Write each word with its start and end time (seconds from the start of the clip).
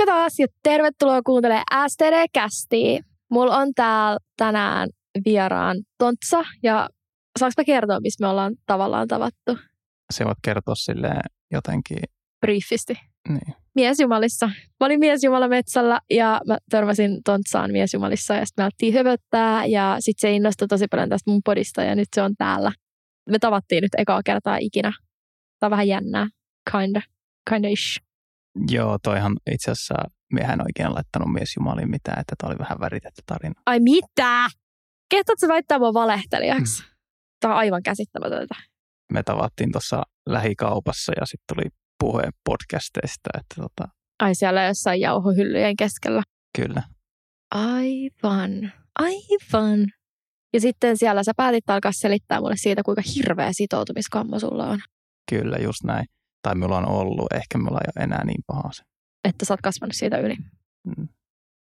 Moikka 0.00 0.12
taas 0.12 0.38
ja 0.38 0.46
tervetuloa 0.62 1.22
kuuntelemaan 1.22 1.90
STD-kästiä. 1.90 3.02
Mulla 3.30 3.56
on 3.56 3.68
täällä 3.74 4.18
tänään 4.36 4.88
vieraan 5.24 5.76
Tontsa 5.98 6.44
ja 6.62 6.88
saanko 7.38 7.52
mä 7.58 7.64
kertoa, 7.64 8.00
missä 8.00 8.24
me 8.24 8.28
ollaan 8.28 8.54
tavallaan 8.66 9.08
tavattu? 9.08 9.58
Se 10.12 10.24
voit 10.24 10.38
kertoa 10.42 10.74
sille 10.74 11.10
jotenkin, 11.52 11.98
Briefisti. 12.40 12.94
niin. 13.28 13.54
Miesjumalissa. 13.74 14.46
Mä 14.46 14.86
olin 14.86 15.00
miesjumala 15.00 15.48
metsällä 15.48 16.00
ja 16.10 16.40
mä 16.46 16.58
törmäsin 16.70 17.22
Tontsaan 17.24 17.72
miesjumalissa 17.72 18.34
ja 18.34 18.46
sitten 18.46 18.62
me 18.62 18.64
alettiin 18.64 18.94
höpöttää 18.94 19.64
ja 19.66 19.96
sitten 19.98 20.20
se 20.30 20.36
innostui 20.36 20.68
tosi 20.68 20.86
paljon 20.90 21.08
tästä 21.08 21.30
mun 21.30 21.40
podista 21.44 21.82
ja 21.82 21.94
nyt 21.94 22.08
se 22.14 22.22
on 22.22 22.34
täällä. 22.38 22.72
Me 23.30 23.38
tavattiin 23.38 23.82
nyt 23.82 23.92
ekaa 23.98 24.20
kertaa 24.24 24.56
ikinä. 24.60 24.92
Tää 25.60 25.66
on 25.66 25.70
vähän 25.70 25.88
jännää. 25.88 26.26
Kinda. 26.72 27.02
Kinda 27.50 27.68
ish. 27.68 28.02
Joo, 28.70 28.98
toihan 29.02 29.32
itse 29.50 29.70
asiassa 29.70 29.94
miehän 30.32 30.60
oikein 30.60 30.94
laittanut 30.94 31.32
miesjumaliin 31.32 31.90
mitään, 31.90 32.20
että 32.20 32.34
tämä 32.38 32.50
oli 32.50 32.58
vähän 32.58 32.80
väritetty 32.80 33.22
tarina. 33.26 33.54
Ai 33.66 33.80
mitä? 33.80 34.48
Kehtaat 35.10 35.38
sä 35.40 35.48
väittää 35.48 35.78
mua 35.78 35.94
valehtelijaksi? 35.94 36.82
Tämä 37.40 37.54
on 37.54 37.58
aivan 37.60 37.82
käsittämätöntä. 37.82 38.54
Me 39.12 39.22
tavattiin 39.22 39.72
tuossa 39.72 40.02
lähikaupassa 40.28 41.12
ja 41.20 41.26
sitten 41.26 41.56
tuli 41.56 41.68
puhe 41.98 42.22
podcasteista, 42.44 43.30
että 43.34 43.54
tota, 43.62 43.88
Ai 44.22 44.34
siellä 44.34 44.64
jossain 44.64 45.00
jauhohyllyjen 45.00 45.76
keskellä. 45.76 46.22
kyllä. 46.58 46.82
Aivan. 47.54 48.72
Aivan. 48.98 49.86
Ja 50.52 50.60
sitten 50.60 50.96
siellä 50.96 51.22
sä 51.22 51.32
päätit 51.36 51.70
alkaa 51.70 51.92
selittää 51.94 52.40
mulle 52.40 52.56
siitä, 52.56 52.82
kuinka 52.82 53.02
hirveä 53.14 53.48
sitoutumiskammo 53.52 54.38
sulla 54.38 54.66
on. 54.66 54.80
Kyllä, 55.30 55.56
just 55.56 55.84
näin. 55.84 56.06
Tai 56.42 56.54
mulla 56.54 56.78
on 56.78 56.88
ollut, 56.88 57.32
ehkä 57.32 57.58
mulla 57.58 57.80
ei 57.80 57.92
ole 57.96 58.04
enää 58.04 58.24
niin 58.24 58.44
paha 58.46 58.72
se. 58.72 58.82
Että 59.28 59.44
sä 59.44 59.52
oot 59.54 59.60
kasvanut 59.60 59.94
siitä 59.96 60.18
yli. 60.18 60.36
Mm. 60.86 61.08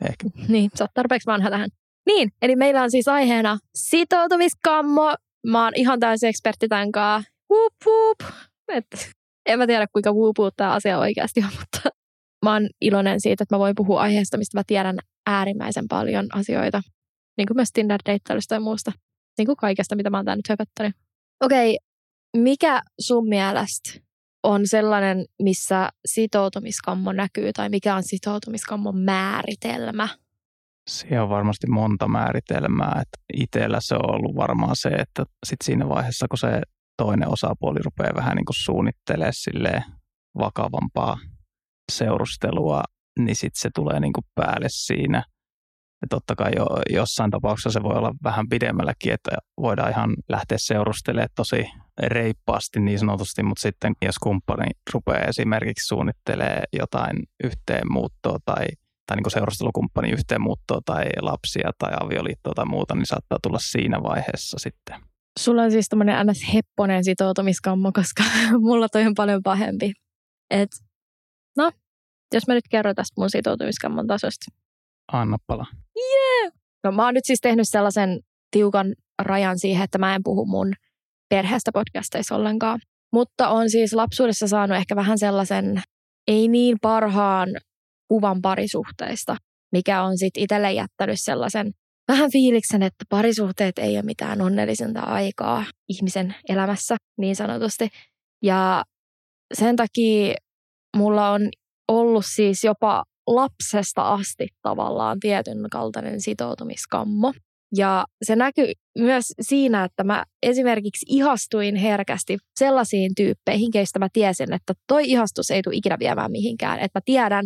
Ehkä. 0.09 0.29
Niin, 0.53 0.71
sä 0.75 0.83
oot 0.83 0.91
tarpeeksi 0.93 1.25
vanha 1.25 1.49
tähän. 1.49 1.69
Niin, 2.05 2.31
eli 2.41 2.55
meillä 2.55 2.83
on 2.83 2.91
siis 2.91 3.07
aiheena 3.07 3.57
sitoutumiskammo. 3.75 5.15
Mä 5.47 5.63
oon 5.63 5.73
ihan 5.75 5.99
täysin 5.99 6.29
ekspertti 6.29 6.67
tämän 6.67 6.91
kanssa. 6.91 7.31
Whoop, 7.51 7.73
whoop. 7.85 8.33
Et, 8.67 9.11
en 9.45 9.59
mä 9.59 9.67
tiedä, 9.67 9.87
kuinka 9.93 10.11
whoop, 10.11 10.53
tämä 10.57 10.71
asia 10.71 10.99
oikeasti 10.99 11.39
on, 11.39 11.49
mutta 11.59 11.89
mä 12.45 12.53
oon 12.53 12.69
iloinen 12.81 13.21
siitä, 13.21 13.43
että 13.43 13.55
mä 13.55 13.59
voin 13.59 13.75
puhua 13.75 14.01
aiheesta, 14.01 14.37
mistä 14.37 14.57
mä 14.57 14.63
tiedän 14.67 14.97
äärimmäisen 15.27 15.85
paljon 15.89 16.27
asioita. 16.33 16.81
Niin 17.37 17.47
kuin 17.47 17.57
myös 17.57 17.69
Tinder-deittailusta 17.73 18.53
ja 18.53 18.59
muusta. 18.59 18.91
Niin 19.37 19.45
kuin 19.45 19.55
kaikesta, 19.55 19.95
mitä 19.95 20.09
mä 20.09 20.17
oon 20.17 20.25
tää 20.25 20.35
nyt 20.35 20.49
höpöttänyt. 20.49 20.95
Okei, 21.43 21.77
mikä 22.37 22.81
sun 22.99 23.29
mielestä 23.29 24.04
on 24.45 24.67
sellainen, 24.67 25.25
missä 25.41 25.89
sitoutumiskammo 26.05 27.11
näkyy, 27.11 27.53
tai 27.53 27.69
mikä 27.69 27.95
on 27.95 28.03
sitoutumiskammon 28.03 28.97
määritelmä? 28.97 30.07
Siihen 30.87 31.21
on 31.21 31.29
varmasti 31.29 31.67
monta 31.67 32.07
määritelmää. 32.07 33.01
Että 33.01 33.17
itsellä 33.33 33.77
se 33.81 33.95
on 33.95 34.15
ollut 34.15 34.35
varmaan 34.35 34.75
se, 34.75 34.89
että 34.89 35.23
sit 35.45 35.61
siinä 35.63 35.89
vaiheessa, 35.89 36.27
kun 36.27 36.37
se 36.37 36.61
toinen 36.97 37.29
osapuoli 37.29 37.79
rupeaa 37.85 38.15
vähän 38.15 38.35
niin 38.35 38.45
suunnittelemaan 38.51 39.83
vakavampaa 40.39 41.17
seurustelua, 41.91 42.83
niin 43.19 43.35
sitten 43.35 43.59
se 43.61 43.69
tulee 43.75 43.99
niin 43.99 44.13
päälle 44.35 44.67
siinä. 44.69 45.23
Ja 46.01 46.07
totta 46.09 46.35
kai 46.35 46.51
jo, 46.55 46.65
jossain 46.89 47.31
tapauksessa 47.31 47.69
se 47.69 47.83
voi 47.83 47.97
olla 47.97 48.13
vähän 48.23 48.49
pidemmälläkin, 48.49 49.13
että 49.13 49.31
voidaan 49.61 49.89
ihan 49.89 50.15
lähteä 50.29 50.57
seurustelemaan 50.61 51.29
tosi 51.35 51.65
reippaasti 52.01 52.79
niin 52.79 52.99
sanotusti, 52.99 53.43
mutta 53.43 53.61
sitten 53.61 53.93
jos 54.01 54.19
kumppani 54.19 54.71
rupeaa 54.93 55.25
esimerkiksi 55.29 55.87
suunnittelemaan 55.87 56.63
jotain 56.73 57.23
yhteenmuuttoa 57.43 58.37
tai, 58.45 58.65
tai 59.07 59.17
niin 59.17 59.23
kuin 59.23 59.31
seurustelukumppani 59.31 60.11
yhteenmuuttoa 60.11 60.79
tai 60.85 61.05
lapsia 61.21 61.71
tai 61.77 61.93
avioliittoa 62.01 62.53
tai 62.55 62.65
muuta, 62.65 62.95
niin 62.95 63.05
saattaa 63.05 63.39
tulla 63.43 63.59
siinä 63.59 64.03
vaiheessa 64.03 64.57
sitten. 64.59 64.99
Sulla 65.39 65.61
on 65.61 65.71
siis 65.71 65.89
tämmöinen 65.89 66.27
ns. 66.27 66.53
hepponen 66.53 67.03
sitoutumiskammo, 67.03 67.91
koska 67.91 68.23
mulla 68.67 68.89
toi 68.89 69.05
on 69.05 69.13
paljon 69.15 69.43
pahempi. 69.43 69.93
Et, 70.49 70.69
no, 71.57 71.71
jos 72.33 72.47
mä 72.47 72.53
nyt 72.53 72.67
kerron 72.69 72.95
tästä 72.95 73.21
mun 73.21 73.29
sitoutumiskammon 73.29 74.07
tasosta. 74.07 74.45
Anna 75.11 75.37
pala. 75.47 75.65
No 76.83 76.91
mä 76.91 77.05
oon 77.05 77.13
nyt 77.13 77.25
siis 77.25 77.39
tehnyt 77.41 77.69
sellaisen 77.69 78.19
tiukan 78.51 78.93
rajan 79.21 79.59
siihen, 79.59 79.83
että 79.83 79.97
mä 79.97 80.15
en 80.15 80.21
puhu 80.23 80.45
mun 80.45 80.73
perheestä 81.29 81.71
podcasteissa 81.73 82.35
ollenkaan. 82.35 82.79
Mutta 83.13 83.49
on 83.49 83.69
siis 83.69 83.93
lapsuudessa 83.93 84.47
saanut 84.47 84.77
ehkä 84.77 84.95
vähän 84.95 85.19
sellaisen 85.19 85.81
ei 86.27 86.47
niin 86.47 86.77
parhaan 86.81 87.49
kuvan 88.07 88.41
parisuhteista, 88.41 89.37
mikä 89.71 90.03
on 90.03 90.17
sitten 90.17 90.43
itselle 90.43 90.71
jättänyt 90.71 91.15
sellaisen 91.19 91.71
vähän 92.07 92.31
fiiliksen, 92.31 92.83
että 92.83 93.05
parisuhteet 93.09 93.79
ei 93.79 93.95
ole 93.95 94.03
mitään 94.03 94.41
onnellisinta 94.41 94.99
aikaa 94.99 95.65
ihmisen 95.89 96.35
elämässä 96.49 96.95
niin 97.17 97.35
sanotusti. 97.35 97.89
Ja 98.43 98.83
sen 99.53 99.75
takia 99.75 100.35
mulla 100.97 101.31
on 101.31 101.49
ollut 101.87 102.25
siis 102.25 102.63
jopa 102.63 103.03
lapsesta 103.27 104.13
asti 104.13 104.47
tavallaan 104.61 105.19
tietyn 105.19 105.57
kaltainen 105.71 106.21
sitoutumiskammo. 106.21 107.33
Ja 107.77 108.05
se 108.23 108.35
näkyy 108.35 108.71
myös 108.97 109.25
siinä, 109.41 109.83
että 109.83 110.03
mä 110.03 110.23
esimerkiksi 110.43 111.05
ihastuin 111.09 111.75
herkästi 111.75 112.37
sellaisiin 112.59 113.11
tyyppeihin, 113.15 113.71
keistä 113.71 113.99
mä 113.99 114.07
tiesin, 114.13 114.53
että 114.53 114.73
toi 114.87 115.09
ihastus 115.09 115.51
ei 115.51 115.61
tule 115.61 115.75
ikinä 115.75 115.99
viemään 115.99 116.31
mihinkään. 116.31 116.79
Että 116.79 116.99
mä 116.99 117.01
tiedän, 117.05 117.45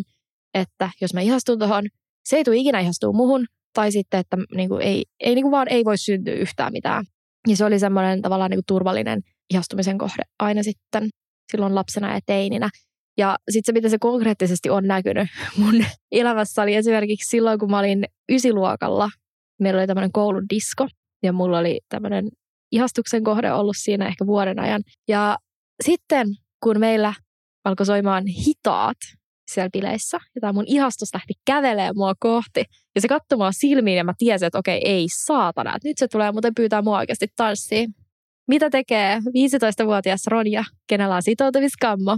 että 0.53 0.89
jos 1.01 1.13
mä 1.13 1.22
ihastun 1.22 1.59
tuohon, 1.59 1.84
se 2.25 2.38
ei 2.38 2.44
tule 2.44 2.57
ikinä 2.57 2.79
ihastua 2.79 3.12
muhun, 3.12 3.45
tai 3.73 3.91
sitten, 3.91 4.19
että 4.19 4.38
niin 4.56 4.69
kuin 4.69 4.81
ei, 4.81 5.06
ei 5.19 5.35
niin 5.35 5.44
kuin 5.44 5.51
vaan 5.51 5.68
ei 5.69 5.85
voi 5.85 5.97
syntyä 5.97 6.34
yhtään 6.34 6.73
mitään. 6.73 7.06
Ja 7.47 7.56
se 7.56 7.66
oli 7.66 7.79
semmoinen 7.79 8.22
tavallaan 8.22 8.51
niin 8.51 8.57
kuin 8.57 8.66
turvallinen 8.68 9.22
ihastumisen 9.53 9.97
kohde 9.97 10.23
aina 10.39 10.63
sitten 10.63 11.09
silloin 11.51 11.75
lapsena 11.75 12.13
ja 12.13 12.19
teininä. 12.25 12.69
Ja 13.19 13.38
sitten 13.50 13.66
se, 13.66 13.72
mitä 13.72 13.90
se 13.90 13.97
konkreettisesti 14.00 14.69
on 14.69 14.88
näkynyt 14.88 15.28
mun 15.57 15.85
elämässä, 16.12 16.62
oli 16.62 16.75
esimerkiksi 16.75 17.30
silloin, 17.30 17.59
kun 17.59 17.72
mä 17.72 17.80
olin 17.80 18.06
ysiluokalla. 18.31 19.09
Meillä 19.59 19.80
oli 19.80 19.88
tämmöinen 19.88 20.12
koulun 20.12 20.46
disko, 20.50 20.88
ja 21.24 21.34
mulla 21.34 21.59
oli 21.59 21.80
tämmöinen 21.90 22.30
ihastuksen 22.72 23.24
kohde 23.24 23.52
ollut 23.52 23.75
siinä 23.80 24.07
ehkä 24.07 24.25
vuoden 24.25 24.59
ajan. 24.59 24.81
Ja 25.07 25.38
sitten, 25.84 26.28
kun 26.63 26.80
meillä 26.80 27.13
alkoi 27.66 27.85
soimaan 27.85 28.28
hitaat 28.28 28.97
siellä 29.51 29.69
bileissä, 29.74 30.18
ja 30.36 30.41
tämä 30.41 30.53
mun 30.53 30.68
ihastus 30.68 31.09
lähti 31.13 31.34
kävelemään 31.46 31.96
mua 31.96 32.13
kohti, 32.19 32.63
ja 32.96 33.01
se 33.01 33.07
katsoi 33.07 33.38
mua 33.38 33.51
silmiin, 33.51 33.97
ja 33.97 34.03
mä 34.03 34.13
tiesin, 34.18 34.46
että 34.46 34.59
okei, 34.59 34.81
ei 34.86 35.07
saatana, 35.25 35.75
että 35.75 35.88
nyt 35.88 35.97
se 35.97 36.07
tulee 36.07 36.31
muuten 36.31 36.56
pyytää 36.56 36.81
mua 36.81 36.97
oikeasti 36.97 37.28
tanssiin. 37.36 37.90
Mitä 38.47 38.69
tekee 38.69 39.18
15-vuotias 39.18 40.28
Ronja, 40.28 40.63
kenellä 40.88 41.16
on 41.16 41.24
sitoutumiskammo? 41.24 42.18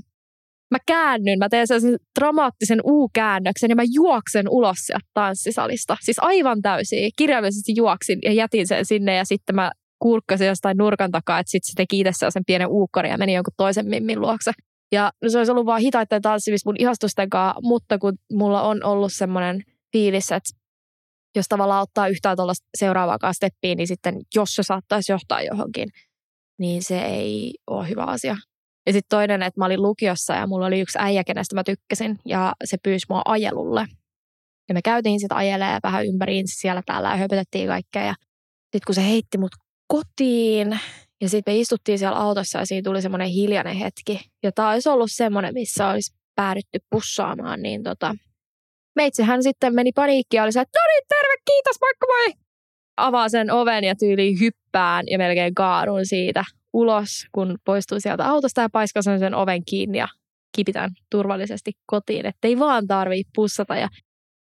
Mä 0.71 0.77
käännyn, 0.87 1.39
mä 1.39 1.49
teen 1.49 1.67
sellaisen 1.67 1.97
dramaattisen 2.19 2.81
U-käännöksen 2.83 3.69
ja 3.69 3.75
mä 3.75 3.83
juoksen 3.93 4.49
ulos 4.49 4.77
sieltä 4.77 5.05
tanssisalista. 5.13 5.97
Siis 6.01 6.17
aivan 6.21 6.61
täysin. 6.61 7.11
Kirjaimellisesti 7.17 7.73
juoksin 7.75 8.19
ja 8.23 8.33
jätin 8.33 8.67
sen 8.67 8.85
sinne 8.85 9.15
ja 9.15 9.25
sitten 9.25 9.55
mä 9.55 9.71
kurkkasin 9.99 10.47
jostain 10.47 10.77
nurkan 10.77 11.11
takaa, 11.11 11.39
että 11.39 11.51
sitten 11.51 11.71
se 11.71 11.75
teki 11.75 11.99
itse 11.99 12.11
sellaisen 12.13 12.45
pienen 12.47 12.67
uukkari 12.67 13.09
ja 13.09 13.17
meni 13.17 13.33
jonkun 13.33 13.53
toisen 13.57 13.87
mimmin 13.87 14.21
luokse. 14.21 14.51
Ja 14.91 15.11
se 15.27 15.37
olisi 15.37 15.51
ollut 15.51 15.65
vaan 15.65 15.81
hitaiden 15.81 16.21
tanssimista 16.21 16.69
mun 16.69 16.75
ihastusten 16.79 17.29
kanssa, 17.29 17.59
mutta 17.61 17.97
kun 17.97 18.13
mulla 18.33 18.61
on 18.61 18.83
ollut 18.83 19.13
semmoinen 19.13 19.63
fiilis, 19.91 20.31
että 20.31 20.49
jos 21.35 21.45
tavallaan 21.49 21.81
ottaa 21.81 22.07
yhtään 22.07 22.37
tuollaista 22.37 22.67
seuraavaa 22.77 23.33
steppiä, 23.33 23.75
niin 23.75 23.87
sitten 23.87 24.15
jos 24.35 24.55
se 24.55 24.63
saattaisi 24.63 25.11
johtaa 25.11 25.41
johonkin, 25.41 25.89
niin 26.59 26.83
se 26.83 27.01
ei 27.01 27.53
ole 27.67 27.89
hyvä 27.89 28.03
asia. 28.03 28.35
Ja 28.87 28.93
sitten 28.93 29.17
toinen, 29.17 29.43
että 29.43 29.61
mä 29.61 29.65
olin 29.65 29.81
lukiossa 29.81 30.33
ja 30.33 30.47
mulla 30.47 30.65
oli 30.65 30.79
yksi 30.79 30.97
äijä, 31.01 31.23
kenestä 31.23 31.55
mä 31.55 31.63
tykkäsin 31.63 32.19
ja 32.25 32.53
se 32.63 32.77
pyysi 32.83 33.05
mua 33.09 33.21
ajelulle. 33.25 33.85
Ja 34.69 34.73
me 34.73 34.81
käytiin 34.81 35.19
sitten 35.19 35.37
ajelemaan 35.37 35.79
vähän 35.83 36.05
ympäriinsä 36.05 36.59
siellä 36.59 36.81
täällä 36.85 37.09
ja 37.09 37.15
höpötettiin 37.15 37.67
kaikkea. 37.67 38.05
Ja 38.05 38.15
sitten 38.61 38.85
kun 38.85 38.95
se 38.95 39.03
heitti 39.03 39.37
mut 39.37 39.51
kotiin 39.87 40.79
ja 41.21 41.29
sitten 41.29 41.53
me 41.53 41.59
istuttiin 41.59 41.99
siellä 41.99 42.17
autossa 42.17 42.59
ja 42.59 42.65
siinä 42.65 42.83
tuli 42.83 43.01
semmoinen 43.01 43.29
hiljainen 43.29 43.75
hetki. 43.75 44.19
Ja 44.43 44.51
tämä 44.51 44.69
olisi 44.69 44.89
ollut 44.89 45.11
semmoinen, 45.11 45.53
missä 45.53 45.87
olisi 45.87 46.13
päädytty 46.35 46.79
pussaamaan, 46.89 47.61
niin 47.61 47.83
tota, 47.83 48.15
meitsihän 48.95 49.43
sitten 49.43 49.75
meni 49.75 49.91
paniikki 49.91 50.37
ja 50.37 50.43
oli 50.43 50.51
se, 50.51 50.61
että 50.61 50.79
no 50.79 50.85
niin, 50.87 51.07
terve, 51.07 51.35
kiitos, 51.45 51.81
moikka 51.81 52.05
moi! 52.07 52.33
Avaa 52.97 53.29
sen 53.29 53.51
oven 53.51 53.83
ja 53.83 53.95
tyyli 53.95 54.39
hyppään 54.39 55.05
ja 55.07 55.17
melkein 55.17 55.55
kaadun 55.55 56.05
siitä 56.05 56.43
ulos, 56.73 57.25
kun 57.31 57.57
poistuu 57.65 57.99
sieltä 57.99 58.25
autosta 58.25 58.61
ja 58.61 58.69
paiskasen 58.69 59.19
sen 59.19 59.35
oven 59.35 59.65
kiinni 59.65 59.97
ja 59.97 60.07
kipitän 60.55 60.89
turvallisesti 61.11 61.71
kotiin, 61.85 62.25
ettei 62.25 62.59
vaan 62.59 62.87
tarvii 62.87 63.23
pussata 63.35 63.75
ja 63.75 63.89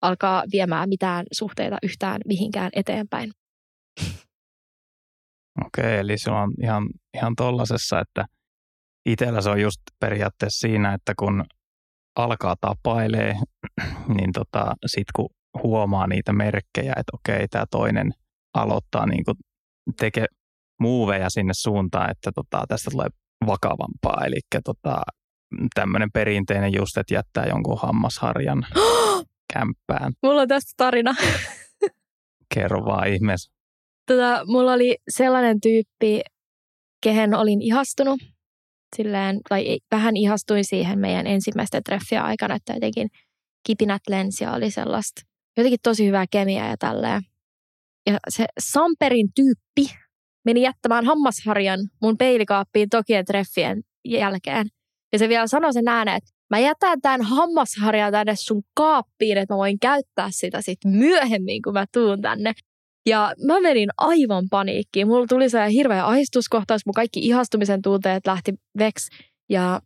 alkaa 0.03 0.45
viemään 0.53 0.89
mitään 0.89 1.27
suhteita 1.33 1.79
yhtään 1.83 2.21
mihinkään 2.27 2.71
eteenpäin. 2.73 3.33
Okei, 5.67 5.99
eli 5.99 6.19
se 6.19 6.31
on 6.31 6.53
ihan, 6.63 6.89
ihan 7.15 7.33
tollasessa, 7.37 8.01
että 8.01 8.25
itsellä 9.07 9.41
se 9.41 9.51
on 9.51 9.61
just 9.61 9.81
periaatteessa 10.01 10.69
siinä, 10.69 10.95
että 10.95 11.13
kun 11.19 11.45
alkaa 12.17 12.57
tapailee, 12.61 13.35
niin 14.19 14.33
tota, 14.33 14.75
sitten 14.87 15.13
kun 15.17 15.29
huomaa 15.63 16.07
niitä 16.07 16.33
merkkejä, 16.33 16.93
että 16.97 17.13
okei, 17.15 17.49
tämä 17.49 17.65
toinen 17.71 18.13
aloittaa 18.55 19.07
niin 19.07 19.25
tekee 19.99 20.27
muuveja 20.81 21.31
sinne 21.31 21.53
suuntaan, 21.55 22.11
että 22.11 22.31
tota, 22.35 22.65
tästä 22.69 22.91
tulee 22.91 23.09
vakavampaa. 23.47 24.25
Eli 24.27 24.41
tota, 24.65 25.03
tämmöinen 25.75 26.13
perinteinen 26.13 26.73
just, 26.73 26.97
että 26.97 27.15
jättää 27.15 27.47
jonkun 27.47 27.79
hammasharjan 27.83 28.67
kämppään. 29.55 30.13
Mulla 30.23 30.43
on 30.43 30.49
tästä 30.49 30.73
tarina. 30.77 31.15
Kerro 32.55 32.85
vaan 32.85 33.09
ihmeessä. 33.09 33.53
Tota, 34.07 34.45
mulla 34.47 34.73
oli 34.73 34.97
sellainen 35.09 35.61
tyyppi, 35.61 36.21
kehen 37.03 37.35
olin 37.35 37.63
ihastunut. 37.63 38.21
Silleen, 38.97 39.41
tai 39.49 39.79
vähän 39.91 40.17
ihastuin 40.17 40.65
siihen 40.65 40.99
meidän 40.99 41.27
ensimmäisten 41.27 41.83
treffien 41.83 42.23
aikana, 42.23 42.55
että 42.55 42.73
jotenkin 42.73 43.09
kipinät 43.67 44.03
lensi 44.09 44.45
ja 44.45 44.53
oli 44.53 44.71
sellaista 44.71 45.23
jotenkin 45.57 45.79
tosi 45.83 46.07
hyvää 46.07 46.25
kemiaa 46.31 46.69
ja 46.69 46.77
tälleen. 46.77 47.23
Ja 48.07 48.19
se 48.29 48.47
Samperin 48.61 49.29
tyyppi 49.35 49.99
meni 50.49 50.63
jättämään 50.63 51.07
hammasharjan 51.07 51.81
mun 52.03 52.19
peilikaappiin 52.19 52.89
Tokien 52.89 53.25
treffien 53.25 53.83
jälkeen. 54.05 54.67
Ja 55.13 55.19
se 55.19 55.29
vielä 55.29 55.47
sanoi 55.47 55.73
sen 55.73 55.89
ääneen, 55.89 56.17
että 56.17 56.31
mä 56.51 56.59
jätän 56.59 57.01
tämän 57.01 57.23
hammasharjan 57.23 58.13
tänne 58.13 58.37
sun 58.37 58.63
kaappiin, 58.75 59.39
että 59.39 59.55
mä 59.55 59.59
voin 59.59 59.79
käyttää 59.79 60.29
sitä 60.31 60.63
sitten 60.63 60.91
myöhemmin, 60.91 61.63
kun 61.63 61.73
mä 61.73 61.87
tuun 61.93 62.23
tänne. 62.23 62.53
Ja 63.07 63.33
mä 63.47 63.61
menin 63.61 63.89
aivan 63.99 64.45
paniikkiin. 64.51 65.07
Mulla 65.07 65.27
tuli 65.27 65.51
se 65.51 65.59
hirveä 65.73 66.07
ahistuskohtaus, 66.07 66.87
mun 66.87 66.95
kaikki 66.95 67.21
ihastumisen 67.21 67.83
tunteet 67.83 68.27
lähti 68.27 68.55
veks. 68.79 69.09
Ja 69.49 69.81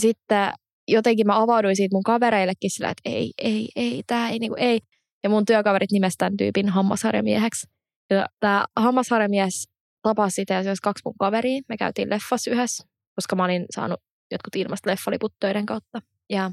sitten 0.00 0.52
jotenkin 0.88 1.26
mä 1.26 1.42
avauduin 1.42 1.76
siitä 1.76 1.94
mun 1.94 2.02
kavereillekin 2.02 2.70
sillä, 2.70 2.90
että 2.90 3.10
ei, 3.10 3.32
ei, 3.38 3.68
ei, 3.76 4.02
tää 4.06 4.28
ei, 4.28 4.38
niinku, 4.38 4.56
ei. 4.58 4.80
Ja 5.24 5.30
mun 5.30 5.44
työkaverit 5.44 5.92
nimestään 5.92 6.36
tyypin 6.36 6.68
hammasharjamieheksi. 6.68 7.66
Ja 8.10 8.26
tämä 8.40 8.64
hammasharjamies 8.76 9.75
tapasi 10.08 10.42
itse 10.42 10.56
asiassa 10.56 10.82
kaksi 10.82 11.02
mun 11.04 11.14
kaveria. 11.18 11.62
Me 11.68 11.76
käytiin 11.76 12.10
leffassa 12.10 12.50
yhdessä, 12.50 12.84
koska 13.14 13.36
mä 13.36 13.44
olin 13.44 13.66
saanut 13.70 14.00
jotkut 14.30 14.56
ilmasta 14.56 14.90
leffaliput 14.90 15.34
töiden 15.40 15.66
kautta. 15.66 16.02
Ja 16.30 16.50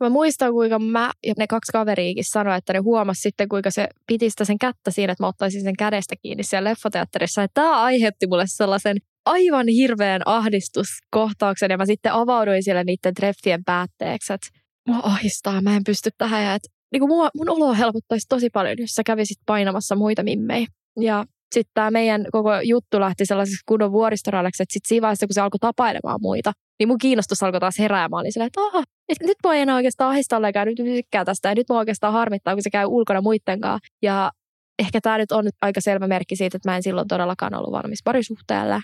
mä 0.00 0.08
muistan, 0.08 0.52
kuinka 0.52 0.78
mä 0.78 1.10
ja 1.26 1.34
ne 1.38 1.46
kaksi 1.46 1.72
kaveriikin 1.72 2.24
sanoi, 2.24 2.58
että 2.58 2.72
ne 2.72 2.78
huomasi 2.78 3.20
sitten, 3.20 3.48
kuinka 3.48 3.70
se 3.70 3.88
piti 4.06 4.30
sitä 4.30 4.44
sen 4.44 4.58
kättä 4.58 4.90
siinä, 4.90 5.12
että 5.12 5.22
mä 5.22 5.28
ottaisin 5.28 5.62
sen 5.62 5.76
kädestä 5.76 6.14
kiinni 6.22 6.42
siellä 6.42 6.70
leffateatterissa. 6.70 7.40
Ja 7.40 7.48
tämä 7.54 7.82
aiheutti 7.82 8.26
mulle 8.26 8.44
sellaisen 8.46 8.96
aivan 9.26 9.68
hirveän 9.68 10.22
ahdistuskohtauksen 10.24 11.70
ja 11.70 11.78
mä 11.78 11.86
sitten 11.86 12.12
avauduin 12.12 12.62
siellä 12.62 12.84
niiden 12.84 13.14
treffien 13.14 13.64
päätteeksi, 13.64 14.32
että 14.32 14.48
mua 14.88 15.00
ahistaa, 15.02 15.62
mä 15.62 15.76
en 15.76 15.84
pysty 15.84 16.10
tähän 16.18 16.44
ja 16.44 16.54
että 16.54 16.68
niin 16.92 17.00
kuin 17.00 17.08
mua, 17.08 17.30
mun 17.36 17.50
olo 17.50 17.74
helpottaisi 17.74 18.26
tosi 18.28 18.50
paljon, 18.50 18.76
jos 18.78 18.90
sä 18.90 19.02
kävisit 19.06 19.38
painamassa 19.46 19.96
muita 19.96 20.22
mimmejä. 20.22 20.66
Ja 21.00 21.24
sitten 21.54 21.70
tämä 21.74 21.90
meidän 21.90 22.26
koko 22.32 22.60
juttu 22.60 23.00
lähti 23.00 23.26
sellaisessa 23.26 23.62
kunnon 23.66 23.92
vuoristoralleksi, 23.92 24.62
että 24.62 24.72
sitten 24.72 24.88
siinä 24.88 25.02
vaiheessa, 25.02 25.26
kun 25.26 25.34
se 25.34 25.40
alkoi 25.40 25.58
tapailemaan 25.58 26.18
muita, 26.22 26.52
niin 26.78 26.88
mun 26.88 26.98
kiinnostus 26.98 27.42
alkoi 27.42 27.60
taas 27.60 27.78
heräämään. 27.78 28.20
Oli 28.20 28.32
silleen, 28.32 28.46
että 28.46 28.60
aha, 28.60 28.82
nyt 29.20 29.38
voi 29.44 29.60
enää 29.60 29.76
oikeastaan 29.76 30.10
ahistaa 30.10 30.36
ollenkaan, 30.36 30.66
nyt 30.66 30.76
tykkää 30.76 31.24
tästä 31.24 31.48
ja 31.48 31.54
nyt 31.54 31.68
mua 31.68 31.78
oikeastaan 31.78 32.12
harmittaa, 32.12 32.54
kun 32.54 32.62
se 32.62 32.70
käy 32.70 32.86
ulkona 32.86 33.20
muiden 33.20 33.60
kanssa. 33.60 33.88
Ja 34.02 34.32
ehkä 34.78 35.00
tämä 35.00 35.18
nyt 35.18 35.32
on 35.32 35.48
aika 35.62 35.80
selvä 35.80 36.06
merkki 36.06 36.36
siitä, 36.36 36.56
että 36.56 36.70
mä 36.70 36.76
en 36.76 36.82
silloin 36.82 37.08
todellakaan 37.08 37.54
ollut 37.54 37.72
valmis 37.72 38.00
parisuhteelle. 38.04 38.80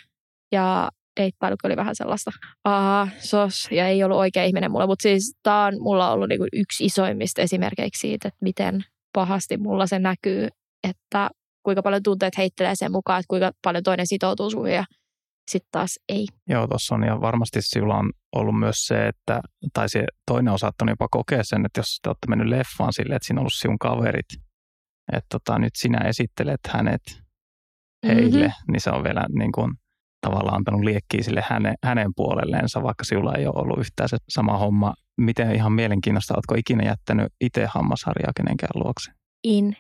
Ja 0.52 0.90
deittailu 1.20 1.56
oli 1.64 1.76
vähän 1.76 1.96
sellaista, 1.96 2.30
aha, 2.64 3.08
sos, 3.18 3.68
ja 3.70 3.88
ei 3.88 4.04
ollut 4.04 4.18
oikea 4.18 4.44
ihminen 4.44 4.70
mulle. 4.70 4.86
Mutta 4.86 5.02
siis 5.02 5.36
tämä 5.42 5.64
on 5.64 5.74
mulla 5.80 6.10
ollut 6.10 6.28
niinku 6.28 6.46
yksi 6.52 6.84
isoimmista 6.84 7.42
esimerkkeiksi 7.42 8.00
siitä, 8.00 8.28
että 8.28 8.38
miten 8.40 8.84
pahasti 9.12 9.56
mulla 9.56 9.86
se 9.86 9.98
näkyy, 9.98 10.48
että 10.88 11.30
kuinka 11.66 11.82
paljon 11.82 12.02
tunteet 12.02 12.38
heittelee 12.38 12.74
sen 12.74 12.92
mukaan, 12.92 13.20
että 13.20 13.28
kuinka 13.28 13.52
paljon 13.62 13.84
toinen 13.84 14.06
sitoutuu 14.06 14.50
suihin 14.50 14.76
ja 14.76 14.84
sitten 15.50 15.68
taas 15.72 15.98
ei. 16.08 16.26
Joo, 16.48 16.66
tuossa 16.66 16.94
on 16.94 17.02
ja 17.02 17.20
varmasti 17.20 17.62
sillä 17.62 17.94
on 17.94 18.12
ollut 18.36 18.58
myös 18.58 18.86
se, 18.86 19.08
että, 19.08 19.40
tai 19.72 19.88
se 19.88 20.04
toinen 20.26 20.52
on 20.52 20.58
saattanut 20.58 20.92
jopa 20.92 21.08
kokea 21.10 21.44
sen, 21.44 21.66
että 21.66 21.78
jos 21.78 21.98
te 22.02 22.08
olette 22.08 22.26
mennyt 22.28 22.48
leffaan 22.48 22.92
silleen, 22.92 23.16
että 23.16 23.26
siinä 23.26 23.38
on 23.38 23.42
ollut 23.42 23.52
sinun 23.54 23.78
kaverit, 23.78 24.26
että 25.12 25.26
tota, 25.30 25.58
nyt 25.58 25.76
sinä 25.76 25.98
esittelet 25.98 26.60
hänet 26.68 27.02
heille, 28.06 28.46
mm-hmm. 28.46 28.72
niin 28.72 28.80
se 28.80 28.90
on 28.90 29.04
vielä 29.04 29.26
niin 29.38 29.52
kuin, 29.52 29.72
tavallaan 30.20 30.56
antanut 30.56 30.84
liekkiä 30.84 31.22
sille 31.22 31.44
hänen, 31.48 31.74
hänen 31.84 32.12
puolelleensa, 32.16 32.82
vaikka 32.82 33.04
sinulla 33.04 33.34
ei 33.34 33.46
ole 33.46 33.54
ollut 33.56 33.78
yhtään 33.78 34.08
se 34.08 34.16
sama 34.28 34.58
homma. 34.58 34.94
Miten 35.20 35.54
ihan 35.54 35.72
mielenkiinnosta, 35.72 36.34
oletko 36.34 36.54
ikinä 36.54 36.84
jättänyt 36.84 37.32
itse 37.40 37.66
hammasharjaa 37.66 38.32
kenenkään 38.36 38.82
luokse? 38.82 39.10
In 39.44 39.76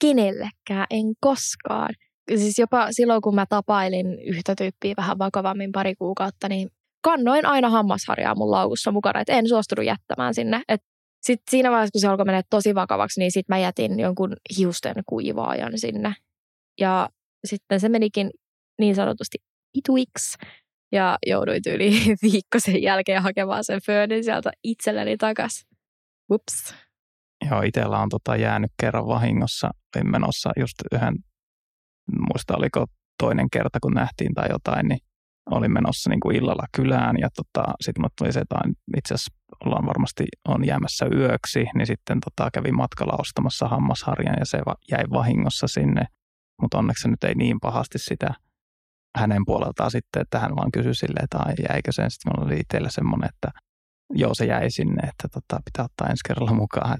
kenellekään, 0.00 0.86
en 0.90 1.06
koskaan. 1.20 1.94
Siis 2.36 2.58
jopa 2.58 2.88
silloin, 2.90 3.22
kun 3.22 3.34
mä 3.34 3.46
tapailin 3.48 4.06
yhtä 4.20 4.54
tyyppiä 4.54 4.94
vähän 4.96 5.18
vakavammin 5.18 5.72
pari 5.72 5.94
kuukautta, 5.94 6.48
niin 6.48 6.70
kannoin 7.02 7.46
aina 7.46 7.70
hammasharjaa 7.70 8.34
mun 8.34 8.50
laukussa 8.50 8.92
mukana, 8.92 9.20
että 9.20 9.32
en 9.32 9.48
suostunut 9.48 9.86
jättämään 9.86 10.34
sinne. 10.34 10.62
Et 10.68 10.80
sit 11.22 11.40
siinä 11.50 11.70
vaiheessa, 11.70 11.92
kun 11.92 12.00
se 12.00 12.08
alkoi 12.08 12.24
mennä 12.24 12.42
tosi 12.50 12.74
vakavaksi, 12.74 13.20
niin 13.20 13.32
sitten 13.32 13.54
mä 13.54 13.58
jätin 13.58 14.00
jonkun 14.00 14.36
hiusten 14.58 14.94
kuivaajan 15.06 15.72
sinne. 15.78 16.14
Ja 16.80 17.08
sitten 17.44 17.80
se 17.80 17.88
menikin 17.88 18.30
niin 18.78 18.94
sanotusti 18.94 19.38
ituiksi. 19.74 20.38
Ja 20.92 21.18
jouduin 21.26 21.62
yli 21.66 21.90
viikko 22.22 22.58
sen 22.58 22.82
jälkeen 22.82 23.22
hakemaan 23.22 23.64
sen 23.64 23.80
föönin 23.86 24.24
sieltä 24.24 24.50
itselleni 24.64 25.16
takas. 25.16 25.66
Ups. 26.32 26.74
Joo, 27.50 27.62
itsellä 27.62 27.98
on 27.98 28.08
tota 28.08 28.36
jäänyt 28.36 28.70
kerran 28.80 29.06
vahingossa. 29.06 29.70
Olin 29.96 30.10
menossa 30.10 30.50
just 30.58 30.74
yhden, 30.92 31.14
muista 32.28 32.56
oliko 32.56 32.86
toinen 33.22 33.50
kerta, 33.50 33.78
kun 33.82 33.92
nähtiin 33.92 34.34
tai 34.34 34.46
jotain, 34.50 34.88
niin 34.88 34.98
olin 35.50 35.72
menossa 35.72 36.10
niin 36.10 36.20
kuin 36.20 36.36
illalla 36.36 36.64
kylään 36.76 37.16
ja 37.20 37.28
tota, 37.36 37.72
sitten 37.80 38.02
mulle 38.02 38.12
tuli 38.18 38.32
se, 38.32 38.40
että 38.40 38.56
itse 38.96 39.14
asiassa 39.14 39.34
ollaan 39.64 39.86
varmasti 39.86 40.24
on 40.48 40.66
jäämässä 40.66 41.06
yöksi, 41.14 41.64
niin 41.74 41.86
sitten 41.86 42.18
tota, 42.20 42.50
kävin 42.50 42.76
matkalla 42.76 43.16
ostamassa 43.18 43.68
hammasharjan 43.68 44.36
ja 44.38 44.46
se 44.46 44.58
jäi 44.90 45.04
vahingossa 45.12 45.66
sinne, 45.66 46.04
mutta 46.62 46.78
onneksi 46.78 47.02
se 47.02 47.08
nyt 47.08 47.24
ei 47.24 47.34
niin 47.34 47.60
pahasti 47.60 47.98
sitä 47.98 48.34
hänen 49.16 49.42
puoleltaan 49.46 49.90
sitten, 49.90 50.22
että 50.22 50.38
hän 50.38 50.56
vaan 50.56 50.72
kysyi 50.72 50.94
silleen, 50.94 51.24
että 51.24 51.38
ai, 51.38 51.54
jäikö 51.68 51.92
sen. 51.92 52.10
Sitten 52.10 52.32
minulla 52.32 52.46
oli 52.46 52.60
itsellä 52.60 52.90
semmoinen, 52.90 53.28
että 53.34 53.48
joo 54.14 54.34
se 54.34 54.44
jäi 54.44 54.70
sinne, 54.70 55.08
että 55.08 55.28
tota, 55.28 55.62
pitää 55.64 55.84
ottaa 55.84 56.08
ensi 56.08 56.20
kerralla 56.28 56.52
mukaan. 56.52 56.98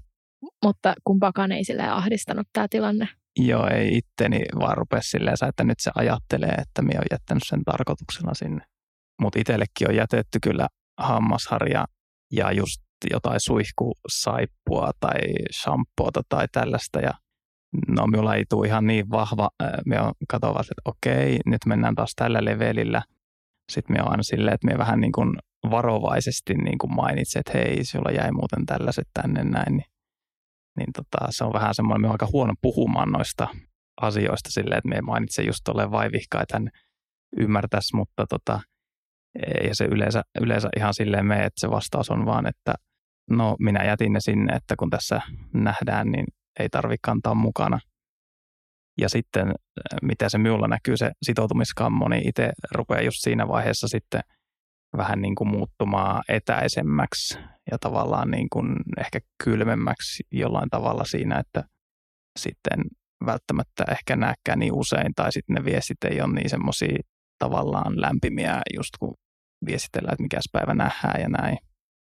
Mutta 0.65 0.95
kumpaakaan 1.05 1.53
ei 1.53 1.65
sille 1.65 1.89
ahdistanut 1.89 2.47
tämä 2.53 2.67
tilanne. 2.71 3.09
Joo, 3.39 3.69
ei 3.69 3.97
itteni 3.97 4.41
vaan 4.61 4.77
rupea 4.77 5.01
silleen, 5.03 5.37
että 5.49 5.65
nyt 5.65 5.81
se 5.81 5.91
ajattelee, 5.95 6.55
että 6.59 6.83
minä 6.83 6.99
olen 6.99 7.07
jättänyt 7.11 7.43
sen 7.47 7.65
tarkoituksena 7.65 8.35
sinne. 8.35 8.65
Mutta 9.21 9.39
itsellekin 9.39 9.89
on 9.89 9.97
jätetty 9.97 10.39
kyllä 10.43 10.69
hammasharja 11.01 11.85
ja 12.33 12.53
just 12.53 12.83
jotain 13.11 13.41
suihkusaippua 13.41 14.91
tai 15.01 15.19
shampoota 15.53 16.23
tai 16.29 16.47
tällaista. 16.53 17.01
Ja 17.01 17.13
no 17.89 18.07
minulla 18.07 18.35
ei 18.35 18.45
tule 18.49 18.67
ihan 18.67 18.87
niin 18.87 19.11
vahva, 19.11 19.51
me 19.87 20.01
on 20.01 20.13
katsovat, 20.29 20.61
että 20.61 20.83
okei, 20.85 21.39
nyt 21.47 21.67
mennään 21.67 21.95
taas 21.95 22.13
tällä 22.17 22.45
levelillä. 22.45 23.03
Sitten 23.73 23.97
me 23.97 24.03
on 24.03 24.11
aina 24.11 24.23
silleen, 24.23 24.55
että 24.55 24.67
me 24.67 24.79
vähän 24.79 25.01
niin 25.01 25.13
kuin 25.13 25.37
varovaisesti 25.71 26.55
niin 26.55 26.79
kuin 26.79 26.95
mainitsin, 26.95 27.41
että 27.41 27.59
hei, 27.59 27.85
sulla 27.85 28.11
jäi 28.11 28.33
muuten 28.33 28.67
tällaiset 28.67 29.09
tänne 29.15 29.45
näin. 29.45 29.77
Niin, 29.77 29.91
niin 30.81 30.93
tota, 30.93 31.27
se 31.31 31.45
on 31.45 31.53
vähän 31.53 31.75
semmoinen, 31.75 32.01
me 32.01 32.07
on 32.07 32.15
aika 32.15 32.29
huono 32.33 32.55
puhumaan 32.63 33.09
noista 33.09 33.49
asioista 34.01 34.51
silleen, 34.51 34.79
että 34.79 34.89
me 34.89 35.01
mainitsen 35.01 35.47
just 35.47 35.61
tolleen 35.65 35.91
vaivihkaa, 35.91 36.43
että 36.43 36.55
hän 36.55 36.69
ymmärtäisi, 37.37 37.97
mutta 37.97 38.27
tota, 38.27 38.61
ja 39.69 39.75
se 39.75 39.85
yleensä, 39.85 40.23
yleensä 40.41 40.69
ihan 40.77 40.95
silleen 40.95 41.27
me, 41.27 41.37
että 41.37 41.61
se 41.61 41.71
vastaus 41.71 42.11
on 42.11 42.27
vaan, 42.27 42.47
että 42.47 42.75
no 43.31 43.57
minä 43.59 43.85
jätin 43.85 44.13
ne 44.13 44.21
sinne, 44.21 44.57
että 44.57 44.75
kun 44.77 44.91
tässä 44.91 45.21
nähdään, 45.55 46.11
niin 46.11 46.25
ei 46.59 46.69
tarvitse 46.69 47.01
kantaa 47.03 47.35
mukana. 47.35 47.81
Ja 49.01 49.09
sitten, 49.09 49.49
äh, 49.49 49.55
mitä 50.03 50.29
se 50.29 50.39
minulla 50.39 50.69
näkyy, 50.69 50.97
se 50.97 51.11
sitoutumiskammo, 51.23 52.09
niin 52.09 52.29
itse 52.29 52.53
rupeaa 52.75 53.01
just 53.03 53.19
siinä 53.21 53.49
vaiheessa 53.49 53.89
sitten 53.89 54.21
vähän 54.97 55.23
niin 55.23 55.35
kuin 55.35 55.49
muuttumaan 55.49 56.23
etäisemmäksi 56.29 57.39
ja 57.71 57.79
tavallaan 57.81 58.31
niin 58.31 58.47
kuin 58.53 58.77
ehkä 58.99 59.21
kylmemmäksi 59.45 60.23
jollain 60.33 60.71
tavalla 60.71 61.05
siinä, 61.05 61.39
että 61.39 61.65
sitten 62.39 62.81
välttämättä 63.27 63.85
ehkä 63.91 64.17
näkään 64.17 64.59
niin 64.59 64.73
usein 64.73 65.13
tai 65.17 65.33
sitten 65.33 65.55
ne 65.55 65.65
viestit 65.65 66.05
ei 66.05 66.21
ole 66.21 66.35
niin 66.35 66.51
semmoisia 66.51 66.99
tavallaan 67.39 68.01
lämpimiä 68.01 68.61
just 68.77 68.91
kun 68.99 69.15
viestitellään, 69.67 70.13
että 70.13 70.23
mikäs 70.23 70.45
päivä 70.53 70.75
nähdään 70.75 71.21
ja 71.21 71.29
näin. 71.29 71.59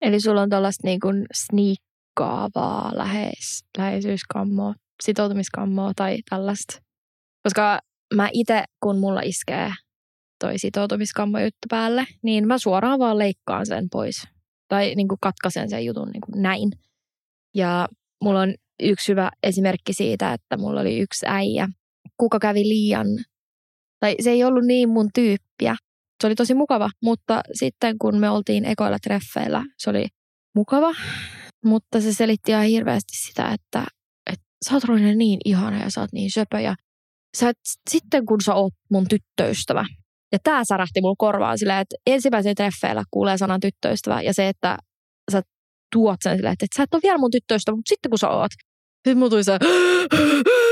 Eli 0.02 0.20
sulla 0.20 0.42
on 0.42 0.50
tuollaista 0.50 0.86
niin 0.86 1.00
kuin 1.00 1.26
sneak 1.34 1.78
kaavaa, 2.16 2.92
läheis, 2.94 3.64
läheisyyskammoa, 3.78 4.74
sitoutumiskammoa 5.02 5.92
tai 5.96 6.18
tällaista. 6.30 6.80
Koska 7.42 7.78
mä 8.14 8.28
itse, 8.32 8.64
kun 8.82 8.98
mulla 8.98 9.20
iskee 9.20 9.72
toi 10.44 10.58
sitoutumiskammo 10.58 11.38
juttu 11.38 11.66
päälle, 11.70 12.06
niin 12.22 12.46
mä 12.46 12.58
suoraan 12.58 12.98
vaan 12.98 13.18
leikkaan 13.18 13.66
sen 13.66 13.88
pois. 13.92 14.28
tai 14.68 14.94
niin 14.94 15.08
kuin 15.08 15.18
katkaisen 15.20 15.70
sen 15.70 15.84
jutun 15.84 16.08
niin 16.12 16.20
kuin 16.20 16.42
näin. 16.42 16.70
Ja 17.54 17.88
mulla 18.24 18.40
on 18.40 18.54
yksi 18.82 19.12
hyvä 19.12 19.30
esimerkki 19.42 19.92
siitä, 19.92 20.32
että 20.32 20.56
mulla 20.56 20.80
oli 20.80 20.98
yksi 20.98 21.26
äijä, 21.28 21.68
kuka 22.16 22.38
kävi 22.38 22.62
liian, 22.68 23.06
tai 24.00 24.16
se 24.20 24.30
ei 24.30 24.44
ollut 24.44 24.64
niin 24.64 24.88
mun 24.88 25.08
tyyppiä. 25.14 25.76
Se 26.20 26.26
oli 26.26 26.34
tosi 26.34 26.54
mukava, 26.54 26.90
mutta 27.02 27.40
sitten 27.52 27.98
kun 27.98 28.18
me 28.18 28.30
oltiin 28.30 28.64
ekoilla 28.64 28.98
treffeillä, 28.98 29.64
se 29.78 29.90
oli 29.90 30.06
mukava, 30.54 30.92
mutta 31.64 32.00
se 32.00 32.12
selitti 32.12 32.52
ihan 32.52 32.64
hirveästi 32.64 33.16
sitä, 33.16 33.48
että, 33.48 33.84
että 34.26 34.46
sä 34.68 34.74
oot 34.74 34.82
niin 35.16 35.40
ihana 35.44 35.82
ja 35.82 35.90
sä 35.90 36.00
oot 36.00 36.12
niin 36.12 36.30
söpö 36.30 36.60
ja 36.60 36.74
sä 37.36 37.48
et, 37.48 37.58
sitten 37.90 38.26
kun 38.26 38.40
sä 38.40 38.54
oot 38.54 38.72
mun 38.90 39.06
tyttöystävä, 39.08 39.84
ja 40.34 40.38
tää 40.44 40.62
särähti 40.64 41.00
mulla 41.00 41.14
korvaan 41.18 41.58
silleen, 41.58 41.78
että 41.80 41.96
ensimmäisellä 42.06 42.54
treffeillä 42.54 43.04
kuulee 43.10 43.38
sanan 43.38 43.60
tyttöystävä 43.60 44.22
ja 44.22 44.34
se, 44.34 44.48
että 44.48 44.78
sä 45.32 45.42
tuot 45.92 46.16
sen 46.22 46.36
silleen, 46.36 46.52
että, 46.52 46.66
sä 46.76 46.82
et 46.82 46.94
ole 46.94 47.02
vielä 47.02 47.18
mun 47.18 47.30
tyttöystävä, 47.30 47.76
mutta 47.76 47.88
sitten 47.88 48.10
kun 48.10 48.18
sä 48.18 48.28
oot. 48.28 48.50
Sitten 48.94 49.18
mulla 49.18 49.30
tuli 49.30 49.44
se, 49.44 49.58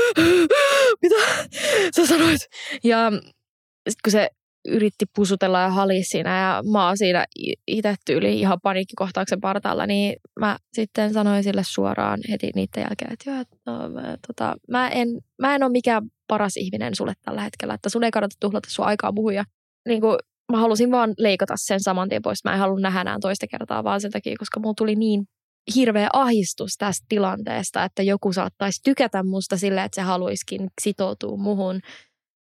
mitä 1.03 1.15
sä 1.95 2.05
sanoit? 2.07 2.41
Ja 2.83 3.11
sitten 3.89 4.03
kun 4.03 4.11
se 4.11 4.29
yritti 4.65 5.05
pusutella 5.15 5.59
ja 5.59 5.69
hali 5.69 6.03
siinä 6.03 6.39
ja 6.39 6.63
mä 6.71 6.87
oon 6.87 6.97
siinä 6.97 7.25
itse 7.67 7.95
tyyli 8.05 8.39
ihan 8.39 8.59
paniikkikohtauksen 8.63 9.41
partaalla, 9.41 9.85
niin 9.85 10.15
mä 10.39 10.57
sitten 10.73 11.13
sanoin 11.13 11.43
sille 11.43 11.61
suoraan 11.65 12.19
heti 12.29 12.51
niiden 12.55 12.81
jälkeen, 12.81 13.13
että 13.13 13.29
joo, 13.29 13.41
että 13.41 13.57
no, 13.65 13.89
mä, 13.89 14.17
tota, 14.27 14.55
mä, 14.71 14.89
en, 14.89 15.07
mä 15.41 15.55
en 15.55 15.63
ole 15.63 15.71
mikään 15.71 16.03
paras 16.27 16.57
ihminen 16.57 16.95
sulle 16.95 17.13
tällä 17.21 17.41
hetkellä, 17.41 17.73
että 17.73 17.89
sun 17.89 18.03
ei 18.03 18.11
kannata 18.11 18.35
tuhlata 18.39 18.69
sun 18.71 18.85
aikaa 18.85 19.11
muuhun 19.11 19.35
ja 19.35 19.43
niin 19.87 20.01
kuin, 20.01 20.17
mä 20.51 20.57
halusin 20.57 20.91
vaan 20.91 21.13
leikata 21.17 21.53
sen 21.57 21.79
saman 21.79 22.09
tien 22.09 22.21
pois. 22.21 22.43
Mä 22.43 22.53
en 22.53 22.59
halua 22.59 22.79
nähdä 22.79 23.01
enää 23.01 23.17
toista 23.21 23.47
kertaa 23.47 23.83
vaan 23.83 24.01
sen 24.01 24.11
takia, 24.11 24.35
koska 24.39 24.59
mulla 24.59 24.73
tuli 24.77 24.95
niin 24.95 25.23
hirveä 25.75 26.09
ahistus 26.13 26.75
tästä 26.77 27.05
tilanteesta, 27.09 27.83
että 27.83 28.03
joku 28.03 28.33
saattaisi 28.33 28.81
tykätä 28.83 29.23
musta 29.23 29.57
silleen, 29.57 29.85
että 29.85 29.95
se 29.95 30.01
haluaisikin 30.01 30.67
sitoutua 30.81 31.37
muhun 31.37 31.79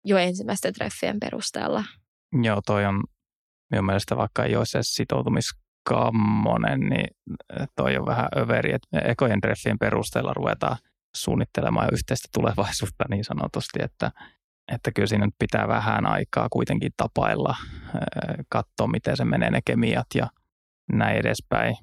jo 0.04 0.16
ensimmäisten 0.18 0.74
treffien 0.74 1.20
perusteella. 1.20 1.84
Joo, 2.32 2.60
toi 2.66 2.86
on 2.86 3.02
minun 3.70 3.86
mielestä 3.86 4.16
vaikka 4.16 4.44
ei 4.44 4.56
olisi 4.56 4.76
edes 4.76 4.94
sitoutumiskammonen, 4.94 6.80
niin 6.80 7.06
toi 7.76 7.96
on 7.96 8.06
vähän 8.06 8.28
överi, 8.36 8.72
että 8.74 8.98
ekojen 8.98 9.40
treffien 9.40 9.78
perusteella 9.78 10.34
ruvetaan 10.34 10.76
suunnittelemaan 11.16 11.88
yhteistä 11.92 12.28
tulevaisuutta 12.34 13.04
niin 13.10 13.24
sanotusti, 13.24 13.78
että, 13.82 14.10
että 14.72 14.92
kyllä 14.92 15.06
siinä 15.06 15.26
nyt 15.26 15.34
pitää 15.38 15.68
vähän 15.68 16.06
aikaa 16.06 16.48
kuitenkin 16.50 16.92
tapailla, 16.96 17.56
katsoa 18.48 18.86
miten 18.86 19.16
se 19.16 19.24
menee 19.24 19.50
ne 19.50 19.60
kemiat 19.64 20.06
ja 20.14 20.26
näin 20.92 21.16
edespäin. 21.16 21.76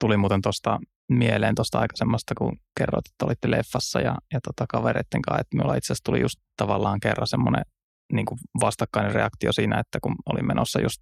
Tuli 0.00 0.16
muuten 0.16 0.42
tuosta 0.42 0.78
mieleen 1.08 1.54
tuosta 1.54 1.78
aikaisemmasta, 1.78 2.34
kun 2.38 2.58
kerroit, 2.78 3.06
että 3.06 3.24
olitte 3.24 3.50
leffassa 3.50 4.00
ja, 4.00 4.16
ja 4.32 4.40
tota 4.40 4.64
kavereiden 4.68 5.22
kanssa, 5.22 5.40
että 5.40 5.56
minulla 5.56 5.74
itse 5.74 5.86
asiassa 5.86 6.04
tuli 6.04 6.20
just 6.20 6.40
tavallaan 6.56 7.00
kerran 7.00 7.26
semmoinen 7.26 7.64
niin 8.12 8.26
kuin 8.26 8.38
vastakkainen 8.60 9.14
reaktio 9.14 9.52
siinä, 9.52 9.80
että 9.80 9.98
kun 10.02 10.14
olin 10.26 10.46
menossa 10.46 10.80
just, 10.80 10.98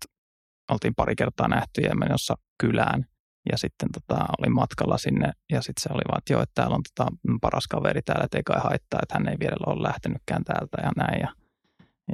oltiin 0.70 0.94
pari 0.94 1.16
kertaa 1.16 1.48
nähty 1.48 1.80
ja 1.80 1.94
menossa 1.94 2.34
kylään 2.60 3.04
ja 3.52 3.58
sitten 3.58 3.88
tota, 3.92 4.26
olin 4.38 4.54
matkalla 4.54 4.98
sinne 4.98 5.32
ja 5.52 5.62
sitten 5.62 5.82
se 5.82 5.88
oli 5.92 6.02
vaan, 6.08 6.18
että 6.18 6.32
joo, 6.32 6.42
että 6.42 6.54
täällä 6.54 6.76
on 6.76 6.82
tota, 6.82 7.10
paras 7.40 7.66
kaveri 7.66 8.02
täällä, 8.02 8.24
että 8.24 8.38
ei 8.38 8.42
kai 8.42 8.60
haittaa, 8.60 9.00
että 9.02 9.14
hän 9.14 9.28
ei 9.28 9.36
vielä 9.40 9.56
ole 9.66 9.82
lähtenytkään 9.82 10.44
täältä 10.44 10.78
ja 10.82 10.92
näin. 10.96 11.20
Ja, 11.20 11.32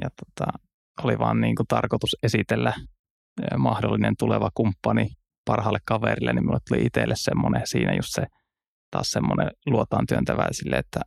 ja 0.01 0.09
tota, 0.09 0.51
oli 1.03 1.19
vaan 1.19 1.41
niin 1.41 1.55
kuin 1.55 1.67
tarkoitus 1.67 2.15
esitellä 2.23 2.73
mahdollinen 3.57 4.13
tuleva 4.19 4.49
kumppani 4.53 5.09
parhaalle 5.45 5.79
kaverille, 5.85 6.33
niin 6.33 6.43
minulle 6.43 6.59
tuli 6.69 6.85
itselle 6.85 7.15
semmoinen 7.17 7.61
siinä 7.65 7.93
just 7.93 8.09
se 8.11 8.25
taas 8.91 9.11
semmoinen 9.11 9.51
luotaan 9.65 10.05
työntävää 10.07 10.47
sille, 10.51 10.75
että, 10.75 10.99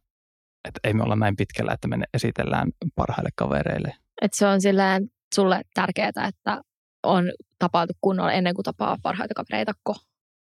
että 0.65 0.81
ei 0.85 0.95
me 0.95 1.03
olla 1.03 1.17
näin 1.17 1.37
pitkällä, 1.37 1.73
että 1.73 1.89
me 1.89 1.97
esitellään 2.15 2.71
parhaille 2.95 3.31
kavereille. 3.37 3.95
Et 4.23 4.35
se 4.35 4.47
on 4.47 4.61
silleen 4.61 5.11
sulle 5.35 5.63
tärkeää, 5.75 6.09
että 6.29 6.63
on 7.03 7.25
tapailtu 7.59 7.93
kunnolla 8.01 8.33
ennen 8.33 8.55
kuin 8.55 8.65
tapaa 8.65 8.97
parhaita 9.03 9.35
kavereita 9.35 9.73
ko. 9.83 9.95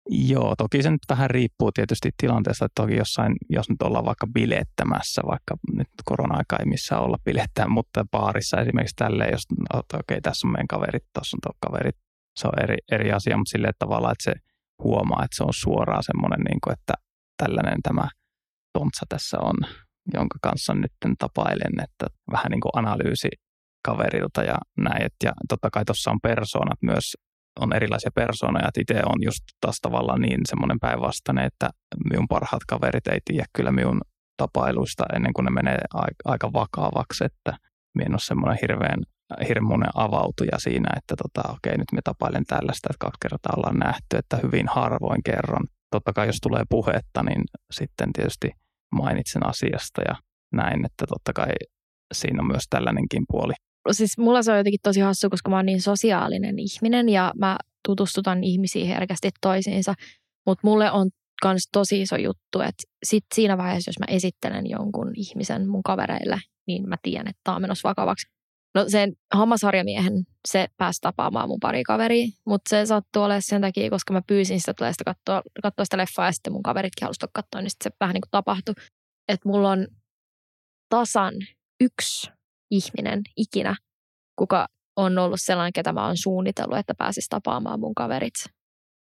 Joo, 0.10 0.56
toki 0.58 0.84
se 0.84 0.92
nyt 0.92 1.02
vähän 1.10 1.30
riippuu 1.30 1.72
tietysti 1.72 2.10
tilanteesta, 2.18 2.66
että 2.66 2.82
toki 2.82 2.96
jossain, 2.96 3.36
jos 3.50 3.70
nyt 3.70 3.82
ollaan 3.82 4.06
vaikka 4.06 4.28
bilettämässä, 4.28 5.22
vaikka 5.28 5.56
nyt 5.74 5.88
korona-aika 6.06 6.58
ei 6.60 6.66
missään 6.66 7.04
olla 7.04 7.18
bilettää, 7.26 7.68
mutta 7.68 8.06
baarissa 8.12 8.62
esimerkiksi 8.62 8.96
tälleen, 8.96 9.32
jos 9.32 9.44
okei, 9.74 10.00
okay, 10.00 10.22
tässä 10.22 10.48
on 10.48 10.52
meidän 10.52 10.68
kaverit, 10.68 11.04
tuossa 11.14 11.38
on 11.38 11.42
tuo 11.44 11.70
kaverit, 11.70 11.96
se 12.36 12.48
on 12.48 12.64
eri, 12.64 12.78
eri 12.92 13.12
asia, 13.12 13.38
mutta 13.38 13.52
silleen 13.52 13.74
tavalla, 13.80 14.12
että 14.12 14.24
se 14.24 14.34
huomaa, 14.84 15.24
että 15.24 15.38
se 15.38 15.44
on 15.44 15.54
suoraan 15.54 16.04
semmoinen, 16.04 16.40
niin 16.40 16.60
kuin, 16.64 16.74
että 16.74 16.94
tällainen 17.38 17.82
tämä 17.84 18.08
tontsa 18.74 19.06
tässä 19.10 19.38
on, 19.42 19.56
jonka 20.14 20.38
kanssa 20.42 20.74
nyt 20.74 20.92
tapailen, 21.20 21.84
että 21.84 22.08
vähän 22.32 22.52
niin 22.52 22.62
kuin 22.62 22.72
analyysi 22.76 23.30
kaverilta 23.86 24.44
ja 24.44 24.58
näin. 24.78 25.08
ja 25.24 25.32
totta 25.50 25.70
kai 25.70 25.86
tuossa 25.86 26.12
on 26.12 26.20
persoonat 26.24 26.80
myös, 26.82 27.18
on 27.60 27.74
erilaisia 27.74 28.12
persoonoja, 28.16 28.68
että 28.68 28.82
itse 28.82 29.02
on 29.06 29.24
just 29.26 29.44
taas 29.62 29.80
tavallaan 29.82 30.22
niin 30.22 30.42
semmoinen 30.50 30.80
päinvastainen, 30.80 31.46
että 31.46 31.70
minun 32.10 32.28
parhaat 32.28 32.66
kaverit 32.68 33.08
ei 33.08 33.20
tiedä 33.26 33.46
kyllä 33.54 33.72
minun 33.72 34.02
tapailuista 34.38 35.04
ennen 35.16 35.34
kuin 35.34 35.46
ne 35.46 35.52
menee 35.52 35.78
aika 36.26 36.54
vakavaksi, 36.54 37.26
että 37.26 37.54
minä 37.96 38.06
en 38.06 38.14
ole 38.14 38.20
semmoinen 38.20 38.58
hirveän 38.62 39.00
hirmuinen 39.48 39.90
avautuja 39.96 40.60
siinä, 40.60 40.90
että 40.98 41.16
tota, 41.16 41.54
okei, 41.54 41.78
nyt 41.78 41.92
me 41.94 42.02
tapailen 42.04 42.46
tällaista, 42.46 42.88
että 42.92 43.06
kaksi 43.06 43.18
kertaa 43.22 43.54
ollaan 43.58 43.80
nähty, 43.80 44.18
että 44.18 44.38
hyvin 44.44 44.68
harvoin 44.68 45.24
kerron. 45.24 45.66
Totta 45.92 46.14
kai 46.14 46.28
jos 46.28 46.40
tulee 46.42 46.64
puhetta, 46.70 47.24
niin 47.24 47.44
sitten 47.72 48.14
tietysti 48.14 48.52
mainitsen 48.92 49.48
asiasta 49.48 50.02
ja 50.02 50.16
näin, 50.54 50.86
että 50.86 51.06
totta 51.08 51.34
kai 51.34 51.54
siinä 52.14 52.42
on 52.42 52.48
myös 52.48 52.64
tällainenkin 52.70 53.24
puoli. 53.28 53.54
Siis 53.92 54.18
mulla 54.18 54.44
se 54.44 54.52
on 54.52 54.58
jotenkin 54.58 54.80
tosi 54.84 55.00
hassu, 55.00 55.30
koska 55.30 55.50
mä 55.50 55.56
oon 55.56 55.66
niin 55.66 55.82
sosiaalinen 55.82 56.60
ihminen 56.60 57.10
ja 57.10 57.34
mä 57.40 57.58
tutustutan 57.88 58.44
ihmisiin 58.44 58.88
herkästi 58.88 59.30
toisiinsa, 59.42 59.94
mutta 60.46 60.68
mulle 60.68 60.92
on 60.92 61.10
myös 61.46 61.64
tosi 61.72 62.02
iso 62.02 62.16
juttu, 62.16 62.62
että 62.62 62.84
sit 63.04 63.26
siinä 63.36 63.58
vaiheessa, 63.58 63.90
jos 63.90 64.00
mä 64.00 64.16
esittelen 64.16 64.70
jonkun 64.70 65.12
ihmisen 65.16 65.70
mun 65.70 65.84
kavereille, 65.84 66.40
niin 66.68 66.90
mä 66.90 66.96
tiedän, 67.02 67.28
että 67.28 67.42
tämä 67.44 67.56
on 67.56 67.62
menossa 67.62 67.90
vakavaksi. 67.90 68.37
No 68.76 68.86
sen 68.88 69.14
hammasharjamiehen, 69.34 70.24
se 70.48 70.68
pääsi 70.78 71.02
tapaamaan 71.02 71.50
mun 71.50 71.60
pari 71.60 71.84
kaveri, 71.84 72.30
mutta 72.46 72.70
se 72.70 72.86
sattui 72.86 73.24
olemaan 73.24 73.42
sen 73.42 73.62
takia, 73.62 73.90
koska 73.90 74.14
mä 74.14 74.22
pyysin 74.28 74.60
sitä 74.60 74.92
sitä 74.92 75.04
katsoa, 75.06 75.42
katsoa 75.64 75.86
sitä 75.86 75.98
leffaa 75.98 76.26
ja 76.26 76.32
sitten 76.32 76.54
mun 76.54 76.64
kaveritkin 76.64 77.06
halusivat 77.06 77.32
katsoa, 77.34 77.62
niin 77.62 77.70
sitten 77.70 77.92
se 77.92 77.98
vähän 78.00 78.14
niin 78.14 78.22
kuin 78.22 78.32
tapahtui. 78.32 78.76
Että 79.28 79.50
mulla 79.50 79.72
on 79.72 79.88
tasan 80.90 81.34
yksi 81.82 82.32
ihminen 82.72 83.22
ikinä, 83.38 83.76
kuka 84.40 84.68
on 84.96 85.18
ollut 85.18 85.42
sellainen, 85.42 85.74
ketä 85.74 85.94
mä 85.94 86.06
oon 86.06 86.18
suunnitellut, 86.18 86.78
että 86.78 86.94
pääsisi 86.98 87.28
tapaamaan 87.30 87.80
mun 87.80 87.96
kaverit. 87.96 88.34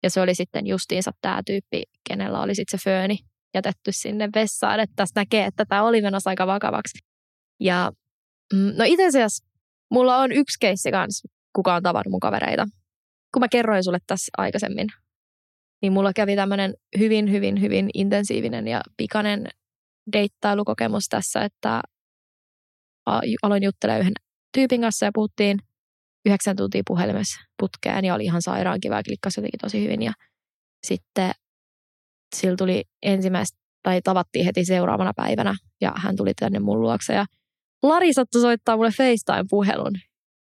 Ja 0.03 0.09
se 0.09 0.21
oli 0.21 0.35
sitten 0.35 0.67
justiinsa 0.67 1.11
tämä 1.21 1.41
tyyppi, 1.45 1.83
kenellä 2.09 2.41
oli 2.41 2.55
sitten 2.55 2.79
se 2.79 2.83
fööni 2.83 3.17
jätetty 3.53 3.91
sinne 3.91 4.29
vessaan, 4.35 4.79
että 4.79 4.93
tässä 4.95 5.19
näkee, 5.19 5.45
että 5.45 5.65
tämä 5.65 5.83
oli 5.83 6.01
menossa 6.01 6.29
aika 6.29 6.47
vakavaksi. 6.47 6.97
Ja 7.59 7.91
mm, 8.53 8.73
no 8.77 8.83
itse 8.87 9.07
asiassa 9.07 9.47
Mulla 9.91 10.17
on 10.17 10.31
yksi 10.31 10.57
keissi 10.59 10.91
kanssa, 10.91 11.27
kuka 11.53 11.75
on 11.75 11.83
tavannut 11.83 12.11
mun 12.11 12.19
kavereita. 12.19 12.65
Kun 13.33 13.39
mä 13.39 13.47
kerroin 13.47 13.83
sulle 13.83 13.99
tässä 14.07 14.31
aikaisemmin, 14.37 14.87
niin 15.81 15.93
mulla 15.93 16.13
kävi 16.13 16.35
tämmöinen 16.35 16.73
hyvin, 16.97 17.31
hyvin, 17.31 17.61
hyvin 17.61 17.89
intensiivinen 17.93 18.67
ja 18.67 18.81
pikainen 18.97 19.47
deittailukokemus 20.13 21.07
tässä, 21.09 21.41
että 21.41 21.81
aloin 23.43 23.63
juttelemaan 23.63 24.01
yhden 24.01 24.13
tyypin 24.53 24.81
kanssa 24.81 25.05
ja 25.05 25.11
puhuttiin 25.13 25.59
yhdeksän 26.25 26.55
tuntia 26.55 26.81
puhelimessa 26.87 27.39
putkeen 27.59 28.05
ja 28.05 28.15
oli 28.15 28.25
ihan 28.25 28.41
sairaan 28.41 28.79
kiva 28.79 28.95
ja 28.95 29.01
jotenkin 29.25 29.59
tosi 29.61 29.83
hyvin. 29.83 30.01
Ja 30.01 30.13
sitten 30.83 31.31
sillä 32.35 32.55
tuli 32.57 32.83
ensimmäistä, 33.01 33.57
tai 33.83 34.01
tavattiin 34.01 34.45
heti 34.45 34.65
seuraavana 34.65 35.13
päivänä 35.15 35.55
ja 35.81 35.93
hän 35.95 36.15
tuli 36.15 36.33
tänne 36.33 36.59
mun 36.59 36.81
luokse 36.81 37.13
ja 37.13 37.25
Lari 37.83 38.13
sattui 38.13 38.41
soittaa 38.41 38.77
mulle 38.77 38.91
FaceTime-puhelun. 38.91 39.93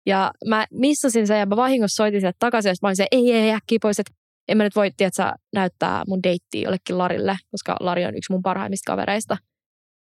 Ja 0.06 0.32
mä 0.48 0.66
missasin 0.70 1.26
sen 1.26 1.38
ja 1.38 1.46
mä 1.46 1.56
vahingossa 1.56 1.96
soitin 1.96 2.20
sieltä 2.20 2.36
takaisin, 2.38 2.68
ja 2.68 2.74
mä 2.82 2.88
olin 2.88 2.96
se, 2.96 3.06
ei, 3.10 3.32
ei, 3.32 3.52
äkkiä 3.52 3.78
pois, 3.82 4.00
että 4.00 4.12
en 4.48 4.56
mä 4.56 4.64
nyt 4.64 4.76
voi, 4.76 4.90
että 4.98 5.34
näyttää 5.54 6.02
mun 6.08 6.22
deittiä 6.22 6.62
jollekin 6.62 6.98
Larille, 6.98 7.36
koska 7.50 7.76
Lari 7.80 8.04
on 8.04 8.16
yksi 8.16 8.32
mun 8.32 8.42
parhaimmista 8.42 8.92
kavereista. 8.92 9.36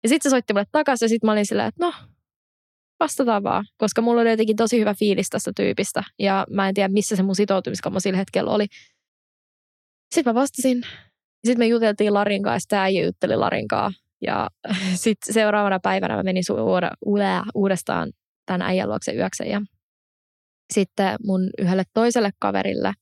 Ja 0.02 0.08
sitten 0.08 0.30
se 0.30 0.32
soitti 0.32 0.52
mulle 0.52 0.66
takaisin 0.72 1.06
ja 1.06 1.08
sitten 1.08 1.28
mä 1.28 1.32
olin 1.32 1.46
silleen, 1.46 1.68
että 1.68 1.86
no, 1.86 1.92
vastataan 3.00 3.42
vaan, 3.42 3.64
koska 3.76 4.02
mulla 4.02 4.20
oli 4.20 4.30
jotenkin 4.30 4.56
tosi 4.56 4.80
hyvä 4.80 4.94
fiilis 4.94 5.28
tästä 5.30 5.52
tyypistä 5.56 6.02
ja 6.18 6.46
mä 6.50 6.68
en 6.68 6.74
tiedä, 6.74 6.88
missä 6.88 7.16
se 7.16 7.22
mun 7.22 7.36
sitoutumiskammo 7.36 8.00
sillä 8.00 8.18
hetkellä 8.18 8.50
oli. 8.50 8.66
Sitten 10.14 10.34
mä 10.34 10.40
vastasin. 10.40 10.82
Sitten 11.46 11.58
me 11.58 11.66
juteltiin 11.66 12.14
Larin 12.14 12.42
kanssa, 12.42 12.68
tämä 12.68 12.82
äijä 12.82 13.04
jutteli 13.04 13.36
Larin 13.36 13.68
kanssa 13.68 14.09
ja 14.20 14.48
sitten 15.04 15.34
seuraavana 15.34 15.80
päivänä 15.82 16.16
mä 16.16 16.22
menin 16.22 16.42
su- 16.52 17.46
uudestaan 17.54 18.12
tämän 18.46 18.62
äijän 18.62 18.88
luokse 18.88 19.12
yöksi. 19.12 19.48
Ja 19.48 19.60
sitten 20.72 21.16
mun 21.24 21.50
yhdelle 21.58 21.82
toiselle 21.94 22.30
kaverille 22.38 22.92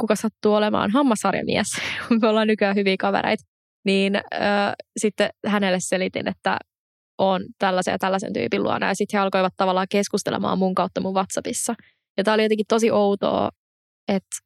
kuka 0.00 0.16
sattuu 0.16 0.54
olemaan 0.54 0.90
hammasharjamies, 0.90 1.68
me 2.22 2.28
ollaan 2.28 2.46
nykyään 2.46 2.76
hyviä 2.76 2.96
kavereita, 2.98 3.44
niin 3.84 4.16
ö, 4.16 4.20
sitten 4.96 5.30
hänelle 5.46 5.80
selitin, 5.80 6.28
että 6.28 6.58
on 7.18 7.44
tällaisen 7.58 7.92
ja 7.92 7.98
tällaisen 7.98 8.32
tyypin 8.32 8.62
luona. 8.62 8.88
Ja 8.88 8.94
sitten 8.94 9.18
he 9.18 9.22
alkoivat 9.22 9.54
tavallaan 9.56 9.86
keskustelemaan 9.90 10.58
mun 10.58 10.74
kautta 10.74 11.00
mun 11.00 11.14
WhatsAppissa. 11.14 11.74
Ja 12.16 12.24
tämä 12.24 12.34
oli 12.34 12.42
jotenkin 12.42 12.66
tosi 12.68 12.90
outoa, 12.90 13.50
että 14.08 14.36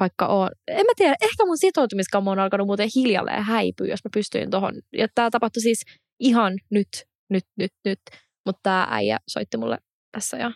vaikka 0.00 0.26
on, 0.26 0.50
en 0.68 0.86
mä 0.86 0.92
tiedä, 0.96 1.14
ehkä 1.20 1.46
mun 1.46 1.58
sitoutumiskammo 1.58 2.30
on 2.30 2.38
alkanut 2.38 2.66
muuten 2.66 2.88
hiljalleen 2.96 3.42
häipyä, 3.42 3.86
jos 3.86 4.04
mä 4.04 4.08
pystyin 4.14 4.50
tuohon. 4.50 4.74
Ja 4.92 5.08
tämä 5.14 5.30
tapahtui 5.30 5.62
siis 5.62 5.82
ihan 6.20 6.58
nyt, 6.70 6.88
nyt, 7.30 7.44
nyt, 7.58 7.72
nyt. 7.84 8.00
Mutta 8.46 8.60
tämä 8.62 8.86
äijä 8.90 9.18
soitti 9.28 9.56
mulle 9.56 9.78
tässä 10.12 10.36
ja 10.36 10.52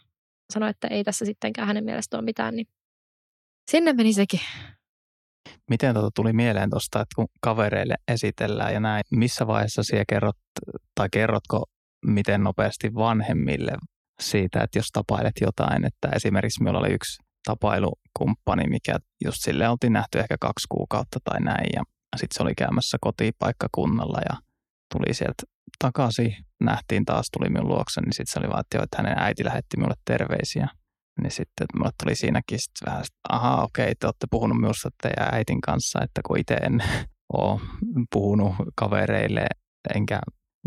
sanoi, 0.52 0.70
että 0.70 0.88
ei 0.88 1.04
tässä 1.04 1.24
sittenkään 1.24 1.68
hänen 1.68 1.84
mielestä 1.84 2.16
ole 2.16 2.24
mitään, 2.24 2.56
niin 2.56 2.66
sinne 3.70 3.92
meni 3.92 4.12
sekin. 4.12 4.40
Miten 5.70 5.94
tuota 5.94 6.10
tuli 6.14 6.32
mieleen 6.32 6.70
tuosta, 6.70 7.00
että 7.00 7.14
kun 7.16 7.26
kavereille 7.40 7.94
esitellään 8.08 8.74
ja 8.74 8.80
näin, 8.80 9.04
missä 9.10 9.46
vaiheessa 9.46 9.82
siellä 9.82 10.04
kerrot, 10.08 10.36
tai 10.94 11.08
kerrotko 11.12 11.64
miten 12.06 12.42
nopeasti 12.42 12.94
vanhemmille 12.94 13.72
siitä, 14.20 14.60
että 14.62 14.78
jos 14.78 14.88
tapailet 14.92 15.34
jotain, 15.40 15.84
että 15.84 16.08
esimerkiksi 16.16 16.62
minulla 16.62 16.78
oli 16.78 16.92
yksi 16.92 17.27
tapailukumppani, 17.44 18.68
mikä 18.68 18.96
just 19.24 19.38
sille 19.40 19.68
oltiin 19.68 19.92
nähty 19.92 20.18
ehkä 20.18 20.36
kaksi 20.40 20.66
kuukautta 20.68 21.18
tai 21.24 21.40
näin 21.40 21.68
ja 21.76 21.82
sitten 22.16 22.36
se 22.36 22.42
oli 22.42 22.54
käymässä 22.54 22.96
kotipaikkakunnalla 23.00 24.18
ja 24.28 24.36
tuli 24.94 25.14
sieltä 25.14 25.42
takaisin, 25.78 26.36
nähtiin 26.60 27.04
taas, 27.04 27.30
tuli 27.30 27.48
minun 27.48 27.68
luokse, 27.68 28.00
niin 28.00 28.12
sitten 28.12 28.32
se 28.32 28.38
oli 28.38 28.48
vaan, 28.48 28.60
että, 28.60 28.76
jo, 28.76 28.82
että 28.82 28.96
hänen 28.96 29.18
äiti 29.18 29.44
lähetti 29.44 29.76
minulle 29.76 29.94
terveisiä. 30.04 30.68
Niin 31.22 31.30
sitten 31.30 31.66
mulle 31.78 31.90
tuli 32.02 32.14
siinäkin 32.14 32.58
sitten 32.58 32.86
vähän, 32.86 33.00
että 33.00 33.18
ahaa 33.28 33.64
okei, 33.64 33.94
te 33.94 34.06
olette 34.06 34.26
puhunut 34.30 34.60
minusta 34.60 34.88
teidän 35.02 35.34
äitin 35.34 35.60
kanssa, 35.60 36.02
että 36.02 36.20
kun 36.26 36.38
itse 36.38 36.54
en 36.54 36.82
ole 37.32 37.60
puhunut 38.12 38.54
kavereille, 38.74 39.46
enkä 39.94 40.20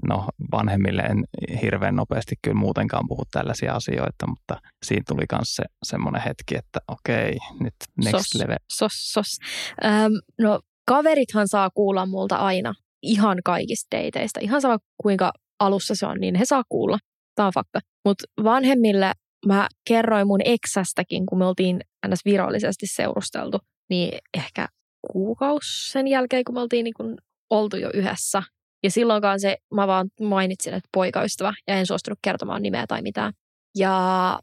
no 0.07 0.27
vanhemmille 0.51 1.01
en 1.01 1.23
hirveän 1.61 1.95
nopeasti 1.95 2.35
kyllä 2.41 2.57
muutenkaan 2.57 3.03
puhu 3.07 3.23
tällaisia 3.31 3.73
asioita, 3.73 4.27
mutta 4.27 4.57
siinä 4.85 5.03
tuli 5.07 5.23
myös 5.31 5.55
se, 5.55 5.63
semmoinen 5.83 6.21
hetki, 6.21 6.57
että 6.57 6.79
okei, 6.87 7.37
nyt 7.59 7.73
next 7.97 8.11
sos, 8.11 8.35
level. 8.41 8.57
Sos, 8.73 9.13
sos. 9.13 9.37
Ähm, 9.85 10.13
no 10.41 10.59
kaverithan 10.87 11.47
saa 11.47 11.69
kuulla 11.69 12.05
multa 12.05 12.35
aina 12.35 12.73
ihan 13.03 13.37
kaikista 13.45 13.97
dateista. 13.97 14.39
Ihan 14.39 14.61
sama 14.61 14.77
kuinka 15.03 15.33
alussa 15.59 15.95
se 15.95 16.05
on, 16.05 16.17
niin 16.19 16.35
he 16.35 16.45
saa 16.45 16.63
kuulla. 16.69 16.97
Tämä 17.35 17.47
on 17.47 17.53
fakta. 17.53 17.79
Mutta 18.05 18.23
vanhemmille 18.43 19.11
mä 19.45 19.67
kerroin 19.87 20.27
mun 20.27 20.39
eksästäkin, 20.45 21.25
kun 21.25 21.37
me 21.37 21.45
oltiin 21.45 21.81
ns. 22.07 22.25
virallisesti 22.25 22.87
seurusteltu, 22.87 23.59
niin 23.89 24.17
ehkä 24.37 24.67
kuukausi 25.11 25.91
sen 25.91 26.07
jälkeen, 26.07 26.43
kun 26.43 26.55
me 26.55 26.61
oltiin 26.61 26.83
niin 26.83 26.93
kun 26.93 27.17
oltu 27.49 27.77
jo 27.77 27.89
yhdessä. 27.93 28.43
Ja 28.83 28.91
silloinkaan 28.91 29.39
se, 29.39 29.57
mä 29.73 29.87
vaan 29.87 30.09
mainitsin, 30.21 30.73
että 30.73 30.89
poikaystävä, 30.93 31.53
ja 31.67 31.75
en 31.75 31.85
suostunut 31.85 32.19
kertomaan 32.21 32.61
nimeä 32.61 32.87
tai 32.87 33.01
mitään. 33.01 33.33
Ja 33.75 34.39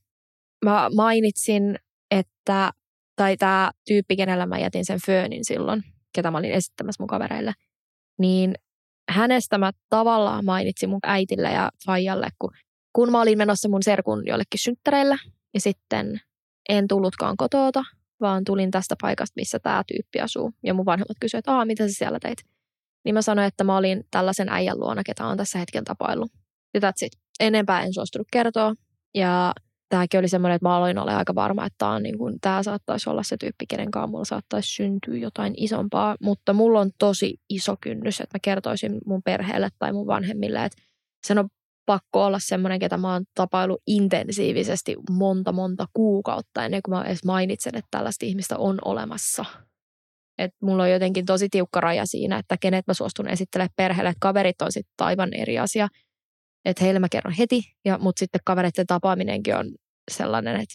mä 0.64 0.88
mainitsin, 0.94 1.78
että, 2.10 2.70
tai 3.16 3.36
tämä 3.36 3.70
tyyppi, 3.88 4.16
kenellä 4.16 4.46
mä 4.46 4.58
jätin 4.58 4.84
sen 4.84 5.00
föönin 5.06 5.44
silloin, 5.44 5.82
ketä 6.14 6.30
mä 6.30 6.38
olin 6.38 6.52
esittämässä 6.52 7.02
mun 7.02 7.08
kavereille, 7.08 7.52
niin 8.18 8.54
hänestä 9.08 9.58
mä 9.58 9.72
tavallaan 9.88 10.44
mainitsin 10.44 10.88
mun 10.88 11.00
äitille 11.02 11.52
ja 11.52 11.70
faijalle, 11.86 12.28
kun, 12.38 12.50
kun 12.92 13.12
mä 13.12 13.20
olin 13.20 13.38
menossa 13.38 13.68
mun 13.68 13.82
serkun 13.82 14.22
jollekin 14.26 14.60
synttäreille 14.60 15.16
ja 15.54 15.60
sitten 15.60 16.20
en 16.68 16.88
tullutkaan 16.88 17.36
kotoota, 17.36 17.84
vaan 18.20 18.44
tulin 18.44 18.70
tästä 18.70 18.94
paikasta, 19.00 19.32
missä 19.36 19.58
tämä 19.58 19.82
tyyppi 19.86 20.20
asuu. 20.20 20.52
Ja 20.62 20.74
mun 20.74 20.86
vanhemmat 20.86 21.16
kysyivät, 21.20 21.44
että 21.48 21.64
mitä 21.64 21.88
sä 21.88 21.94
siellä 21.94 22.18
teit? 22.20 22.38
Niin 23.04 23.14
mä 23.14 23.22
sanoin, 23.22 23.48
että 23.48 23.64
mä 23.64 23.76
olin 23.76 24.04
tällaisen 24.10 24.48
äijän 24.48 24.80
luona, 24.80 25.02
ketä 25.04 25.26
on 25.26 25.36
tässä 25.36 25.58
hetken 25.58 25.84
tapaillut. 25.84 26.32
Ja 26.74 26.80
that's 26.80 27.06
it. 27.06 27.12
Enempää 27.40 27.82
en 27.82 27.94
suostunut 27.94 28.26
kertoa. 28.32 28.74
Ja 29.14 29.52
tämäkin 29.88 30.20
oli 30.20 30.28
semmoinen, 30.28 30.56
että 30.56 30.68
mä 30.68 30.76
aloin 30.76 30.98
olla 30.98 31.16
aika 31.16 31.34
varma, 31.34 31.66
että 31.66 31.74
tämä, 31.78 31.92
on 31.92 32.02
niin 32.02 32.18
kuin, 32.18 32.40
tämä 32.40 32.62
saattaisi 32.62 33.10
olla 33.10 33.22
se 33.22 33.36
tyyppi, 33.36 33.66
kenen 33.68 33.90
kanssa 33.90 34.06
mulla 34.06 34.24
saattaisi 34.24 34.68
syntyä 34.68 35.16
jotain 35.16 35.54
isompaa. 35.56 36.16
Mutta 36.22 36.52
mulla 36.52 36.80
on 36.80 36.90
tosi 36.98 37.40
iso 37.48 37.76
kynnys, 37.80 38.20
että 38.20 38.36
mä 38.36 38.40
kertoisin 38.42 38.98
mun 39.06 39.22
perheelle 39.22 39.68
tai 39.78 39.92
mun 39.92 40.06
vanhemmille, 40.06 40.64
että 40.64 40.82
sen 41.26 41.38
on 41.38 41.48
pakko 41.86 42.24
olla 42.24 42.38
semmoinen, 42.38 42.78
ketä 42.78 42.96
mä 42.96 43.12
oon 43.12 43.24
tapailu 43.34 43.78
intensiivisesti 43.86 44.96
monta, 45.10 45.52
monta 45.52 45.86
kuukautta 45.92 46.64
ennen 46.64 46.82
kuin 46.82 46.94
mä 46.94 47.04
edes 47.04 47.24
mainitsen, 47.24 47.76
että 47.76 47.88
tällaista 47.90 48.26
ihmistä 48.26 48.58
on 48.58 48.78
olemassa. 48.84 49.44
Et 50.38 50.50
mulla 50.62 50.82
on 50.82 50.90
jotenkin 50.90 51.26
tosi 51.26 51.48
tiukka 51.48 51.80
raja 51.80 52.06
siinä, 52.06 52.38
että 52.38 52.56
kenet 52.60 52.86
mä 52.86 52.94
suostun 52.94 53.28
esittelemään 53.28 53.74
perheelle. 53.76 54.12
Kaverit 54.20 54.62
on 54.62 54.72
sitten 54.72 55.06
aivan 55.06 55.34
eri 55.34 55.58
asia 55.58 55.88
että 56.64 56.84
heille 56.84 57.00
mä 57.00 57.08
kerron 57.08 57.34
heti, 57.34 57.62
ja, 57.84 57.98
mutta 57.98 58.18
sitten 58.20 58.40
kavereiden 58.44 58.86
tapaaminenkin 58.86 59.56
on 59.56 59.74
sellainen, 60.10 60.54
että 60.54 60.74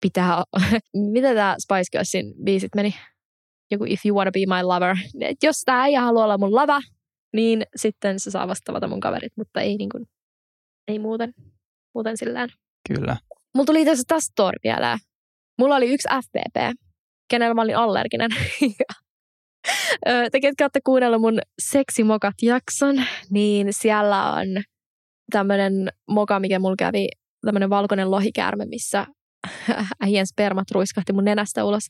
pitää, 0.00 0.44
mitä 1.14 1.34
tämä 1.34 1.56
Spice 1.58 1.90
Girlsin 1.92 2.34
biisit 2.44 2.74
meni? 2.74 2.94
Joku 3.70 3.84
If 3.84 4.06
You 4.06 4.16
Wanna 4.16 4.30
Be 4.30 4.38
My 4.38 4.62
Lover. 4.62 4.96
Et 5.20 5.42
jos 5.42 5.62
tämä 5.64 5.86
ei 5.86 5.94
halua 5.94 6.24
olla 6.24 6.38
mun 6.38 6.54
lava, 6.54 6.80
niin 7.32 7.62
sitten 7.76 8.20
se 8.20 8.30
saa 8.30 8.48
vasta 8.48 8.88
mun 8.88 9.00
kaverit, 9.00 9.32
mutta 9.36 9.60
ei, 9.60 9.76
niin 9.76 9.88
kuin, 9.88 10.06
ei 10.88 10.98
muuten, 10.98 11.34
muuten 11.94 12.16
sillään. 12.16 12.48
Kyllä. 12.88 13.16
Mulla 13.54 13.66
tuli 13.66 13.84
tässä 13.84 14.04
tästä 14.08 14.32
story 14.32 14.56
vielä. 14.64 14.98
Mulla 15.58 15.76
oli 15.76 15.92
yksi 15.92 16.08
FPP, 16.08 16.78
kenellä 17.28 17.54
mä 17.54 17.62
olin 17.62 17.76
allerginen. 17.76 18.30
Te 20.32 20.40
ketkä 20.40 20.64
olette 20.64 20.80
kuunnellut 20.84 21.20
mun 21.20 21.38
Seksimokat 21.62 22.34
jakson, 22.42 23.04
niin 23.30 23.68
siellä 23.70 24.32
on 24.32 24.46
tämmöinen 25.32 25.88
moka, 26.10 26.40
mikä 26.40 26.58
mulla 26.58 26.76
kävi, 26.78 27.08
tämmöinen 27.46 27.70
valkoinen 27.70 28.10
lohikäärme, 28.10 28.64
missä 28.64 29.06
äijän 30.04 30.26
spermat 30.26 30.70
ruiskahti 30.70 31.12
mun 31.12 31.24
nenästä 31.24 31.64
ulos. 31.64 31.88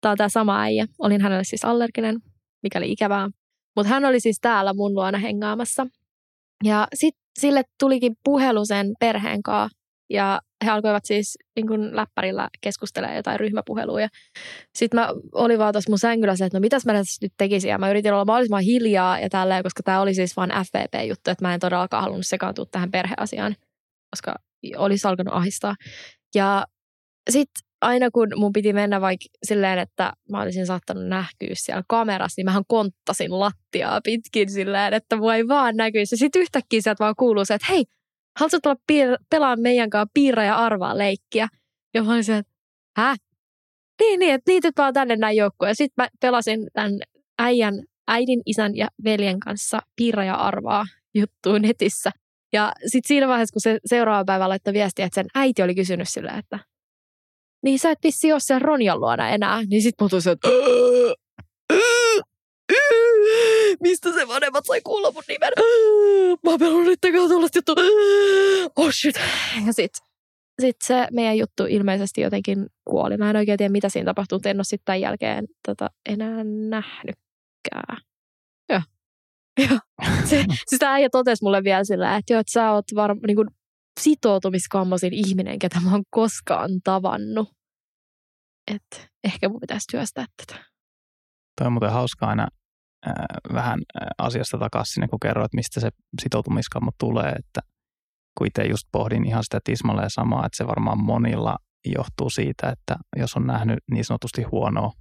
Tämä 0.00 0.10
on 0.10 0.16
tämä 0.18 0.28
sama 0.28 0.60
äijä. 0.60 0.86
Olin 0.98 1.20
hänelle 1.20 1.44
siis 1.44 1.64
allerginen, 1.64 2.16
mikä 2.62 2.78
oli 2.78 2.92
ikävää. 2.92 3.28
Mutta 3.76 3.90
hän 3.90 4.04
oli 4.04 4.20
siis 4.20 4.38
täällä 4.40 4.74
mun 4.74 4.94
luona 4.94 5.18
hengaamassa. 5.18 5.86
Ja 6.64 6.88
sitten 6.94 7.22
sille 7.40 7.62
tulikin 7.80 8.14
puhelu 8.24 8.64
sen 8.64 8.86
perheen 9.00 9.42
kanssa. 9.42 9.83
Ja 10.10 10.40
he 10.64 10.70
alkoivat 10.70 11.04
siis 11.04 11.38
niin 11.56 11.66
kun 11.66 11.96
läppärillä 11.96 12.48
keskustelemaan 12.60 13.16
jotain 13.16 13.40
ryhmäpuheluja. 13.40 14.08
Sitten 14.74 15.00
mä 15.00 15.08
olin 15.32 15.58
vaan 15.58 15.72
tuossa 15.72 15.90
mun 15.90 15.98
sängyllä 15.98 16.32
että 16.32 16.58
no 16.58 16.60
mitäs 16.60 16.86
mä 16.86 16.92
tässä 16.92 17.18
nyt 17.26 17.32
tekisin. 17.36 17.70
Ja 17.70 17.78
mä 17.78 17.90
yritin 17.90 18.12
olla 18.12 18.24
mahdollisimman 18.24 18.62
hiljaa 18.62 19.18
ja 19.20 19.28
tälleen, 19.28 19.62
koska 19.62 19.82
tämä 19.82 20.00
oli 20.00 20.14
siis 20.14 20.36
vain 20.36 20.50
FVP-juttu, 20.50 21.30
että 21.30 21.44
mä 21.44 21.54
en 21.54 21.60
todellakaan 21.60 22.02
halunnut 22.02 22.26
sekaantua 22.26 22.66
tähän 22.70 22.90
perheasiaan, 22.90 23.56
koska 24.10 24.34
olisi 24.76 25.08
alkanut 25.08 25.34
ahistaa. 25.34 25.74
Ja 26.34 26.66
sitten 27.30 27.64
aina 27.80 28.10
kun 28.10 28.28
mun 28.36 28.52
piti 28.52 28.72
mennä 28.72 29.00
vaikka 29.00 29.26
silleen, 29.46 29.78
että 29.78 30.12
mä 30.30 30.42
olisin 30.42 30.66
saattanut 30.66 31.06
näkyä 31.06 31.50
siellä 31.52 31.82
kamerassa, 31.88 32.38
niin 32.38 32.44
mähän 32.44 32.64
konttasin 32.68 33.40
lattiaa 33.40 34.00
pitkin 34.04 34.50
silleen, 34.50 34.94
että 34.94 35.16
ei 35.36 35.48
vaan 35.48 35.76
näkyisi. 35.76 36.16
Sitten 36.16 36.42
yhtäkkiä 36.42 36.80
sieltä 36.80 37.04
vaan 37.04 37.14
kuuluu 37.18 37.44
se, 37.44 37.54
että 37.54 37.66
hei, 37.70 37.84
haluatko 38.38 38.58
tulla 38.62 38.76
piir- 38.92 39.24
pelaa 39.30 39.56
meidän 39.56 39.90
kanssa 39.90 40.10
piirra 40.14 40.44
ja 40.44 40.56
arvaa 40.56 40.98
leikkiä? 40.98 41.48
Ja 41.94 42.02
mä 42.02 42.14
olisin, 42.14 42.34
että 42.34 42.52
hä? 42.96 43.16
Niin, 44.00 44.20
niin, 44.20 44.34
että 44.34 44.50
liityt 44.50 44.76
vaan 44.76 44.94
tänne 44.94 45.16
näin 45.16 45.36
joukkoon. 45.36 45.68
Ja 45.68 45.74
sitten 45.74 46.04
mä 46.04 46.08
pelasin 46.20 46.66
tämän 46.72 46.98
äijän, 47.38 47.74
äidin, 48.08 48.42
isän 48.46 48.76
ja 48.76 48.88
veljen 49.04 49.40
kanssa 49.40 49.78
piirra 49.96 50.24
ja 50.24 50.34
arvaa 50.34 50.86
juttuun 51.14 51.62
netissä. 51.62 52.10
Ja 52.52 52.72
sitten 52.86 53.08
siinä 53.08 53.28
vaiheessa, 53.28 53.52
kun 53.52 53.60
se 53.60 53.78
seuraava 53.86 54.24
päivä 54.24 54.48
laittoi 54.48 54.74
viestiä, 54.74 55.06
että 55.06 55.14
sen 55.14 55.26
äiti 55.34 55.62
oli 55.62 55.74
kysynyt 55.74 56.08
sille, 56.08 56.30
että 56.30 56.58
niin 57.64 57.78
sä 57.78 57.90
et 57.90 57.98
vissi 58.02 58.32
ole 58.32 58.40
siellä 58.40 58.66
Ronjan 58.66 59.00
luona 59.00 59.28
enää. 59.28 59.62
Niin 59.64 59.82
sitten 59.82 60.08
mä 60.10 60.32
että 60.32 60.48
mistä 63.82 64.12
se 64.12 64.28
vanhemmat 64.28 64.64
sai 64.66 64.80
kuulla 64.80 65.12
mun 65.12 65.22
nimen. 65.28 65.52
Mä 66.44 66.50
oon 66.50 66.58
pelannut 66.58 66.98
niiden 67.02 67.28
tuollaista 67.28 67.58
juttu. 67.58 67.74
Oh 68.76 68.92
shit. 68.92 69.16
Ja 69.66 69.72
sit, 69.72 69.92
sit 70.60 70.76
se 70.84 71.08
meidän 71.12 71.38
juttu 71.38 71.64
ilmeisesti 71.68 72.20
jotenkin 72.20 72.66
kuoli. 72.84 73.16
Mä 73.16 73.30
en 73.30 73.36
oikein 73.36 73.58
tiedä, 73.58 73.72
mitä 73.72 73.88
siinä 73.88 74.04
tapahtui, 74.04 74.40
en 74.44 74.56
ole 74.56 74.64
sitten 74.64 74.84
tämän 74.84 75.00
jälkeen 75.00 75.44
tota, 75.66 75.90
enää 76.08 76.44
nähnytkään. 76.44 77.96
Joo. 78.68 78.80
Joo. 79.68 79.78
Se, 80.24 80.44
siis 80.66 80.78
tämä 80.78 80.92
äijä 80.92 81.08
totesi 81.12 81.44
mulle 81.44 81.64
vielä 81.64 81.84
sillä, 81.84 82.16
että, 82.16 82.32
jo, 82.32 82.40
että 82.40 82.52
sä 82.52 82.72
oot 82.72 82.84
varmaan 82.94 83.26
niin 83.26 83.56
sitoutumiskammosin 84.00 85.12
ihminen, 85.12 85.58
ketä 85.58 85.80
mä 85.80 85.92
oon 85.92 86.04
koskaan 86.10 86.70
tavannut. 86.84 87.48
Että 88.74 88.96
ehkä 89.24 89.48
mun 89.48 89.60
pitäisi 89.60 89.86
työstää 89.90 90.26
tätä. 90.36 90.64
Toi 91.58 91.66
on 91.66 91.72
muuten 91.72 91.90
hauska 91.90 92.26
aina 92.26 92.48
vähän 93.52 93.80
asiasta 94.18 94.58
takaisin 94.58 94.94
sinne, 94.94 95.08
kun 95.08 95.20
kerroit, 95.20 95.54
mistä 95.54 95.80
se 95.80 95.88
sitoutumiskammo 96.22 96.90
tulee, 96.98 97.32
että 97.32 97.60
kun 98.38 98.46
itse 98.46 98.62
just 98.62 98.84
pohdin 98.92 99.26
ihan 99.26 99.44
sitä 99.44 99.60
tismalleen 99.64 100.10
samaa, 100.10 100.46
että 100.46 100.56
se 100.56 100.66
varmaan 100.66 101.04
monilla 101.04 101.56
johtuu 101.84 102.30
siitä, 102.30 102.68
että 102.68 102.96
jos 103.16 103.36
on 103.36 103.46
nähnyt 103.46 103.78
niin 103.90 104.04
sanotusti 104.04 104.42
huonoa 104.42 104.92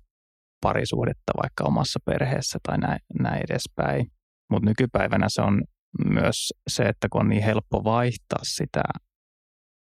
parisuhdetta 0.61 1.31
vaikka 1.43 1.63
omassa 1.63 1.99
perheessä 2.05 2.59
tai 2.67 2.77
näin, 2.77 2.99
näin 3.19 3.41
edespäin. 3.49 4.05
Mutta 4.49 4.69
nykypäivänä 4.69 5.25
se 5.29 5.41
on 5.41 5.63
myös 6.05 6.53
se, 6.67 6.83
että 6.83 7.07
kun 7.11 7.21
on 7.21 7.29
niin 7.29 7.43
helppo 7.43 7.83
vaihtaa 7.83 8.39
sitä 8.43 8.83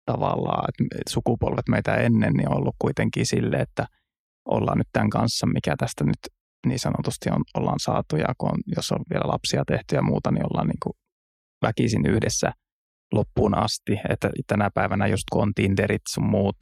tavallaan, 0.06 0.64
että 0.80 1.10
sukupolvet 1.10 1.68
meitä 1.68 1.94
ennen 1.94 2.32
niin 2.32 2.48
on 2.48 2.56
ollut 2.56 2.76
kuitenkin 2.78 3.26
sille, 3.26 3.56
että 3.56 3.86
ollaan 4.48 4.78
nyt 4.78 4.88
tämän 4.92 5.10
kanssa, 5.10 5.46
mikä 5.46 5.74
tästä 5.78 6.04
nyt 6.04 6.18
niin 6.64 6.78
sanotusti 6.78 7.30
on, 7.30 7.42
ollaan 7.54 7.80
saatu 7.80 8.16
ja 8.16 8.34
kun 8.38 8.50
on, 8.50 8.58
jos 8.76 8.92
on 8.92 9.04
vielä 9.10 9.32
lapsia 9.32 9.64
tehty 9.66 9.96
ja 9.96 10.02
muuta, 10.02 10.30
niin 10.30 10.46
ollaan 10.46 10.66
niin 10.66 10.80
kuin 10.82 10.92
väkisin 11.62 12.06
yhdessä 12.06 12.52
loppuun 13.12 13.58
asti. 13.58 14.00
Että 14.08 14.30
tänä 14.46 14.70
päivänä 14.74 15.06
just 15.06 15.24
kun 15.32 15.42
on 15.42 15.54
Tinderit 15.54 16.02
sun 16.08 16.26
muut, 16.26 16.56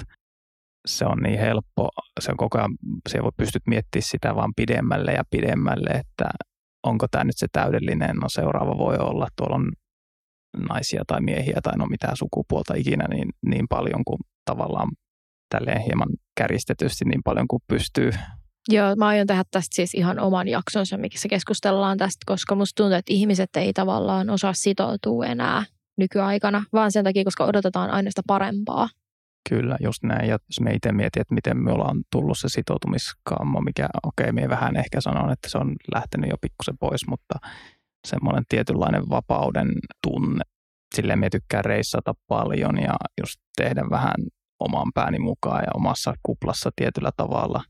se 0.87 1.07
on 1.07 1.19
niin 1.19 1.39
helppo, 1.39 1.89
se 2.21 2.31
on 2.31 2.37
koko 2.37 2.59
ajan, 2.59 2.77
se 3.09 3.23
voi 3.23 3.31
pystyt 3.37 3.63
miettimään 3.67 4.03
sitä 4.03 4.35
vaan 4.35 4.53
pidemmälle 4.57 5.13
ja 5.13 5.23
pidemmälle, 5.31 5.91
että 5.91 6.31
onko 6.87 7.07
tämä 7.11 7.25
nyt 7.25 7.37
se 7.37 7.47
täydellinen, 7.53 8.17
no 8.17 8.29
seuraava 8.29 8.79
voi 8.79 8.97
olla, 8.97 9.29
tuolla 9.37 9.57
on 9.57 9.73
naisia 10.69 11.03
tai 11.07 11.21
miehiä 11.21 11.61
tai 11.63 11.77
no 11.77 11.87
mitään 11.87 12.17
sukupuolta 12.17 12.75
ikinä 12.75 13.05
niin, 13.09 13.29
niin 13.47 13.69
paljon 13.69 14.05
kuin 14.05 14.19
tavallaan 14.45 14.89
tälleen 15.49 15.83
hieman 15.83 16.09
kärjistetysti 16.37 17.05
niin 17.05 17.21
paljon 17.25 17.49
kuin 17.49 17.63
pystyy. 17.69 18.11
Joo, 18.69 18.97
mä 18.97 19.07
aion 19.07 19.27
tehdä 19.27 19.45
tästä 19.51 19.75
siis 19.75 19.95
ihan 19.95 20.19
oman 20.19 20.49
jaksonsa, 20.49 20.97
missä 20.97 21.29
keskustellaan 21.29 21.99
tästä, 21.99 22.19
koska 22.27 22.55
musta 22.55 22.83
tuntuu, 22.83 22.99
että 22.99 23.13
ihmiset 23.13 23.57
ei 23.57 23.73
tavallaan 23.73 24.31
osaa 24.31 24.53
sitoutua 24.53 25.27
enää 25.27 25.65
nykyaikana, 25.99 26.65
vaan 26.73 26.93
sen 26.93 27.05
takia, 27.05 27.25
koska 27.25 27.45
odotetaan 27.45 27.91
aina 27.91 28.11
sitä 28.11 28.23
parempaa. 28.27 28.89
Kyllä, 29.49 29.77
just 29.81 30.03
näin. 30.03 30.29
Ja 30.29 30.33
jos 30.33 30.61
me 30.61 30.73
itse 30.73 30.93
mietin, 30.93 31.21
että 31.21 31.35
miten 31.35 31.57
me 31.57 31.73
ollaan 31.73 32.03
tullut 32.13 32.39
se 32.39 32.49
sitoutumiskammo, 32.49 33.61
mikä 33.61 33.89
okei, 34.03 34.25
okay, 34.25 34.33
me 34.33 34.49
vähän 34.49 34.77
ehkä 34.77 35.01
sanon, 35.01 35.33
että 35.33 35.49
se 35.49 35.59
on 35.59 35.77
lähtenyt 35.95 36.31
jo 36.31 36.37
pikkusen 36.41 36.79
pois, 36.79 37.07
mutta 37.09 37.35
semmoinen 38.09 38.45
tietynlainen 38.49 39.09
vapauden 39.09 39.69
tunne. 40.03 40.45
Silleen 40.95 41.19
me 41.19 41.31
tykkään 41.31 41.65
reissata 41.65 42.15
paljon 42.29 42.79
ja 42.79 42.97
just 43.21 43.41
tehdä 43.57 43.83
vähän 43.91 44.15
oman 44.61 44.93
pääni 44.95 45.19
mukaan 45.19 45.63
ja 45.63 45.71
omassa 45.75 46.15
kuplassa 46.23 46.71
tietyllä 46.77 47.11
tavalla. 47.17 47.63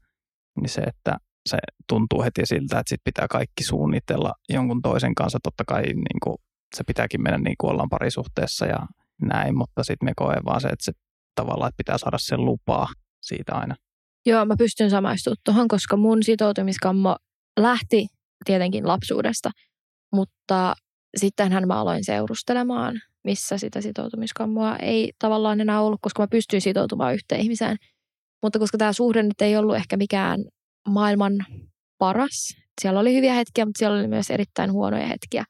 Niin 0.61 0.69
se, 0.69 0.81
että 0.81 1.17
se 1.49 1.59
tuntuu 1.89 2.23
heti 2.23 2.43
siltä, 2.45 2.79
että 2.79 2.89
sit 2.89 3.01
pitää 3.05 3.27
kaikki 3.29 3.65
suunnitella 3.65 4.33
jonkun 4.49 4.83
toisen 4.83 5.15
kanssa. 5.15 5.39
Totta 5.43 5.65
kai 5.67 5.83
niin 5.83 6.21
kuin, 6.23 6.37
se 6.77 6.85
pitääkin 6.87 7.23
mennä 7.23 7.39
niin 7.39 7.57
kuin 7.59 7.71
ollaan 7.71 7.89
parisuhteessa 7.89 8.67
ja 8.67 8.79
näin, 9.23 9.57
mutta 9.57 9.85
sitten 9.85 10.07
me 10.07 10.13
koen 10.17 10.45
vaan 10.45 10.61
se, 10.61 10.69
että 10.69 10.85
se 10.85 10.93
tavallaan, 11.35 11.69
että 11.69 11.77
pitää 11.77 11.99
saada 11.99 12.19
sen 12.19 12.45
lupaa 12.45 12.89
siitä 13.23 13.53
aina. 13.55 13.75
Joo, 14.27 14.45
mä 14.45 14.55
pystyn 14.59 14.91
samaistumaan 14.91 15.37
tuohon, 15.45 15.69
koska 15.69 15.97
mun 15.97 16.23
sitoutumiskammo 16.23 17.17
lähti 17.61 18.07
tietenkin 18.45 18.89
lapsuudesta, 18.89 19.51
mutta 20.13 20.75
sittenhän 21.17 21.67
mä 21.67 21.81
aloin 21.81 22.05
seurustelemaan, 22.05 23.01
missä 23.25 23.59
sitä 23.59 23.81
sitoutumiskammoa 23.81 24.77
ei 24.77 25.13
tavallaan 25.19 25.61
enää 25.61 25.81
ollut, 25.81 26.01
koska 26.03 26.23
mä 26.23 26.27
pystyin 26.29 26.63
sitoutumaan 26.63 27.15
yhteen 27.15 27.41
ihmiseen. 27.41 27.77
Mutta 28.43 28.59
koska 28.59 28.79
tämä 28.79 28.93
suhde 28.93 29.23
nyt 29.23 29.41
ei 29.41 29.57
ollut 29.57 29.77
ehkä 29.77 29.97
mikään 29.97 30.45
maailman 30.89 31.33
paras, 31.99 32.57
siellä 32.81 33.01
oli 33.01 33.15
hyviä 33.15 33.35
hetkiä, 33.35 33.65
mutta 33.65 33.79
siellä 33.79 33.99
oli 33.99 34.09
myös 34.09 34.31
erittäin 34.31 34.73
huonoja 34.73 35.07
hetkiä. 35.07 35.45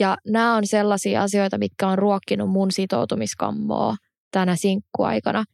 Ja 0.00 0.16
nämä 0.26 0.56
on 0.56 0.66
sellaisia 0.66 1.22
asioita, 1.22 1.58
mitkä 1.58 1.88
on 1.88 1.98
ruokkinut 1.98 2.50
mun 2.50 2.72
sitoutumiskammoa 2.72 3.96
tänä 4.30 4.56
sinkkuaikana. 4.56 5.44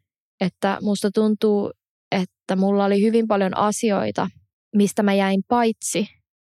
Että 0.40 0.78
musta 0.82 1.10
tuntuu, 1.10 1.70
että 2.12 2.56
mulla 2.56 2.84
oli 2.84 3.02
hyvin 3.02 3.26
paljon 3.26 3.56
asioita, 3.56 4.28
mistä 4.76 5.02
mä 5.02 5.14
jäin 5.14 5.42
paitsi 5.48 6.08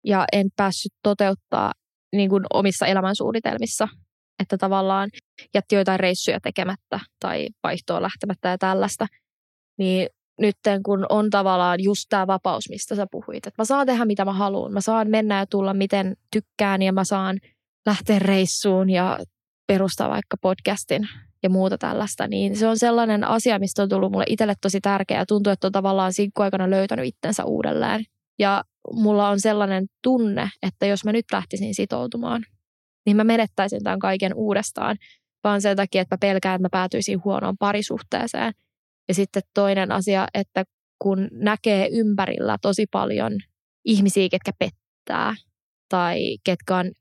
ja 0.05 0.25
en 0.33 0.47
päässyt 0.55 0.91
toteuttaa 1.03 1.73
niin 2.15 2.29
kuin 2.29 2.43
omissa 2.53 2.85
elämänsuunnitelmissa. 2.85 3.87
Että 4.39 4.57
tavallaan 4.57 5.09
jätti 5.53 5.75
joitain 5.75 5.99
reissuja 5.99 6.39
tekemättä 6.39 6.99
tai 7.19 7.47
vaihtoa 7.63 8.01
lähtemättä 8.01 8.49
ja 8.49 8.57
tällaista. 8.57 9.07
Niin 9.77 10.09
nyt 10.39 10.56
kun 10.86 11.06
on 11.10 11.30
tavallaan 11.30 11.84
just 11.84 12.06
tämä 12.10 12.28
vapaus, 12.28 12.69
mistä 12.69 12.95
sä 12.95 13.08
puhuit. 13.12 13.47
Että 13.47 13.62
mä 13.62 13.65
saan 13.65 13.88
tehdä 13.88 14.06
mitä 14.06 14.26
mä 14.26 14.34
haluan. 14.34 14.73
Mä 14.73 14.82
saan 14.82 15.10
mennä 15.10 15.39
ja 15.39 15.45
tulla 15.45 15.73
miten 15.73 16.17
tykkään 16.32 16.82
ja 16.82 16.93
mä 16.93 17.04
saan 17.04 17.39
lähteä 17.86 18.19
reissuun 18.19 18.89
ja 18.89 19.19
perustaa 19.67 20.10
vaikka 20.10 20.38
podcastin 20.41 21.08
ja 21.43 21.50
muuta 21.50 21.78
tällaista, 21.78 22.28
niin 22.28 22.56
se 22.56 22.67
on 22.67 22.78
sellainen 22.78 23.23
asia, 23.23 23.60
mistä 23.60 23.84
on 23.84 23.89
tullut 23.89 24.12
mulle 24.12 24.26
itselle 24.28 24.54
tosi 24.62 24.82
tärkeä. 24.82 25.26
Tuntuu, 25.26 25.54
että 25.54 25.67
on 25.67 25.71
tavallaan 25.71 26.13
sinkkuaikana 26.13 26.69
löytänyt 26.69 27.06
itsensä 27.06 27.45
uudelleen. 27.45 28.06
Ja 28.39 28.63
mulla 28.93 29.30
on 29.30 29.39
sellainen 29.39 29.86
tunne, 30.04 30.50
että 30.62 30.86
jos 30.86 31.06
mä 31.06 31.12
nyt 31.12 31.26
lähtisin 31.32 31.76
sitoutumaan, 31.76 32.43
niin 33.06 33.17
mä 33.17 33.23
menettäisin 33.23 33.84
tämän 33.84 34.00
kaiken 34.00 34.34
uudestaan, 34.36 34.97
vaan 35.43 35.62
sen 35.62 35.78
takia, 35.78 36.02
että 36.02 36.15
mä 36.15 36.17
pelkään, 36.17 36.56
että 36.56 36.65
mä 36.65 36.69
päätyisin 36.71 37.23
huonoon 37.23 37.58
parisuhteeseen. 37.58 38.54
Ja 39.08 39.13
sitten 39.13 39.43
toinen 39.54 39.91
asia, 39.91 40.28
että 40.34 40.63
kun 41.00 41.28
näkee 41.32 41.88
ympärillä 41.91 42.58
tosi 42.62 42.86
paljon 42.91 43.34
ihmisiä, 43.86 44.28
ketkä 44.32 44.52
pettää 44.60 45.36
tai 45.89 46.38
ketkä 46.43 46.76
on 46.76 46.91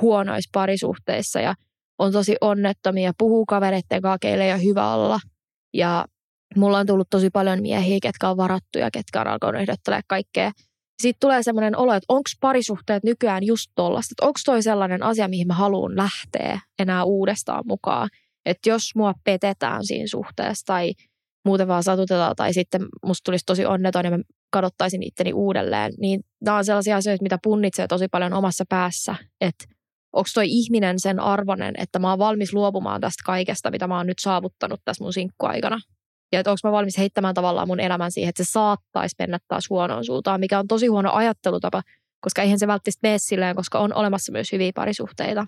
huonoissa 0.00 0.50
parisuhteissa 0.52 1.40
ja 1.40 1.54
on 1.98 2.12
tosi 2.12 2.36
onnettomia, 2.40 3.12
puhuu 3.18 3.46
kavereiden 3.46 4.02
kanssa, 4.02 4.18
keille 4.18 4.44
ei 4.44 4.52
ole 4.52 4.64
hyvä 4.64 4.94
olla. 4.94 5.20
Ja 5.74 6.04
mulla 6.56 6.78
on 6.78 6.86
tullut 6.86 7.10
tosi 7.10 7.30
paljon 7.30 7.62
miehiä, 7.62 7.98
ketkä 8.02 8.28
on 8.28 8.36
varattuja, 8.36 8.90
ketkä 8.90 9.20
on 9.20 9.26
alkanut 9.26 9.60
ehdottelemaan 9.60 10.02
kaikkea. 10.06 10.52
Sitten 11.02 11.20
tulee 11.20 11.42
semmoinen 11.42 11.76
olo, 11.76 11.92
että 11.92 12.06
onko 12.08 12.30
parisuhteet 12.40 13.04
nykyään 13.04 13.44
just 13.44 13.70
tollasta, 13.74 14.12
että 14.12 14.26
onko 14.26 14.40
toi 14.44 14.62
sellainen 14.62 15.02
asia, 15.02 15.28
mihin 15.28 15.46
mä 15.46 15.54
haluan 15.54 15.96
lähteä 15.96 16.60
enää 16.78 17.04
uudestaan 17.04 17.64
mukaan. 17.66 18.08
Että 18.46 18.68
jos 18.68 18.82
mua 18.94 19.14
petetään 19.24 19.86
siinä 19.86 20.06
suhteessa 20.06 20.66
tai 20.66 20.92
muuten 21.44 21.68
vaan 21.68 21.82
satutetaan 21.82 22.36
tai 22.36 22.52
sitten 22.52 22.86
musta 23.06 23.24
tulisi 23.24 23.44
tosi 23.46 23.66
onneton 23.66 24.04
ja 24.04 24.10
mä 24.10 24.18
kadottaisin 24.50 25.02
itteni 25.02 25.32
uudelleen, 25.32 25.92
niin 25.98 26.20
nämä 26.44 26.56
on 26.56 26.64
sellaisia 26.64 26.96
asioita, 26.96 27.22
mitä 27.22 27.38
punnitsee 27.42 27.86
tosi 27.86 28.08
paljon 28.08 28.32
omassa 28.32 28.64
päässä, 28.68 29.16
että 29.40 29.64
onko 30.12 30.28
toi 30.34 30.44
ihminen 30.48 31.00
sen 31.00 31.20
arvonen, 31.20 31.74
että 31.78 31.98
mä 31.98 32.10
oon 32.10 32.18
valmis 32.18 32.52
luopumaan 32.52 33.00
tästä 33.00 33.22
kaikesta, 33.26 33.70
mitä 33.70 33.86
mä 33.86 33.96
oon 33.96 34.06
nyt 34.06 34.18
saavuttanut 34.18 34.80
tässä 34.84 35.04
mun 35.04 35.12
sinkkuaikana. 35.12 35.80
Ja 36.32 36.40
että 36.40 36.50
onko 36.50 36.58
mä 36.64 36.72
valmis 36.72 36.98
heittämään 36.98 37.34
tavallaan 37.34 37.68
mun 37.68 37.80
elämän 37.80 38.12
siihen, 38.12 38.28
että 38.28 38.44
se 38.44 38.50
saattaisi 38.50 39.16
mennä 39.18 39.38
taas 39.48 39.70
huonoon 39.70 40.04
suuntaan, 40.04 40.40
mikä 40.40 40.58
on 40.58 40.68
tosi 40.68 40.86
huono 40.86 41.12
ajattelutapa, 41.12 41.82
koska 42.20 42.42
eihän 42.42 42.58
se 42.58 42.66
välttämättä 42.66 42.98
mene 43.02 43.18
silleen, 43.18 43.56
koska 43.56 43.78
on 43.78 43.94
olemassa 43.94 44.32
myös 44.32 44.52
hyviä 44.52 44.72
parisuhteita. 44.74 45.46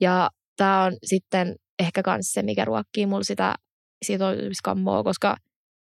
Ja 0.00 0.30
tämä 0.56 0.84
on 0.84 0.92
sitten 1.04 1.56
ehkä 1.78 2.02
myös 2.06 2.32
se, 2.32 2.42
mikä 2.42 2.64
ruokkii 2.64 3.06
mulla 3.06 3.22
sitä 3.22 3.54
sitoutumiskammoa, 4.02 5.02
koska 5.02 5.36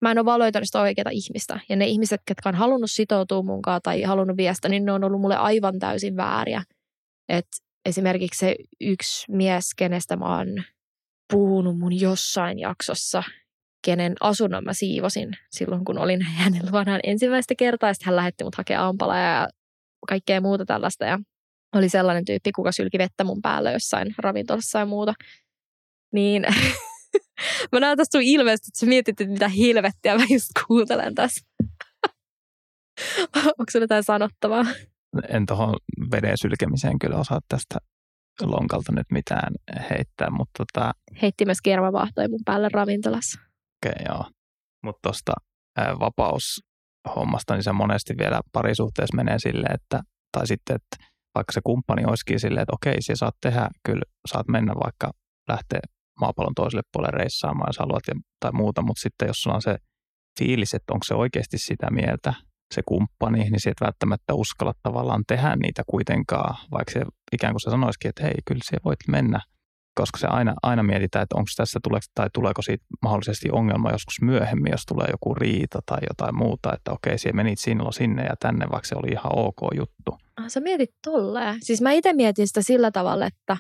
mä 0.03 0.11
en 0.11 0.19
ole 0.19 0.25
vaan 0.25 0.39
löytänyt 0.39 0.69
sitä 0.69 0.81
oikeaa 0.81 1.11
ihmistä. 1.11 1.61
Ja 1.69 1.77
ne 1.77 1.87
ihmiset, 1.87 2.21
jotka 2.31 2.49
on 2.49 2.55
halunnut 2.55 2.91
sitoutua 2.91 3.43
munkaan 3.43 3.81
tai 3.83 4.03
halunnut 4.03 4.37
viestä, 4.37 4.69
niin 4.69 4.85
ne 4.85 4.93
on 4.93 5.05
ollut 5.05 5.21
mulle 5.21 5.37
aivan 5.37 5.79
täysin 5.79 6.17
vääriä. 6.17 6.63
Että 7.29 7.57
esimerkiksi 7.85 8.39
se 8.39 8.57
yksi 8.81 9.33
mies, 9.33 9.75
kenestä 9.77 10.17
mä 10.17 10.37
oon 10.37 10.49
puhunut 11.33 11.79
mun 11.79 12.01
jossain 12.01 12.59
jaksossa, 12.59 13.23
kenen 13.85 14.15
asunnon 14.21 14.65
mä 14.65 14.73
siivosin 14.73 15.29
silloin, 15.51 15.85
kun 15.85 15.99
olin 15.99 16.23
hänen 16.39 16.73
luonaan 16.73 17.01
ensimmäistä 17.05 17.55
kertaa. 17.59 17.95
Sitten 17.95 18.07
hän 18.07 18.17
lähetti 18.17 18.45
mut 18.45 18.55
hakea 18.55 18.87
ampala 18.87 19.19
ja 19.19 19.49
kaikkea 20.09 20.41
muuta 20.41 20.65
tällaista. 20.65 21.05
Ja 21.05 21.19
oli 21.75 21.89
sellainen 21.89 22.25
tyyppi, 22.25 22.53
kuka 22.53 22.73
sylki 22.73 22.99
vettä 22.99 23.25
mun 23.25 23.43
päällä 23.43 23.73
jossain 23.73 24.15
ravintolassa 24.19 24.79
ja 24.79 24.87
muuta. 24.87 25.15
Niin 26.13 26.47
mä 27.73 27.81
näen 27.81 27.97
tästä 27.97 28.19
sun 28.19 28.23
ilmeisesti, 28.23 28.69
että 28.69 28.79
sä 28.79 28.87
mietit, 28.87 29.21
että 29.21 29.33
mitä 29.33 29.49
helvettiä 29.49 30.19
mä 30.19 30.25
just 30.31 30.51
kuuntelen 30.67 31.15
tässä. 31.15 31.47
Onko 33.59 33.71
sulla 33.71 33.85
jotain 33.85 34.05
sanottavaa? 34.05 34.65
en 35.29 35.47
tuohon 35.47 35.77
veden 36.11 36.39
sylkemiseen 36.39 36.99
kyllä 36.99 37.17
osaa 37.17 37.41
tästä 37.49 37.79
lonkalta 38.43 38.93
nyt 38.93 39.07
mitään 39.13 39.55
heittää, 39.91 40.31
mutta 40.31 40.65
tota... 40.65 40.93
Heitti 41.23 41.45
myös 41.45 41.63
kermavaahtoja 41.63 42.29
mun 42.29 42.41
päälle 42.45 42.69
ravintolassa. 42.73 43.41
Okei, 43.41 44.03
okay, 44.03 44.15
joo. 44.15 44.25
Mutta 44.85 44.99
tuosta 45.03 45.33
vapaushommasta, 46.01 47.55
niin 47.55 47.63
se 47.63 47.73
monesti 47.73 48.15
vielä 48.19 48.41
parisuhteessa 48.53 49.17
menee 49.17 49.39
silleen, 49.39 49.75
että, 49.75 50.01
tai 50.33 50.47
sitten, 50.47 50.77
että 50.77 51.07
vaikka 51.35 51.53
se 51.53 51.61
kumppani 51.65 52.05
olisikin 52.05 52.41
silleen, 52.41 52.63
että 52.63 52.75
okei, 52.75 53.03
sä 53.03 53.13
saat 53.17 53.37
tehdä, 53.41 53.69
kyllä 53.87 54.03
saat 54.29 54.49
mennä 54.49 54.75
vaikka 54.85 55.11
lähteä 55.49 55.81
maapallon 56.21 56.55
toiselle 56.55 56.83
puolelle 56.93 57.19
reissaamaan, 57.19 57.69
jos 57.69 57.79
haluat, 57.79 58.03
ja, 58.09 58.15
tai 58.41 58.53
muuta, 58.53 58.83
mutta 58.83 59.01
sitten 59.01 59.27
jos 59.27 59.43
sulla 59.43 59.57
on 59.57 59.63
se 59.63 59.77
fiilis, 60.39 60.75
että 60.75 60.93
onko 60.93 61.05
se 61.05 61.15
oikeasti 61.15 61.59
sitä 61.59 61.91
mieltä, 61.91 62.35
se 62.75 62.83
kumppani, 62.87 63.39
niin 63.39 63.55
et 63.67 63.81
välttämättä 63.81 64.35
uskalla 64.35 64.73
tavallaan 64.83 65.23
tehdä 65.27 65.57
niitä 65.57 65.83
kuitenkaan, 65.87 66.57
vaikka 66.71 66.93
se 66.93 67.03
ikään 67.33 67.53
kuin 67.53 67.61
se 67.61 67.71
sanoisikin, 67.71 68.09
että 68.09 68.23
hei, 68.23 68.35
kyllä 68.47 68.61
se 68.65 68.77
voit 68.85 68.99
mennä. 69.09 69.41
koska 69.95 70.19
se 70.19 70.27
aina, 70.27 70.55
aina 70.63 70.83
mietitään, 70.83 71.23
että 71.23 71.37
onko 71.37 71.49
tässä 71.57 71.81
tuleeko, 71.83 72.07
tai 72.15 72.27
tuleeko 72.35 72.63
siitä 72.63 72.85
mahdollisesti 73.03 73.49
ongelma 73.53 73.91
joskus 73.91 74.15
myöhemmin, 74.23 74.73
jos 74.73 74.85
tulee 74.89 75.09
joku 75.11 75.35
riita 75.35 75.79
tai 75.87 75.99
jotain 76.11 76.37
muuta, 76.37 76.73
että 76.75 76.93
okei, 76.93 77.19
siellä 77.19 77.37
menit 77.37 77.59
sinulla 77.59 77.93
sinne 77.93 78.23
ja 78.23 78.35
tänne, 78.41 78.67
vaikka 78.71 78.89
se 78.89 78.95
oli 78.95 79.13
ihan 79.13 79.33
ok 79.39 79.61
juttu. 79.75 80.19
Ah, 80.37 80.49
sä 80.49 80.61
mietit 80.61 80.91
tolleen. 81.05 81.57
Siis 81.61 81.81
mä 81.81 81.93
itse 81.93 82.13
mietin 82.13 82.49
sitä 82.49 82.63
sillä 82.63 82.91
tavalla, 82.91 83.27
että 83.27 83.57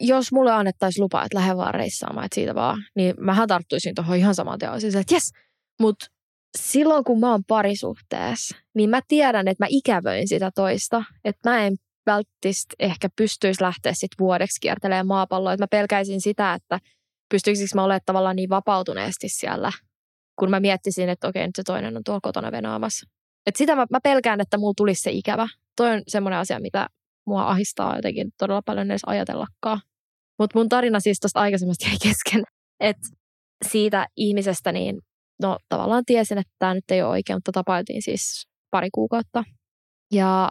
jos 0.00 0.32
mulle 0.32 0.52
annettaisiin 0.52 1.02
lupa, 1.02 1.24
että 1.24 1.38
lähde 1.38 1.56
vaan 1.56 1.74
reissaamaan, 1.74 2.24
että 2.24 2.34
siitä 2.34 2.54
vaan, 2.54 2.84
niin 2.96 3.14
mähän 3.20 3.48
tarttuisin 3.48 3.94
tuohon 3.94 4.16
ihan 4.16 4.34
saman 4.34 4.58
teon. 4.58 4.80
Siis, 4.80 4.94
että 4.94 5.14
jes, 5.14 5.32
mutta 5.80 6.06
silloin 6.58 7.04
kun 7.04 7.20
mä 7.20 7.30
oon 7.30 7.44
parisuhteessa, 7.44 8.56
niin 8.74 8.90
mä 8.90 9.00
tiedän, 9.08 9.48
että 9.48 9.64
mä 9.64 9.68
ikävöin 9.70 10.28
sitä 10.28 10.50
toista. 10.54 11.04
Että 11.24 11.50
mä 11.50 11.66
en 11.66 11.76
välttämättä 12.06 12.74
ehkä 12.78 13.08
pystyisi 13.16 13.62
lähteä 13.62 13.92
sit 13.94 14.10
vuodeksi 14.18 14.60
kiertelemään 14.60 15.06
maapalloa. 15.06 15.52
Että 15.52 15.62
mä 15.62 15.68
pelkäisin 15.68 16.20
sitä, 16.20 16.54
että 16.54 16.78
pystyisikö 17.30 17.70
mä 17.74 17.84
olemaan 17.84 18.00
tavallaan 18.06 18.36
niin 18.36 18.50
vapautuneesti 18.50 19.28
siellä, 19.28 19.72
kun 20.38 20.50
mä 20.50 20.60
miettisin, 20.60 21.08
että 21.08 21.28
okei, 21.28 21.46
nyt 21.46 21.56
se 21.56 21.62
toinen 21.62 21.96
on 21.96 22.04
tuolla 22.04 22.20
kotona 22.22 22.52
venaamassa. 22.52 23.06
Et 23.46 23.56
sitä 23.56 23.76
mä, 23.76 23.86
mä 23.90 24.00
pelkään, 24.02 24.40
että 24.40 24.58
mulla 24.58 24.74
tulisi 24.76 25.02
se 25.02 25.10
ikävä. 25.10 25.48
Toi 25.76 25.90
on 25.90 26.02
semmoinen 26.08 26.38
asia, 26.38 26.60
mitä 26.60 26.86
mua 27.28 27.48
ahistaa 27.48 27.96
jotenkin 27.96 28.30
todella 28.38 28.62
paljon 28.62 28.90
edes 28.90 29.04
ajatellakaan. 29.06 29.80
Mutta 30.38 30.58
mun 30.58 30.68
tarina 30.68 31.00
siis 31.00 31.20
tuosta 31.20 31.40
aikaisemmasta 31.40 31.88
jäi 31.88 31.96
kesken, 32.02 32.42
että 32.80 33.08
siitä 33.68 34.06
ihmisestä 34.16 34.72
niin 34.72 34.98
no 35.42 35.58
tavallaan 35.68 36.04
tiesin, 36.06 36.38
että 36.38 36.52
tämä 36.58 36.74
nyt 36.74 36.90
ei 36.90 37.02
ole 37.02 37.10
oikein, 37.10 37.36
mutta 37.36 37.52
tapailtiin 37.52 38.02
siis 38.02 38.48
pari 38.70 38.88
kuukautta. 38.94 39.44
Ja 40.12 40.50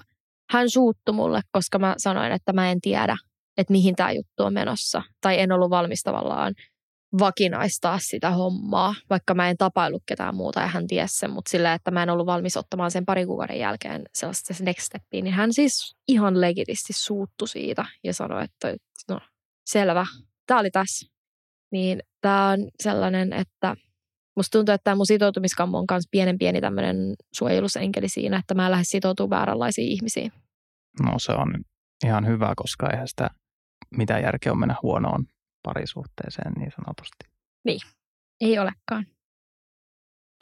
hän 0.52 0.70
suuttu 0.70 1.14
mulle, 1.14 1.42
koska 1.52 1.80
mä 1.80 1.96
sanoin, 1.98 2.32
että 2.32 2.54
mä 2.54 2.72
en 2.72 2.82
tiedä, 2.82 3.18
että 3.58 3.72
mihin 3.72 3.96
tämä 3.96 4.12
juttu 4.12 4.44
on 4.44 4.54
menossa. 4.54 5.02
Tai 5.22 5.40
en 5.40 5.52
ollut 5.52 5.70
valmis 5.70 6.04
tavallaan 6.04 6.54
vakinaistaa 7.20 8.00
sitä 8.00 8.32
hommaa, 8.32 8.96
vaikka 9.10 9.34
mä 9.34 9.50
en 9.50 9.58
tapailu 9.58 10.00
ketään 10.06 10.36
muuta 10.36 10.62
ja 10.62 10.68
hän 10.68 10.88
tiesi 10.88 11.18
sen, 11.18 11.32
mutta 11.32 11.50
sillä, 11.50 11.74
että 11.74 11.92
mä 11.92 12.04
en 12.04 12.10
ollut 12.10 12.26
valmis 12.26 12.58
ottamaan 12.58 12.92
sen 12.92 13.06
pari 13.06 13.26
kuukauden 13.26 13.60
jälkeen 13.60 14.04
sellaista 14.14 14.54
se 14.54 14.64
next 14.64 14.82
stepiin, 14.82 15.24
niin 15.24 15.34
hän 15.34 15.54
siis 15.54 15.96
ihan 16.08 16.42
legitisti 16.42 16.94
suuttu 16.94 17.48
siitä 17.48 17.86
ja 18.04 18.14
sanoi, 18.14 18.44
että 18.44 18.76
no 19.10 19.20
selvä, 19.66 20.06
tämä 20.48 20.60
oli 20.60 20.72
tässä. 20.72 21.08
Niin 21.72 22.00
tämä 22.22 22.50
on 22.50 22.60
sellainen, 22.84 23.34
että 23.34 23.76
musta 24.36 24.58
tuntuu, 24.58 24.74
että 24.74 24.84
tämä 24.84 24.96
mun 24.96 25.06
sitoutumiskammo 25.06 25.78
on 25.78 25.86
myös 25.92 26.04
pienen 26.12 26.38
pieni 26.38 26.62
tämmöinen 26.62 27.16
suojelusenkeli 27.34 28.10
siinä, 28.10 28.38
että 28.38 28.54
mä 28.54 28.66
en 28.66 28.72
lähde 28.72 28.84
sitoutumaan 28.84 29.30
vääränlaisiin 29.30 29.92
ihmisiin. 29.92 30.32
No 31.04 31.20
se 31.20 31.32
on 31.32 31.64
ihan 32.06 32.28
hyvä, 32.28 32.54
koska 32.56 32.90
eihän 32.90 33.08
sitä 33.08 33.30
mitä 33.98 34.20
järkeä 34.20 34.52
on 34.52 34.60
mennä 34.60 34.76
huonoon 34.84 35.26
parisuhteeseen 35.68 36.54
niin 36.54 36.72
sanotusti. 36.76 37.24
Niin, 37.66 37.80
ei 38.42 38.60
olekaan. 38.60 39.06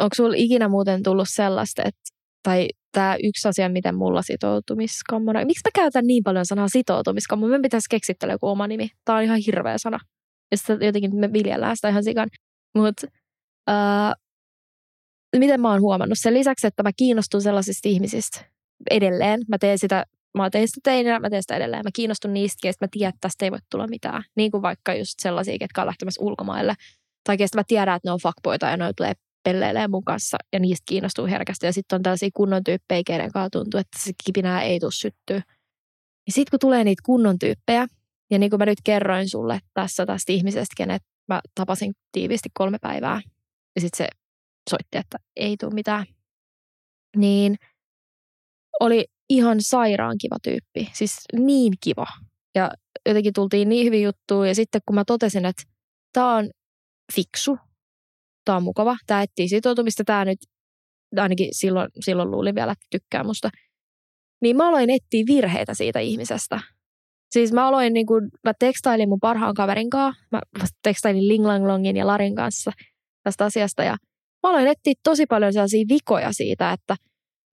Onko 0.02 0.16
sulla 0.16 0.36
ikinä 0.38 0.68
muuten 0.68 1.04
tullut 1.04 1.30
sellaista, 1.30 1.82
että, 1.86 2.02
tai 2.44 2.68
tämä 2.92 3.16
yksi 3.24 3.48
asia, 3.48 3.70
miten 3.70 3.96
mulla 3.96 4.22
sitoutumiskammona, 4.22 5.46
miksi 5.46 5.68
mä 5.68 5.72
käytän 5.82 6.08
niin 6.08 6.24
paljon 6.24 6.46
sanaa 6.46 6.68
sitoutumiskammona? 6.68 7.58
Me 7.58 7.62
pitäisi 7.62 7.90
keksittää 7.90 8.32
joku 8.32 8.48
oma 8.48 8.68
nimi. 8.68 8.90
Tämä 9.06 9.18
on 9.18 9.24
ihan 9.24 9.40
hirveä 9.46 9.78
sana. 9.78 10.00
Ja 10.52 10.58
sitten 10.58 10.82
jotenkin 10.82 11.16
me 11.16 11.34
viljellään 11.34 11.76
sitä 11.76 11.90
ihan 11.90 12.04
sikan. 12.04 12.30
Mutta 12.78 13.08
miten 15.40 15.62
mä 15.62 15.72
oon 15.72 15.82
huomannut? 15.82 16.18
Sen 16.22 16.34
lisäksi, 16.34 16.68
että 16.68 16.84
mä 16.84 16.92
kiinnostun 16.98 17.42
sellaisista 17.42 17.90
ihmisistä 17.90 18.46
edelleen. 18.92 19.40
Mä 19.48 19.58
teen 19.58 19.80
sitä 19.80 20.06
mä 20.36 20.50
tein 20.50 20.68
sitä 20.68 20.80
teinä, 20.84 21.20
mä 21.20 21.30
teen 21.30 21.44
sitä 21.44 21.56
edelleen. 21.56 21.82
Mä 21.84 21.90
kiinnostun 21.96 22.34
niistä, 22.34 22.70
että 22.70 22.86
mä 22.86 22.90
tiedän, 22.92 23.10
että 23.10 23.20
tästä 23.22 23.46
ei 23.46 23.52
voi 23.52 23.60
tulla 23.72 23.88
mitään. 23.88 24.24
Niin 24.36 24.52
kuin 24.52 24.62
vaikka 24.62 24.94
just 24.94 25.14
sellaisia, 25.22 25.58
ketkä 25.60 25.82
on 25.82 25.88
lähtemässä 25.88 26.24
ulkomaille. 26.24 26.74
Tai 27.24 27.38
kestä 27.38 27.58
mä 27.58 27.64
tiedän, 27.68 27.96
että 27.96 28.08
ne 28.08 28.12
on 28.12 28.20
fuckboita 28.24 28.66
ja 28.66 28.78
ne 28.78 28.94
tulee 28.94 29.14
pelleilee 29.44 29.88
mun 29.88 30.04
kanssa 30.04 30.38
ja 30.54 30.60
niistä 30.60 30.84
kiinnostuu 30.88 31.26
herkästi. 31.26 31.66
Ja 31.66 31.74
sitten 31.74 31.96
on 31.96 32.04
tällaisia 32.04 32.30
kunnon 32.34 32.64
tyyppejä, 32.64 33.02
keiden 33.06 33.32
kanssa 33.32 33.50
tuntuu, 33.50 33.80
että 33.80 34.00
se 34.00 34.12
kipinää 34.26 34.62
ei 34.62 34.80
tule 34.80 34.92
syttyä. 34.92 35.42
Ja 36.28 36.32
sitten 36.32 36.52
kun 36.52 36.60
tulee 36.60 36.84
niitä 36.84 37.02
kunnon 37.06 37.40
tyyppejä, 37.40 37.88
ja 38.32 38.40
niin 38.40 38.50
kuin 38.50 38.60
mä 38.60 38.66
nyt 38.66 38.78
kerroin 38.84 39.30
sulle 39.30 39.60
tässä 39.74 40.06
tästä 40.06 40.32
ihmisestä, 40.32 40.74
kenet 40.78 41.02
mä 41.28 41.42
tapasin 41.56 41.94
tiiviisti 42.12 42.50
kolme 42.54 42.78
päivää, 42.82 43.22
ja 43.76 43.82
sitten 43.82 43.98
se 43.98 44.08
soitti, 44.70 44.98
että 44.98 45.18
ei 45.36 45.58
tule 45.58 45.74
mitään, 45.74 46.06
niin 47.18 47.56
oli 48.80 49.06
ihan 49.30 49.58
sairaan 49.62 50.16
kiva 50.22 50.38
tyyppi. 50.44 50.90
Siis 50.94 51.18
niin 51.34 51.74
kiva. 51.84 52.06
Ja 52.56 52.72
jotenkin 53.06 53.34
tultiin 53.34 53.70
niin 53.70 53.86
hyvin 53.86 54.04
juttuun. 54.04 54.48
Ja 54.48 54.56
sitten 54.56 54.82
kun 54.86 54.96
mä 54.96 55.04
totesin, 55.06 55.46
että 55.46 55.64
tämä 56.14 56.36
on 56.36 56.50
fiksu, 57.16 57.58
tämä 58.46 58.56
on 58.56 58.64
mukava, 58.64 58.98
tämä 59.08 59.22
etsii 59.22 59.48
sitoutumista, 59.48 60.04
tämä 60.04 60.26
nyt 60.26 60.40
ainakin 61.18 61.48
silloin, 61.52 61.90
silloin 62.06 62.32
luulin 62.32 62.56
vielä, 62.56 62.72
että 62.72 62.86
tykkää 62.92 63.24
musta. 63.24 63.50
Niin 64.42 64.58
mä 64.58 64.68
aloin 64.68 64.90
etsiä 64.90 65.24
virheitä 65.28 65.74
siitä 65.74 66.00
ihmisestä. 66.00 66.60
Siis 67.32 67.54
mä 67.54 67.68
aloin, 67.68 67.94
niin 67.94 68.06
kuin, 68.06 68.30
mä 68.44 68.54
tekstailin 68.60 69.10
mun 69.10 69.20
parhaan 69.20 69.54
kaverin 69.54 69.90
kanssa, 69.90 70.22
mä 70.32 70.42
tekstailin 70.84 71.28
Ling 71.28 71.46
Lang 71.46 71.68
Longin 71.68 71.98
ja 71.98 72.08
Larin 72.08 72.36
kanssa 72.36 72.72
tästä 73.24 73.46
asiasta 73.46 73.84
ja 73.84 73.98
mä 74.44 74.50
aloin 74.50 74.68
etsiä 74.68 74.94
tosi 75.04 75.26
paljon 75.26 75.54
sellaisia 75.54 75.86
vikoja 75.90 76.34
siitä, 76.34 76.72
että– 76.72 76.96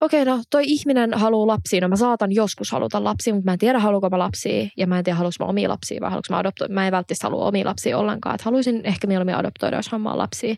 okei, 0.03 0.21
okay, 0.21 0.35
no 0.35 0.43
toi 0.49 0.63
ihminen 0.65 1.13
haluaa 1.13 1.47
lapsia, 1.47 1.81
no 1.81 1.87
mä 1.87 1.95
saatan 1.95 2.31
joskus 2.31 2.71
haluta 2.71 3.03
lapsia, 3.03 3.33
mutta 3.33 3.49
mä 3.49 3.53
en 3.53 3.59
tiedä 3.59 3.79
haluanko 3.79 4.09
mä 4.09 4.19
lapsia 4.19 4.67
ja 4.77 4.87
mä 4.87 4.97
en 4.97 5.03
tiedä 5.03 5.17
haluanko 5.17 5.35
mä 5.39 5.49
omia 5.49 5.69
lapsia 5.69 6.01
vai 6.01 6.09
haluanko 6.09 6.27
mä 6.29 6.37
adoptoida. 6.37 6.73
Mä 6.73 6.87
en 6.87 6.91
välttämättä 6.91 7.27
halua 7.27 7.45
omia 7.45 7.65
lapsia 7.65 7.97
ollenkaan, 7.97 8.35
että 8.35 8.45
haluaisin 8.45 8.81
ehkä 8.85 9.07
mieluummin 9.07 9.35
adoptoida, 9.35 9.75
jos 9.75 9.91
hommaa 9.91 10.17
lapsia. 10.17 10.55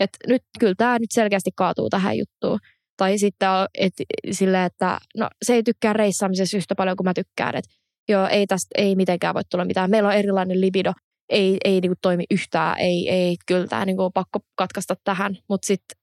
Et 0.00 0.10
nyt 0.26 0.42
kyllä 0.58 0.74
tämä 0.76 0.98
nyt 0.98 1.10
selkeästi 1.10 1.50
kaatuu 1.56 1.90
tähän 1.90 2.18
juttuun. 2.18 2.58
Tai 2.96 3.18
sitten 3.18 3.48
et, 3.74 3.92
sille, 4.30 4.64
että 4.64 4.98
no, 5.16 5.28
se 5.44 5.54
ei 5.54 5.62
tykkää 5.62 5.92
reissaamisessa 5.92 6.56
yhtä 6.56 6.74
paljon 6.74 6.96
kuin 6.96 7.04
mä 7.04 7.14
tykkään. 7.14 7.54
Että 7.54 7.70
joo, 8.08 8.26
ei 8.26 8.46
tästä 8.46 8.68
ei 8.78 8.96
mitenkään 8.96 9.34
voi 9.34 9.42
tulla 9.50 9.64
mitään. 9.64 9.90
Meillä 9.90 10.08
on 10.08 10.14
erilainen 10.14 10.60
libido, 10.60 10.92
ei, 11.28 11.58
ei 11.64 11.80
niin 11.80 11.90
kuin 11.90 11.98
toimi 12.02 12.24
yhtään, 12.30 12.78
ei, 12.78 13.08
ei 13.10 13.36
kyllä 13.46 13.66
tämä 13.66 13.84
niin 13.84 13.96
kuin 13.96 14.12
pakko 14.14 14.38
katkaista 14.54 14.94
tähän. 15.04 15.36
Mutta 15.48 15.66
sitten 15.66 15.97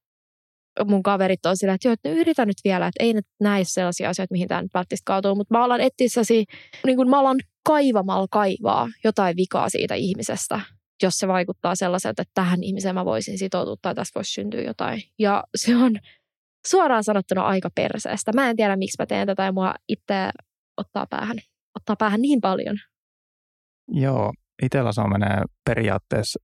mun 0.85 1.03
kaverit 1.03 1.45
on 1.45 1.57
sillä, 1.57 1.73
että 1.73 1.87
joo, 1.87 1.93
että 1.93 2.09
yritä 2.09 2.45
nyt 2.45 2.57
vielä, 2.63 2.87
että 2.87 3.03
ei 3.03 3.13
nyt 3.13 3.25
näe 3.41 3.63
sellaisia 3.63 4.09
asioita, 4.09 4.33
mihin 4.33 4.47
tämä 4.47 4.61
nyt 4.61 4.73
välttämättä 4.73 5.03
kaatuu, 5.05 5.35
mutta 5.35 5.57
mä 5.57 5.63
alan 5.63 5.81
etsiä 5.81 6.23
niin 6.85 6.95
kuin 6.95 7.09
mä 7.09 7.19
alan 7.19 7.37
kaivamalla 7.65 8.27
kaivaa 8.31 8.87
jotain 9.03 9.37
vikaa 9.37 9.69
siitä 9.69 9.95
ihmisestä, 9.95 10.61
jos 11.03 11.13
se 11.13 11.27
vaikuttaa 11.27 11.75
sellaiselta, 11.75 12.21
että 12.21 12.31
tähän 12.33 12.63
ihmiseen 12.63 12.95
mä 12.95 13.05
voisin 13.05 13.37
sitoutua 13.37 13.75
tai 13.81 13.95
tästä 13.95 14.19
voisi 14.19 14.33
syntyä 14.33 14.61
jotain. 14.61 15.01
Ja 15.19 15.43
se 15.55 15.75
on 15.75 15.95
suoraan 16.67 17.03
sanottuna 17.03 17.41
aika 17.41 17.69
perseestä. 17.75 18.31
Mä 18.33 18.49
en 18.49 18.55
tiedä, 18.55 18.75
miksi 18.75 18.95
mä 18.99 19.05
teen 19.05 19.27
tätä 19.27 19.43
ja 19.43 19.51
mua 19.51 19.73
itse 19.89 20.29
ottaa 20.77 21.05
päähän, 21.09 21.37
ottaa 21.75 21.95
päähän 21.95 22.21
niin 22.21 22.41
paljon. 22.41 22.75
Joo, 23.87 24.33
itsellä 24.63 24.91
se 24.91 25.01
menee 25.01 25.41
periaatteessa 25.65 26.39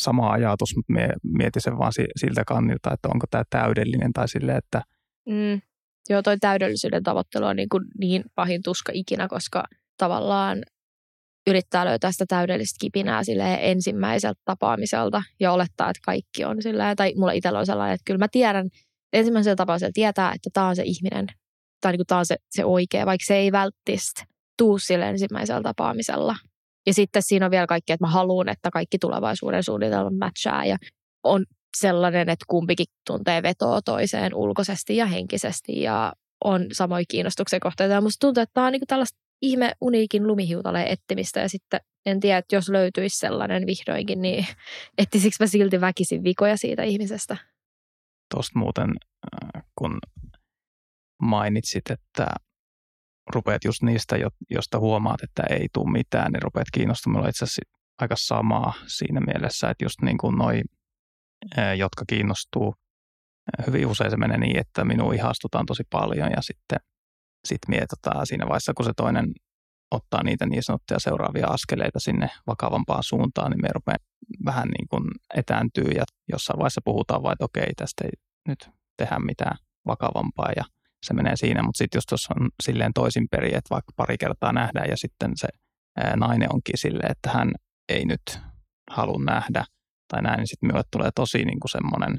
sama 0.00 0.30
ajatus, 0.30 0.76
mutta 0.76 0.92
mietin 1.22 1.62
sen 1.62 1.78
vaan 1.78 1.92
siltä 2.16 2.44
kannilta, 2.46 2.92
että 2.92 3.08
onko 3.08 3.26
tämä 3.30 3.44
täydellinen 3.50 4.12
tai 4.12 4.28
sille, 4.28 4.56
että... 4.56 4.82
Mm. 5.28 5.60
Joo, 6.08 6.22
toi 6.22 6.38
täydellisyyden 6.38 7.02
tavoittelu 7.02 7.44
on 7.44 7.56
niin, 7.56 7.68
kuin 7.68 7.84
niin 7.98 8.24
pahin 8.34 8.62
tuska 8.62 8.92
ikinä, 8.94 9.28
koska 9.28 9.64
tavallaan 9.96 10.58
yrittää 11.46 11.84
löytää 11.84 12.12
sitä 12.12 12.24
täydellistä 12.28 12.76
kipinää 12.80 13.24
sille 13.24 13.58
ensimmäiseltä 13.60 14.40
tapaamiselta 14.44 15.22
ja 15.40 15.52
olettaa, 15.52 15.90
että 15.90 16.00
kaikki 16.04 16.44
on 16.44 16.62
sillä 16.62 16.94
tai 16.96 17.12
mulla 17.16 17.32
itsellä 17.32 17.58
on 17.58 17.66
sellainen, 17.66 17.94
että 17.94 18.04
kyllä 18.06 18.18
mä 18.18 18.28
tiedän, 18.32 18.68
ensimmäisellä 19.12 19.56
tapaamisella 19.56 19.92
tietää, 19.94 20.32
että 20.34 20.50
tämä 20.52 20.68
on 20.68 20.76
se 20.76 20.82
ihminen, 20.84 21.26
tai 21.80 21.92
niin 21.92 22.06
tämä 22.06 22.18
on 22.18 22.26
se, 22.26 22.36
se 22.50 22.64
oikea, 22.64 23.06
vaikka 23.06 23.24
se 23.26 23.36
ei 23.36 23.52
välttämättä 23.52 24.24
tuu 24.58 24.78
sille 24.78 25.08
ensimmäisellä 25.08 25.62
tapaamisella. 25.62 26.36
Ja 26.86 26.94
sitten 26.94 27.22
siinä 27.22 27.46
on 27.46 27.50
vielä 27.50 27.66
kaikki, 27.66 27.92
että 27.92 28.06
mä 28.06 28.10
haluan, 28.10 28.48
että 28.48 28.70
kaikki 28.70 28.98
tulevaisuuden 28.98 29.64
suunnitelmat 29.64 30.18
matchaa 30.18 30.64
ja 30.64 30.76
on 31.22 31.44
sellainen, 31.76 32.28
että 32.28 32.44
kumpikin 32.48 32.86
tuntee 33.06 33.42
vetoa 33.42 33.82
toiseen 33.82 34.34
ulkoisesti 34.34 34.96
ja 34.96 35.06
henkisesti 35.06 35.80
ja 35.80 36.12
on 36.44 36.66
samoin 36.72 37.04
kiinnostuksen 37.08 37.60
kohteita. 37.60 37.94
Ja 37.94 38.00
musta 38.00 38.26
tuntuu, 38.26 38.42
että 38.42 38.54
tämä 38.54 38.66
on 38.66 38.72
niin 38.72 38.82
tällaista 38.86 39.18
ihme 39.42 39.72
uniikin 39.80 40.26
lumihiutaleen 40.26 40.88
etsimistä 40.88 41.40
ja 41.40 41.48
sitten 41.48 41.80
en 42.06 42.20
tiedä, 42.20 42.38
että 42.38 42.56
jos 42.56 42.68
löytyisi 42.68 43.18
sellainen 43.18 43.66
vihdoinkin, 43.66 44.22
niin 44.22 44.46
etsisikö 44.98 45.36
mä 45.40 45.46
silti 45.46 45.80
väkisin 45.80 46.24
vikoja 46.24 46.56
siitä 46.56 46.82
ihmisestä? 46.82 47.36
Tuosta 48.34 48.58
muuten, 48.58 48.90
äh, 49.54 49.62
kun 49.78 49.98
mainitsit, 51.22 51.90
että 51.90 52.26
rupeat 53.34 53.64
just 53.64 53.82
niistä, 53.82 54.16
josta 54.50 54.78
huomaat, 54.78 55.22
että 55.22 55.42
ei 55.50 55.68
tule 55.72 55.92
mitään, 55.92 56.32
niin 56.32 56.42
rupeat 56.42 56.66
kiinnostumaan 56.72 57.28
itse 57.28 57.44
asiassa 57.44 57.62
aika 58.00 58.14
samaa 58.18 58.72
siinä 58.86 59.20
mielessä, 59.20 59.70
että 59.70 59.84
just 59.84 60.02
niin 60.02 60.18
kuin 60.18 60.36
noi, 60.36 60.62
jotka 61.76 62.04
kiinnostuu, 62.08 62.74
hyvin 63.66 63.86
usein 63.86 64.10
se 64.10 64.16
menee 64.16 64.38
niin, 64.38 64.58
että 64.58 64.84
minun 64.84 65.14
ihastutaan 65.14 65.66
tosi 65.66 65.82
paljon 65.90 66.30
ja 66.30 66.42
sitten 66.42 66.78
sit 67.44 67.58
mietitään 67.68 68.26
siinä 68.26 68.46
vaiheessa, 68.46 68.74
kun 68.74 68.84
se 68.84 68.92
toinen 68.96 69.32
ottaa 69.90 70.22
niitä 70.22 70.46
niin 70.46 70.62
sanottuja 70.62 71.00
seuraavia 71.00 71.46
askeleita 71.46 72.00
sinne 72.00 72.30
vakavampaan 72.46 73.02
suuntaan, 73.02 73.50
niin 73.50 73.62
me 73.62 73.68
rupeaa 73.74 73.96
vähän 74.44 74.68
niin 74.68 74.88
kuin 74.88 75.04
etääntyy 75.34 75.84
ja 75.84 76.04
jossain 76.32 76.58
vaiheessa 76.58 76.80
puhutaan 76.84 77.22
vain, 77.22 77.32
että 77.32 77.44
okei, 77.44 77.74
tästä 77.76 78.04
ei 78.04 78.10
nyt 78.48 78.70
tehdä 78.96 79.18
mitään 79.18 79.56
vakavampaa 79.86 80.52
ja 80.56 80.64
se 81.06 81.14
menee 81.14 81.36
siinä, 81.36 81.62
mutta 81.62 81.78
sitten 81.78 81.96
jos 81.96 82.06
tuossa 82.06 82.34
on 82.40 82.48
silleen 82.62 82.92
toisin 82.94 83.26
perin, 83.30 83.54
että 83.54 83.70
vaikka 83.70 83.92
pari 83.96 84.18
kertaa 84.18 84.52
nähdään 84.52 84.88
ja 84.90 84.96
sitten 84.96 85.30
se 85.34 85.48
nainen 86.16 86.52
onkin 86.54 86.78
silleen, 86.78 87.10
että 87.10 87.30
hän 87.30 87.50
ei 87.88 88.04
nyt 88.04 88.38
halua 88.90 89.24
nähdä 89.24 89.64
tai 90.08 90.22
näin, 90.22 90.38
niin 90.38 90.46
sitten 90.46 90.66
minulle 90.66 90.84
tulee 90.90 91.10
tosi 91.14 91.44
niin 91.44 91.60
kuin 91.60 91.70
semmoinen, 91.70 92.18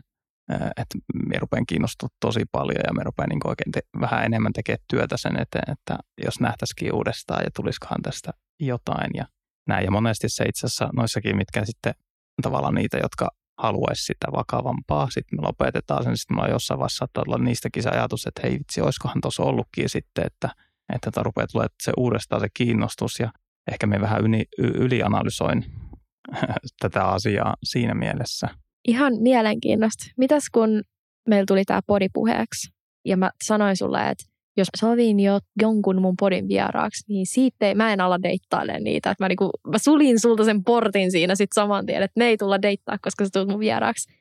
että 0.78 0.98
me 1.30 1.40
rupean 1.40 1.66
kiinnostua 1.66 2.10
tosi 2.20 2.44
paljon 2.52 2.82
ja 2.88 2.94
me 2.94 3.04
rupean 3.04 3.30
niin 3.30 3.48
oikein 3.48 3.72
te- 3.72 4.00
vähän 4.02 4.26
enemmän 4.26 4.54
tekemään 4.54 4.86
työtä 4.90 5.18
sen 5.18 5.40
eteen, 5.42 5.72
että 5.72 5.98
jos 6.26 6.40
nähtäisikin 6.40 6.94
uudestaan 6.94 7.44
ja 7.44 7.50
tulisikohan 7.56 8.02
tästä 8.02 8.32
jotain 8.60 9.12
ja 9.14 9.26
näin. 9.68 9.86
Ja 9.86 9.92
monesti 9.92 10.30
se 10.30 10.44
itse 10.44 10.66
asiassa 10.66 10.90
noissakin, 10.96 11.38
mitkä 11.38 11.66
sitten 11.66 11.94
tavallaan 12.42 12.76
niitä, 12.76 12.98
jotka 12.98 13.30
haluaisi 13.58 14.06
sitä 14.06 14.28
vakavampaa. 14.32 15.10
Sitten 15.10 15.40
me 15.40 15.48
lopetetaan 15.48 16.04
sen, 16.04 16.18
sitten 16.18 16.38
mulla 16.38 16.50
jossain 16.50 16.80
vaiheessa 16.80 16.98
saattaa 16.98 17.24
olla 17.28 17.38
niistäkin 17.38 17.84
se 17.84 17.90
ajatus, 17.90 18.26
että 18.26 18.42
hei 18.44 18.60
vitsi, 18.60 18.82
olisikohan 18.82 19.22
tuossa 19.22 19.44
ollutkin 19.44 19.90
sitten, 19.90 20.26
että, 20.26 20.50
että 20.96 21.24
rupeaa 21.24 21.48
tulee 21.48 21.68
se 21.84 21.92
uudestaan 21.98 22.42
se 22.42 22.48
kiinnostus 22.54 23.20
ja 23.20 23.32
ehkä 23.72 23.88
me 23.88 24.02
vähän 24.02 24.22
yli, 24.22 24.46
ylianalysoin 24.58 25.66
tätä 26.82 27.06
asiaa 27.06 27.56
siinä 27.64 27.94
mielessä. 27.94 28.48
Ihan 28.88 29.14
mielenkiinnosta. 29.20 30.06
Mitäs 30.18 30.44
kun 30.52 30.82
meillä 31.30 31.46
tuli 31.48 31.66
tämä 31.66 31.82
podi 31.88 32.08
puheeksi 32.14 32.74
ja 33.06 33.18
mä 33.18 33.32
sanoin 33.44 33.78
sulle, 33.78 34.10
että 34.10 34.31
jos 34.58 34.68
sovin 34.78 35.20
jo 35.20 35.40
jonkun 35.62 36.02
mun 36.02 36.16
podin 36.20 36.48
vieraaksi, 36.48 37.04
niin 37.08 37.26
siitä 37.26 37.68
ei, 37.68 37.76
mä 37.76 37.94
en 37.94 38.02
ala 38.02 38.24
deittailemaan 38.24 38.84
niitä. 38.84 39.12
Että 39.12 39.24
mä, 39.24 39.28
niinku, 39.28 39.50
mä 39.68 39.78
sulin 39.78 40.20
sulta 40.20 40.46
sen 40.46 40.64
portin 40.64 41.12
siinä 41.12 41.36
sitten 41.36 41.62
saman 41.62 41.86
tien, 41.86 42.04
että 42.04 42.20
ne 42.20 42.26
ei 42.26 42.38
tulla 42.38 42.62
deittaa, 42.62 42.98
koska 43.02 43.26
sä 43.26 43.30
tulet 43.34 43.48
mun 43.48 43.60
vieraaksi. 43.60 44.14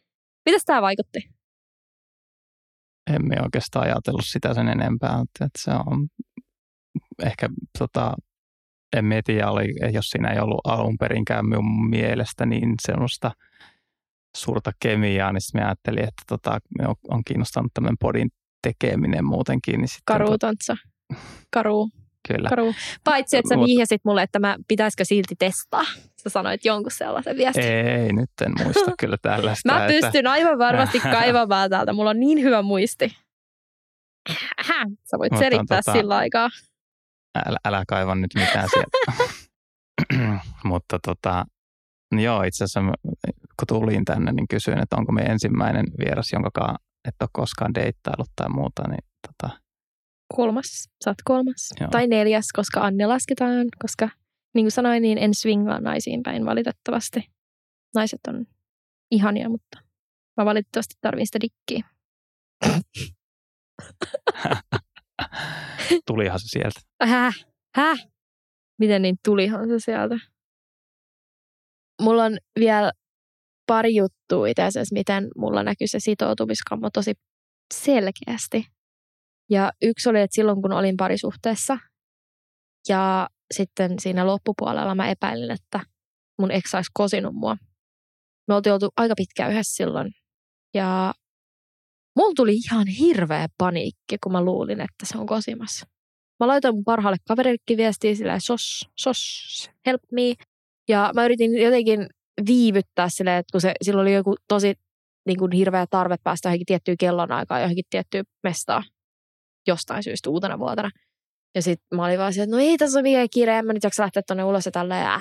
Mitäs 0.46 0.64
tämä 0.64 0.82
vaikutti? 0.82 1.30
Emme 3.14 3.36
oikeastaan 3.42 3.86
ajatellut 3.86 4.24
sitä 4.24 4.54
sen 4.54 4.68
enempää, 4.68 5.20
että 5.22 5.48
se 5.58 5.70
on 5.70 6.08
ehkä 7.22 7.48
tota, 7.78 8.14
en 8.96 9.04
mietiä, 9.04 9.50
oli, 9.50 9.92
jos 9.92 10.10
siinä 10.10 10.28
ei 10.28 10.40
ollut 10.40 10.60
alun 10.64 10.98
perinkään 10.98 11.46
minun 11.46 11.88
mielestä 11.88 12.46
niin 12.46 12.74
sellaista 12.82 13.32
suurta 14.36 14.72
kemiaa, 14.80 15.32
niin 15.32 15.40
sitten 15.40 15.66
ajattelin, 15.66 16.02
että 16.02 16.22
tota, 16.28 16.58
on, 16.88 16.94
on 17.08 17.24
kiinnostanut 17.24 17.74
tämän 17.74 17.96
podin 18.00 18.30
tekeminen 18.62 19.24
muutenkin. 19.24 19.80
Niin 19.80 19.88
sitten 19.88 20.02
Karu, 20.04 20.38
tontsa. 20.38 20.76
Karu. 21.52 21.88
Kyllä. 22.28 22.48
Karu. 22.48 22.74
Paitsi, 23.04 23.36
että 23.36 23.48
sä 23.48 23.56
Mut, 23.56 23.66
vihjasit 23.66 24.00
mulle, 24.04 24.22
että 24.22 24.38
mä 24.38 24.56
pitäisikö 24.68 25.04
silti 25.04 25.34
testaa. 25.38 25.84
Sä 26.22 26.28
sanoit 26.28 26.64
jonkun 26.64 26.90
sellaisen 26.90 27.36
viestin. 27.36 27.64
Ei, 27.64 28.12
nyt 28.12 28.30
en 28.42 28.52
muista 28.64 28.92
kyllä 28.98 29.16
tällaista. 29.22 29.72
mä 29.72 29.86
pystyn 29.86 30.16
että... 30.20 30.30
aivan 30.30 30.58
varmasti 30.58 31.00
kaivamaan 31.20 31.70
täältä. 31.70 31.92
Mulla 31.92 32.10
on 32.10 32.20
niin 32.20 32.42
hyvä 32.42 32.62
muisti. 32.62 33.16
Sä 35.04 35.18
voit 35.18 35.32
selittää 35.38 35.80
tota, 35.82 35.92
sillä 35.92 36.16
aikaa. 36.16 36.48
Älä, 37.46 37.58
älä 37.64 37.84
kaiva 37.88 38.14
nyt 38.14 38.34
mitään 38.34 38.68
sieltä. 38.68 39.22
Mutta 40.64 40.98
tota, 41.06 41.44
niin 42.14 42.24
joo, 42.24 42.42
itse 42.42 42.64
asiassa 42.64 42.80
kun 43.32 43.66
tulin 43.68 44.04
tänne, 44.04 44.32
niin 44.32 44.48
kysyin, 44.48 44.78
että 44.78 44.96
onko 44.96 45.12
me 45.12 45.22
ensimmäinen 45.22 45.86
vieras, 45.98 46.32
jonka 46.32 46.76
et 47.08 47.14
ole 47.20 47.28
koskaan 47.32 47.74
deittailut 47.74 48.30
tai 48.36 48.48
muuta, 48.48 48.88
niin 48.88 49.04
tota... 49.26 49.60
Kolmas, 50.36 50.88
sä 51.04 51.10
oot 51.10 51.18
kolmas. 51.24 51.68
Joo. 51.80 51.90
Tai 51.90 52.06
neljäs, 52.06 52.48
koska 52.52 52.80
Anne 52.80 53.06
lasketaan, 53.06 53.66
koska 53.78 54.08
niin 54.54 54.64
kuin 54.64 54.72
sanoin, 54.72 55.02
niin 55.02 55.18
en 55.18 55.34
swingaa 55.34 55.80
naisiin 55.80 56.22
päin 56.22 56.46
valitettavasti. 56.46 57.30
Naiset 57.94 58.20
on 58.28 58.46
ihania, 59.10 59.48
mutta 59.48 59.78
mä 60.36 60.44
valitettavasti 60.44 60.94
tarvin 61.00 61.26
sitä 61.26 61.38
dikkiä. 61.40 61.84
tulihan 66.06 66.40
se 66.40 66.48
sieltä. 66.48 66.80
Häh? 67.02 67.46
Häh? 67.76 68.06
Miten 68.78 69.02
niin 69.02 69.16
tulihan 69.24 69.68
se 69.68 69.78
sieltä? 69.78 70.18
Mulla 72.02 72.24
on 72.24 72.38
vielä 72.58 72.92
pari 73.70 73.94
juttua 73.94 74.46
itse 74.48 74.62
asiassa, 74.62 74.94
miten 74.94 75.28
mulla 75.36 75.62
näkyy 75.62 75.86
se 75.86 76.00
sitoutumiskammo 76.00 76.90
tosi 76.90 77.12
selkeästi. 77.74 78.66
Ja 79.50 79.72
yksi 79.82 80.08
oli, 80.08 80.20
että 80.20 80.34
silloin 80.34 80.62
kun 80.62 80.72
olin 80.72 80.96
parisuhteessa 80.96 81.78
ja 82.88 83.28
sitten 83.54 83.98
siinä 84.00 84.26
loppupuolella 84.26 84.94
mä 84.94 85.10
epäilin, 85.10 85.50
että 85.50 85.80
mun 86.38 86.50
ex 86.50 86.74
olisi 86.74 86.90
kosinut 86.94 87.34
mua. 87.34 87.56
Me 88.48 88.54
oltiin 88.54 88.72
oltu 88.72 88.88
aika 88.96 89.14
pitkään 89.16 89.52
yhdessä 89.52 89.76
silloin. 89.76 90.12
Ja 90.74 91.14
mulla 92.16 92.34
tuli 92.36 92.54
ihan 92.54 92.86
hirveä 92.86 93.46
paniikki, 93.58 94.16
kun 94.22 94.32
mä 94.32 94.44
luulin, 94.44 94.80
että 94.80 95.04
se 95.04 95.18
on 95.18 95.26
kosimassa. 95.26 95.86
Mä 96.40 96.46
laitoin 96.46 96.74
mun 96.74 96.84
parhaalle 96.84 97.18
kaverillekin 97.28 97.76
viestiä 97.76 98.14
sillä 98.14 98.38
sos, 98.40 98.88
sos, 98.96 99.20
help 99.86 100.02
me. 100.12 100.34
Ja 100.88 101.10
mä 101.14 101.24
yritin 101.24 101.62
jotenkin 101.62 102.06
viivyttää 102.46 103.08
silleen, 103.08 103.36
että 103.36 103.52
kun 103.52 103.60
se, 103.60 103.72
silloin 103.82 104.02
oli 104.02 104.14
joku 104.14 104.34
tosi 104.48 104.74
niin 105.26 105.38
kuin 105.38 105.52
hirveä 105.52 105.86
tarve 105.90 106.16
päästä 106.24 106.48
johonkin 106.48 106.66
tiettyyn 106.66 106.96
kellonaikaan, 106.98 107.60
johonkin 107.60 107.84
tiettyyn 107.90 108.24
mestaan 108.42 108.84
jostain 109.66 110.02
syystä 110.02 110.30
uutena 110.30 110.58
vuotena. 110.58 110.90
Ja 111.54 111.62
sitten 111.62 111.96
mä 111.96 112.04
olin 112.04 112.18
vaan 112.18 112.32
että 112.32 112.56
no 112.56 112.58
ei 112.58 112.78
tässä 112.78 112.98
ole 112.98 113.02
mikään 113.02 113.28
kiire, 113.32 113.58
en 113.58 113.66
mä 113.66 113.72
nyt 113.72 113.84
jaksa 113.84 114.02
lähteä 114.02 114.22
tuonne 114.26 114.44
ulos 114.44 114.66
ja 114.66 114.72
tälleen. 114.72 115.02
Ja, 115.02 115.20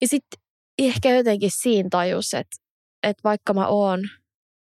ja 0.00 0.08
sitten 0.08 0.40
ehkä 0.78 1.16
jotenkin 1.16 1.50
siinä 1.62 1.88
tajus, 1.90 2.34
että, 2.34 2.56
että 3.02 3.20
vaikka 3.24 3.54
mä 3.54 3.66
oon 3.66 4.00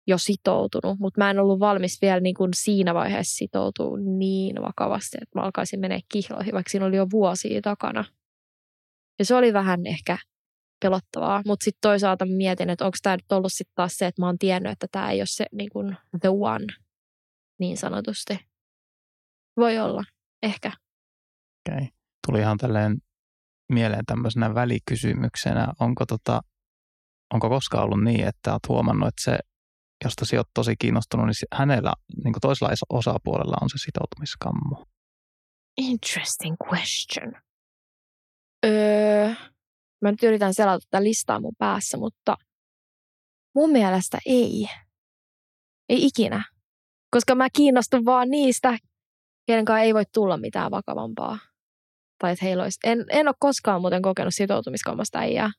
jo 0.06 0.18
sitoutunut, 0.18 0.98
mutta 0.98 1.20
mä 1.20 1.30
en 1.30 1.38
ollut 1.38 1.60
valmis 1.60 1.98
vielä 2.02 2.20
niin 2.20 2.34
kuin 2.34 2.50
siinä 2.54 2.94
vaiheessa 2.94 3.36
sitoutua 3.36 3.98
niin 3.98 4.56
vakavasti, 4.62 5.18
että 5.22 5.38
mä 5.38 5.42
alkaisin 5.42 5.80
mennä 5.80 6.00
kihloihin, 6.12 6.54
vaikka 6.54 6.70
siinä 6.70 6.86
oli 6.86 6.96
jo 6.96 7.06
vuosia 7.12 7.60
takana. 7.62 8.04
Ja 9.18 9.24
se 9.24 9.34
oli 9.34 9.52
vähän 9.52 9.86
ehkä 9.86 10.18
pelottavaa, 10.80 11.42
mutta 11.46 11.64
sitten 11.64 11.80
toisaalta 11.80 12.24
mietin, 12.24 12.70
että 12.70 12.84
onko 12.84 12.96
tämä 13.02 13.16
nyt 13.16 13.32
ollut 13.32 13.52
sitten 13.52 13.74
taas 13.74 13.96
se, 13.96 14.06
että 14.06 14.22
mä 14.22 14.26
oon 14.26 14.38
tiennyt, 14.38 14.72
että 14.72 14.86
tämä 14.92 15.10
ei 15.10 15.20
ole 15.20 15.26
se 15.26 15.46
niin 15.52 15.70
kuin 15.70 15.96
the 16.20 16.28
one, 16.28 16.66
niin 17.60 17.76
sanotusti. 17.76 18.38
Voi 19.56 19.78
olla, 19.78 20.04
ehkä. 20.42 20.68
Okei. 20.68 21.84
Okay. 21.84 21.88
Tuli 22.26 22.38
ihan 22.38 22.58
tälleen 22.58 22.96
mieleen 23.72 24.04
tämmöisenä 24.06 24.54
välikysymyksenä. 24.54 25.68
Onko, 25.80 26.06
tota, 26.06 26.40
onko 27.34 27.48
koskaan 27.48 27.84
ollut 27.84 28.04
niin, 28.04 28.28
että 28.28 28.52
olet 28.52 28.68
huomannut, 28.68 29.08
että 29.08 29.22
se 29.22 29.38
josta 30.04 30.24
sinä 30.24 30.38
olet 30.38 30.50
tosi 30.54 30.74
kiinnostunut, 30.78 31.26
niin 31.26 31.58
hänellä 31.58 31.92
niin 32.24 32.32
kuin 32.32 32.40
toisella 32.40 32.74
osapuolella 32.88 33.56
on 33.60 33.70
se 33.70 33.78
sitoutumiskammo? 33.78 34.84
Interesting 35.76 36.56
question. 36.70 37.42
Öö, 38.66 39.34
mä 40.08 40.10
nyt 40.10 40.22
yritän 40.22 40.54
selata 40.54 40.86
tätä 40.90 41.04
listaa 41.04 41.40
mun 41.40 41.54
päässä, 41.58 41.96
mutta 41.96 42.36
mun 43.54 43.70
mielestä 43.70 44.18
ei. 44.26 44.68
Ei 45.88 46.06
ikinä. 46.06 46.44
Koska 47.10 47.34
mä 47.34 47.48
kiinnostun 47.56 48.04
vaan 48.04 48.30
niistä, 48.30 48.78
kenen 49.46 49.64
ei 49.82 49.94
voi 49.94 50.04
tulla 50.14 50.36
mitään 50.36 50.70
vakavampaa. 50.70 51.38
Tai 52.18 52.32
että 52.32 52.44
heillä 52.44 52.62
olisi. 52.62 52.78
En, 52.84 53.04
en 53.10 53.28
ole 53.28 53.34
koskaan 53.38 53.80
muuten 53.80 54.02
kokenut 54.02 54.34
sitoutumiskammasta 54.34 55.18
äijää. 55.18 55.50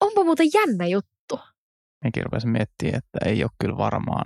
Onpa 0.00 0.24
muuten 0.24 0.46
jännä 0.54 0.86
juttu 0.86 1.10
minäkin 2.04 2.24
rupesin 2.24 2.50
miettimään, 2.50 2.98
että 2.98 3.18
ei 3.24 3.44
ole 3.44 3.50
kyllä 3.60 3.76
varmaan 3.76 4.24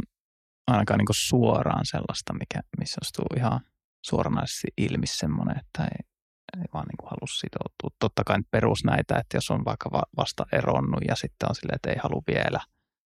ainakaan 0.67 0.99
niin 0.99 1.07
suoraan 1.29 1.87
sellaista, 1.87 2.33
mikä, 2.33 2.61
missä 2.79 2.99
ostuu 3.03 3.25
ihan 3.37 3.61
suoranaisesti 4.05 4.69
ilmi 4.77 5.07
semmoinen, 5.07 5.57
että 5.59 5.85
ei, 5.85 6.07
ei 6.59 6.69
vaan 6.75 6.87
niin 6.87 7.09
halua 7.11 7.29
sitoutua. 7.39 7.97
Totta 7.99 8.23
kai 8.27 8.39
perus 8.51 8.85
näitä, 8.85 9.19
että 9.19 9.37
jos 9.37 9.51
on 9.51 9.65
vaikka 9.65 9.91
vasta 10.17 10.47
eronnut 10.53 11.03
ja 11.09 11.17
sitten 11.17 11.49
on 11.49 11.55
silleen, 11.55 11.77
että 11.77 11.91
ei 11.91 11.97
halua 12.03 12.23
vielä 12.27 12.61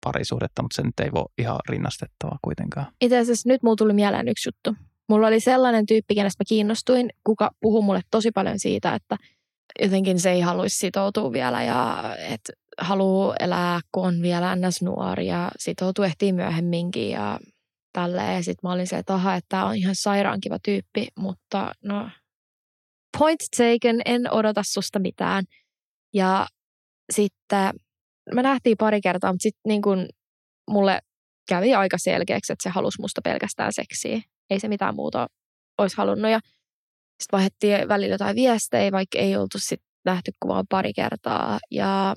parisuhdetta, 0.04 0.62
mutta 0.62 0.76
se 0.76 0.82
nyt 0.82 1.00
ei 1.00 1.12
voi 1.12 1.24
ihan 1.38 1.58
rinnastettava 1.68 2.38
kuitenkaan. 2.42 2.86
Itse 3.00 3.18
asiassa 3.18 3.48
nyt 3.48 3.62
mulla 3.62 3.76
tuli 3.76 3.92
mieleen 3.92 4.28
yksi 4.28 4.48
juttu. 4.48 4.84
Mulla 5.08 5.26
oli 5.26 5.40
sellainen 5.40 5.86
tyyppi, 5.86 6.14
kenestä 6.14 6.42
mä 6.42 6.48
kiinnostuin, 6.48 7.10
kuka 7.24 7.50
puhui 7.60 7.82
mulle 7.82 8.00
tosi 8.10 8.30
paljon 8.30 8.58
siitä, 8.58 8.94
että 8.94 9.16
jotenkin 9.82 10.20
se 10.20 10.30
ei 10.30 10.40
haluaisi 10.40 10.78
sitoutua 10.78 11.32
vielä 11.32 11.62
ja 11.62 12.02
että 12.18 12.52
haluaa 12.78 13.36
elää, 13.40 13.80
kun 13.92 14.06
on 14.06 14.22
vielä 14.22 14.56
ns. 14.56 14.82
nuori 14.82 15.26
ja 15.26 15.50
sitoutuu 15.58 16.04
ehtii 16.04 16.32
myöhemminkin 16.32 17.10
ja 17.10 17.40
tälleen. 17.92 18.44
Sitten 18.44 18.68
mä 18.68 18.72
olin 18.72 18.86
se, 18.86 18.98
että 18.98 19.14
aha, 19.14 19.34
että 19.34 19.48
tämä 19.48 19.66
on 19.66 19.76
ihan 19.76 19.94
sairaan 19.94 20.40
kiva 20.40 20.58
tyyppi, 20.58 21.08
mutta 21.16 21.72
no 21.84 22.10
point 23.18 23.40
taken, 23.56 24.00
en 24.04 24.32
odota 24.32 24.62
susta 24.64 24.98
mitään. 24.98 25.44
Ja 26.14 26.46
sitten 27.12 27.74
me 28.34 28.42
nähtiin 28.42 28.76
pari 28.76 29.00
kertaa, 29.00 29.32
mutta 29.32 29.42
sitten 29.42 29.68
niin 29.68 29.82
kun 29.82 30.08
mulle 30.70 31.00
kävi 31.48 31.74
aika 31.74 31.98
selkeäksi, 31.98 32.52
että 32.52 32.62
se 32.62 32.70
halusi 32.70 33.00
musta 33.00 33.20
pelkästään 33.24 33.72
seksiä. 33.72 34.20
Ei 34.50 34.60
se 34.60 34.68
mitään 34.68 34.94
muuta 34.94 35.26
olisi 35.78 35.96
halunnut. 35.96 36.30
Ja 36.30 36.40
Sitten 37.20 37.36
vaihdettiin 37.36 37.88
välillä 37.88 38.14
jotain 38.14 38.36
viestejä, 38.36 38.92
vaikka 38.92 39.18
ei 39.18 39.36
oltu 39.36 39.58
sit 39.58 39.80
nähty 40.04 40.32
kuvaa 40.40 40.64
pari 40.68 40.92
kertaa. 40.92 41.58
Ja 41.70 42.16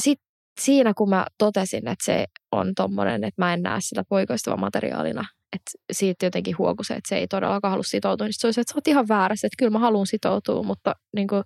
sitten 0.00 0.26
siinä, 0.60 0.92
kun 0.96 1.10
mä 1.10 1.26
totesin, 1.38 1.88
että 1.88 2.04
se 2.04 2.24
on 2.52 2.74
tommonen, 2.74 3.24
että 3.24 3.42
mä 3.42 3.54
en 3.54 3.62
näe 3.62 3.80
sitä 3.80 4.04
poikoistava 4.08 4.56
materiaalina, 4.56 5.24
että 5.52 5.70
siitä 5.92 6.26
jotenkin 6.26 6.58
huoku 6.58 6.84
se, 6.84 6.94
että 6.94 7.08
se 7.08 7.16
ei 7.16 7.28
todellakaan 7.28 7.70
halua 7.70 7.82
sitoutua, 7.82 8.26
niin 8.26 8.34
se 8.34 8.46
olisi, 8.46 8.60
että 8.60 8.72
sä 8.72 8.76
oot 8.76 8.88
ihan 8.88 9.08
väärässä, 9.08 9.46
että 9.46 9.56
kyllä 9.58 9.70
mä 9.70 9.78
haluan 9.78 10.06
sitoutua, 10.06 10.62
mutta 10.62 10.94
niin 11.16 11.28
kuin, 11.28 11.42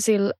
sillä 0.00 0.32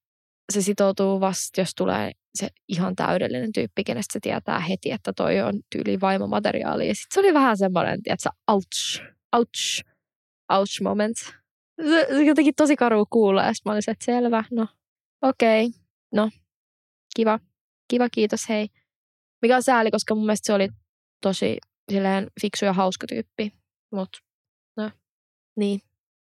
se 0.53 0.63
sitoutuu 0.63 1.21
vasta, 1.21 1.61
jos 1.61 1.75
tulee 1.75 2.13
se 2.35 2.49
ihan 2.69 2.97
täydellinen 2.97 3.53
tyyppi, 3.53 3.85
kenestä 3.85 4.13
se 4.13 4.19
tietää 4.23 4.61
heti, 4.61 4.91
että 4.91 5.13
toi 5.17 5.41
on 5.41 5.61
tyyli 5.71 6.01
vaimomateriaali. 6.01 6.89
Ja 6.89 6.95
sitten 6.95 7.15
se 7.15 7.21
oli 7.21 7.35
vähän 7.35 7.57
semmoinen, 7.57 8.01
että 8.07 8.31
ouch, 8.49 9.03
ouch, 9.37 9.85
ouch 10.53 10.83
moment. 10.83 11.17
Se, 11.83 12.07
se 12.09 12.25
jotenkin 12.25 12.55
tosi 12.55 12.77
karu 12.77 13.07
kuulla. 13.11 13.43
Ja 13.43 13.53
mä 13.65 13.79
että 13.79 14.05
selvä, 14.05 14.45
no 14.51 14.67
okei, 15.23 15.67
okay, 15.67 15.81
no 16.15 16.31
kiva, 17.17 17.39
kiva, 17.89 18.09
kiitos, 18.09 18.49
hei. 18.49 18.69
Mikä 19.43 19.57
on 19.57 19.63
sääli, 19.63 19.91
koska 19.91 20.15
mun 20.15 20.27
mielestä 20.27 20.47
se 20.47 20.53
oli 20.53 20.69
tosi 21.23 21.59
silleen 21.91 22.27
fiksu 22.41 22.65
ja 22.65 22.73
hauska 22.73 23.07
tyyppi. 23.07 23.53
Mutta 23.93 24.19
no, 24.77 24.91
niin, 25.57 25.81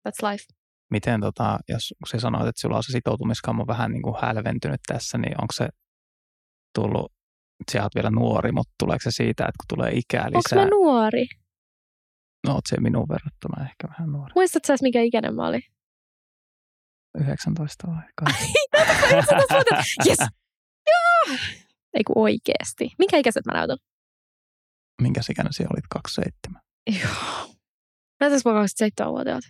that's 0.07 0.31
life. 0.31 0.43
Miten, 0.89 1.21
tota, 1.21 1.59
jos 1.69 1.93
sä 2.11 2.19
sanoit, 2.19 2.47
että 2.47 2.61
sulla 2.61 2.77
on 2.77 2.83
se 2.83 2.91
sitoutumiskammo 2.91 3.67
vähän 3.67 3.91
niin 3.91 4.01
kuin 4.01 4.15
hälventynyt 4.21 4.81
tässä, 4.87 5.17
niin 5.17 5.41
onko 5.41 5.53
se 5.53 5.69
tullut, 6.75 7.11
sä 7.71 7.83
oot 7.83 7.95
vielä 7.95 8.09
nuori, 8.09 8.51
mutta 8.51 8.73
tuleeko 8.79 9.03
se 9.03 9.11
siitä, 9.11 9.43
että 9.43 9.57
kun 9.59 9.77
tulee 9.77 9.91
ikää 9.93 10.25
lisää? 10.27 10.61
Onko 10.61 10.75
mä 10.75 10.77
nuori? 10.77 11.25
No 12.47 12.53
oot 12.53 12.65
se 12.69 12.79
minun 12.79 13.07
verrattuna 13.09 13.63
ehkä 13.63 13.87
vähän 13.89 14.11
nuori. 14.11 14.31
Muistatko 14.35 14.67
sä, 14.67 14.75
mikä 14.81 15.01
ikäinen 15.01 15.35
mä 15.35 15.47
olin? 15.47 15.61
19 17.21 17.87
vai? 17.91 18.03
yes! 20.07 20.17
Joo! 20.91 21.37
Ei 21.93 22.03
kun 22.03 22.17
oikeesti. 22.17 22.89
Minkä 22.99 23.17
ikäiset 23.17 23.45
mä 23.45 23.53
näytän? 23.53 23.77
Minkä 25.01 25.21
ikäinen 25.29 25.53
sinä 25.53 25.69
olit? 25.73 25.85
27? 25.89 26.61
Joo. 27.01 27.55
Näytäis 28.19 28.45
mä 28.45 28.51
27-vuotiaat? 28.51 29.43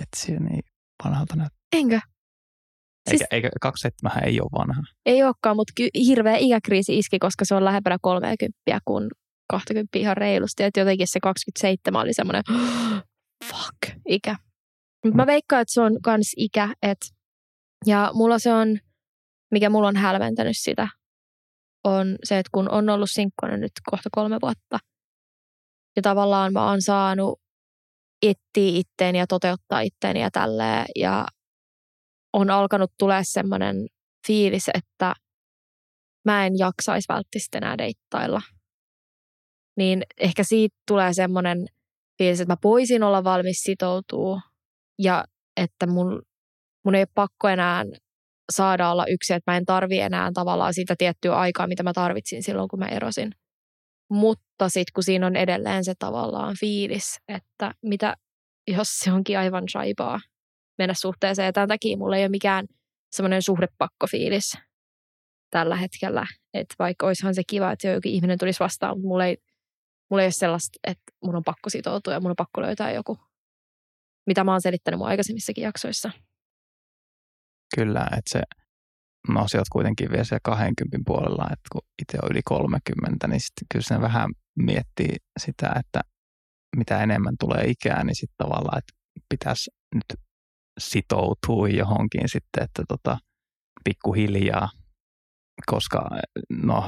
Et 0.00 0.08
siellä 0.16 0.48
niin 0.48 0.62
vanhalta 1.04 1.36
näyttää. 1.36 1.58
Enkö? 1.72 1.94
Eikä, 1.94 3.18
siis, 3.18 3.22
eikä 3.30 3.48
27 3.60 4.24
ei 4.24 4.40
ole 4.40 4.50
vanha. 4.58 4.82
Ei 5.06 5.22
olekaan, 5.22 5.56
mutta 5.56 5.72
ky- 5.76 6.04
hirveä 6.06 6.36
ikäkriisi 6.36 6.98
iski, 6.98 7.18
koska 7.18 7.44
se 7.44 7.54
on 7.54 7.64
lähempänä 7.64 7.98
30 8.02 8.80
kuin 8.84 9.08
20 9.50 9.98
ihan 9.98 10.16
reilusti. 10.16 10.62
Että 10.62 10.80
jotenkin 10.80 11.06
se 11.06 11.20
27 11.20 12.02
oli 12.02 12.14
semmoinen 12.14 12.42
fuck 13.50 13.98
ikä. 14.08 14.36
Mutta 15.04 15.16
mä 15.16 15.22
mm. 15.22 15.26
veikkaan, 15.26 15.62
että 15.62 15.74
se 15.74 15.80
on 15.80 15.98
kans 16.02 16.32
ikä. 16.36 16.74
Et, 16.82 16.98
ja 17.86 18.10
mulla 18.14 18.38
se 18.38 18.52
on, 18.52 18.78
mikä 19.50 19.70
mulla 19.70 19.88
on 19.88 19.96
hälventänyt 19.96 20.56
sitä, 20.58 20.88
on 21.84 22.16
se, 22.24 22.38
että 22.38 22.50
kun 22.52 22.70
on 22.70 22.88
ollut 22.90 23.10
sinkkona 23.10 23.56
nyt 23.56 23.72
kohta 23.90 24.08
kolme 24.12 24.38
vuotta, 24.42 24.78
ja 25.96 26.02
tavallaan 26.02 26.52
mä 26.52 26.70
oon 26.70 26.82
saanut 26.82 27.40
etsiä 28.22 28.78
itteeni 28.78 29.18
ja 29.18 29.26
toteuttaa 29.26 29.80
itteeni 29.80 30.20
ja 30.20 30.30
tälleen, 30.30 30.86
ja 30.96 31.26
on 32.32 32.50
alkanut 32.50 32.92
tulee 32.98 33.22
semmoinen 33.24 33.86
fiilis, 34.26 34.68
että 34.74 35.14
mä 36.24 36.46
en 36.46 36.52
jaksaisi 36.58 37.06
välttämättä 37.08 37.58
enää 37.58 37.78
deittailla. 37.78 38.42
Niin 39.76 40.02
ehkä 40.20 40.44
siitä 40.44 40.76
tulee 40.88 41.12
semmoinen 41.14 41.66
fiilis, 42.18 42.40
että 42.40 42.52
mä 42.52 42.56
voisin 42.64 43.02
olla 43.02 43.24
valmis 43.24 43.62
sitoutua 43.62 44.40
ja 44.98 45.24
että 45.56 45.86
mun, 45.86 46.22
mun 46.84 46.94
ei 46.94 47.00
ole 47.00 47.08
pakko 47.14 47.48
enää 47.48 47.84
saada 48.52 48.90
olla 48.90 49.06
yksi, 49.06 49.34
että 49.34 49.52
mä 49.52 49.56
en 49.56 49.64
tarvi 49.64 49.98
enää 49.98 50.30
tavallaan 50.34 50.74
sitä 50.74 50.94
tiettyä 50.98 51.36
aikaa, 51.36 51.66
mitä 51.66 51.82
mä 51.82 51.92
tarvitsin 51.92 52.42
silloin, 52.42 52.68
kun 52.68 52.78
mä 52.78 52.86
erosin. 52.86 53.30
Mutta 54.10 54.68
sitten 54.68 54.92
kun 54.94 55.04
siinä 55.04 55.26
on 55.26 55.36
edelleen 55.36 55.84
se 55.84 55.94
tavallaan 55.98 56.56
fiilis, 56.60 57.16
että 57.28 57.74
mitä 57.82 58.16
jos 58.68 58.88
se 58.88 59.12
onkin 59.12 59.38
aivan 59.38 59.64
saipaa 59.68 60.20
mennä 60.78 60.94
suhteeseen. 60.94 61.46
Ja 61.46 61.52
tämän 61.52 61.68
takia 61.68 61.96
mulla 61.96 62.16
ei 62.16 62.22
ole 62.22 62.28
mikään 62.28 62.66
semmoinen 63.12 63.42
suhdepakkofiilis 63.42 64.58
tällä 65.50 65.76
hetkellä. 65.76 66.26
Että 66.54 66.74
vaikka 66.78 67.06
olisihan 67.06 67.34
se 67.34 67.42
kiva, 67.46 67.72
että 67.72 67.88
jokin 67.88 68.12
ihminen 68.12 68.38
tulisi 68.38 68.60
vastaan, 68.60 68.96
mutta 68.96 69.08
mulla 69.08 69.26
ei, 69.26 69.36
mulla 70.10 70.22
ei 70.22 70.26
ole 70.26 70.32
sellaista, 70.32 70.78
että 70.86 71.12
mun 71.24 71.36
on 71.36 71.44
pakko 71.44 71.70
sitoutua 71.70 72.12
ja 72.12 72.20
mun 72.20 72.30
on 72.30 72.36
pakko 72.36 72.62
löytää 72.62 72.92
joku, 72.92 73.18
mitä 74.26 74.44
mä 74.44 74.52
oon 74.52 74.60
selittänyt 74.60 74.98
mun 74.98 75.08
aikaisemmissakin 75.08 75.64
jaksoissa. 75.64 76.10
Kyllä, 77.76 78.00
että 78.00 78.30
se, 78.30 78.42
no 79.28 79.48
sä 79.48 79.58
oot 79.58 79.68
kuitenkin 79.72 80.10
vielä 80.10 80.24
siellä 80.24 80.40
20 80.44 80.98
puolella, 81.06 81.44
että 81.44 81.68
kun 81.72 81.80
itse 82.02 82.18
on 82.22 82.28
yli 82.30 82.40
30, 82.44 83.26
niin 83.26 83.40
sitten 83.40 83.66
kyllä 83.72 83.84
se 83.88 84.00
vähän 84.00 84.30
miettii 84.56 85.16
sitä, 85.38 85.72
että 85.80 86.00
mitä 86.76 87.02
enemmän 87.02 87.34
tulee 87.40 87.64
ikää, 87.66 88.04
niin 88.04 88.14
sitten 88.14 88.46
tavallaan, 88.46 88.78
että 88.78 88.92
pitäisi 89.28 89.70
nyt 89.94 90.20
sitoutua 90.80 91.68
johonkin 91.68 92.28
sitten, 92.28 92.64
että 92.64 92.82
tota, 92.88 93.18
pikkuhiljaa, 93.84 94.68
koska 95.66 96.10
no, 96.50 96.84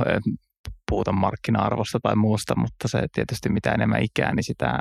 puhuta 0.91 1.13
markkina-arvosta 1.13 1.99
tai 2.03 2.17
muusta, 2.17 2.57
mutta 2.57 2.89
se 2.89 3.07
tietysti 3.13 3.49
mitä 3.49 3.73
enemmän 3.73 4.03
ikää, 4.03 4.35
niin 4.35 4.45
sitä 4.45 4.79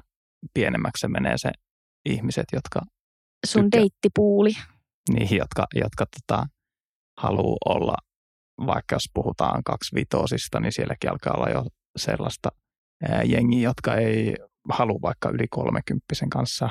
pienemmäksi 0.53 1.01
se 1.01 1.07
menee 1.07 1.37
se 1.37 1.51
ihmiset, 2.05 2.45
jotka... 2.53 2.81
Sun 3.45 3.63
tykkää, 3.63 3.81
deittipuuli. 3.81 4.51
Niin, 5.09 5.37
jotka, 5.37 5.65
jotka 5.75 6.05
tota, 6.05 6.45
haluaa 7.17 7.57
olla, 7.65 7.95
vaikka 8.65 8.95
jos 8.95 9.09
puhutaan 9.13 9.63
kaksi 9.63 9.95
vitosista, 9.95 10.59
niin 10.59 10.71
sielläkin 10.71 11.11
alkaa 11.11 11.33
olla 11.33 11.49
jo 11.49 11.63
sellaista 11.97 12.49
ää, 13.09 13.23
jengiä, 13.23 13.69
jotka 13.69 13.95
ei 13.95 14.35
halua 14.69 14.99
vaikka 15.01 15.29
yli 15.29 15.47
kolmekymppisen 15.49 16.29
kanssa 16.29 16.69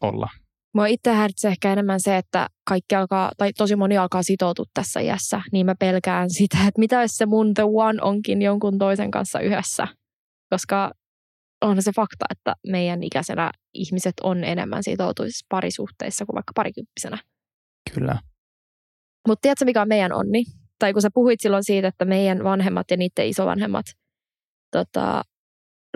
olla. 0.00 0.28
Mua 0.74 0.86
itse 0.86 1.12
häiritsee 1.12 1.50
ehkä 1.50 1.72
enemmän 1.72 2.00
se, 2.00 2.16
että 2.16 2.48
kaikki 2.68 2.94
alkaa, 2.94 3.32
tai 3.36 3.52
tosi 3.52 3.76
moni 3.76 3.98
alkaa 3.98 4.22
sitoutua 4.22 4.64
tässä 4.74 5.00
iässä, 5.00 5.42
niin 5.52 5.66
mä 5.66 5.74
pelkään 5.74 6.30
sitä, 6.38 6.58
että 6.58 6.78
mitä 6.78 7.02
jos 7.02 7.16
se 7.16 7.26
mun 7.26 7.54
the 7.54 7.62
one 7.62 8.02
onkin 8.02 8.42
jonkun 8.42 8.78
toisen 8.78 9.10
kanssa 9.10 9.40
yhdessä. 9.40 9.88
Koska 10.50 10.90
on 11.60 11.82
se 11.82 11.92
fakta, 11.96 12.24
että 12.30 12.54
meidän 12.66 13.02
ikäisenä 13.02 13.50
ihmiset 13.74 14.14
on 14.22 14.44
enemmän 14.44 14.82
sitoutuisissa 14.82 15.46
parisuhteissa 15.48 16.26
kuin 16.26 16.34
vaikka 16.34 16.52
parikymppisenä. 16.54 17.18
Kyllä. 17.94 18.18
Mutta 19.28 19.42
tiedätkö, 19.42 19.64
mikä 19.64 19.82
on 19.82 19.88
meidän 19.88 20.12
onni? 20.12 20.44
Tai 20.78 20.92
kun 20.92 21.02
sä 21.02 21.08
puhuit 21.14 21.40
silloin 21.40 21.64
siitä, 21.64 21.88
että 21.88 22.04
meidän 22.04 22.44
vanhemmat 22.44 22.90
ja 22.90 22.96
niiden 22.96 23.28
isovanhemmat 23.28 23.86
tota, 24.70 25.22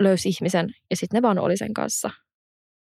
löysi 0.01 0.29
ihmisen 0.29 0.75
ja 0.89 0.95
sitten 0.95 1.17
ne 1.17 1.21
vaan 1.21 1.39
oli 1.39 1.57
sen 1.57 1.73
kanssa. 1.73 2.09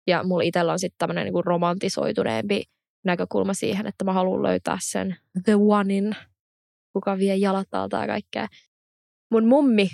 Ja 0.06 0.24
mulla 0.24 0.42
itsellä 0.42 0.72
on 0.72 0.78
sitten 0.78 0.98
tämmöinen 0.98 1.24
niinku 1.24 1.42
romantisoituneempi 1.42 2.62
näkökulma 3.04 3.54
siihen, 3.54 3.86
että 3.86 4.04
mä 4.04 4.12
haluan 4.12 4.42
löytää 4.42 4.78
sen 4.80 5.16
the 5.44 5.54
onein, 5.54 6.16
kuka 6.92 7.18
vie 7.18 7.36
jalat 7.36 7.68
alta 7.72 7.96
ja 7.96 8.06
kaikkea. 8.06 8.46
Mun 9.30 9.46
mummi 9.46 9.88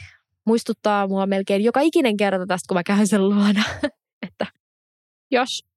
muistuttaa 0.46 1.08
mua 1.08 1.26
melkein 1.26 1.64
joka 1.64 1.80
ikinen 1.80 2.16
kerta 2.16 2.46
tästä, 2.46 2.68
kun 2.68 2.76
mä 2.76 2.82
käyn 2.82 3.06
sen 3.06 3.28
luona, 3.28 3.62
että 4.26 4.46
jos 5.30 5.67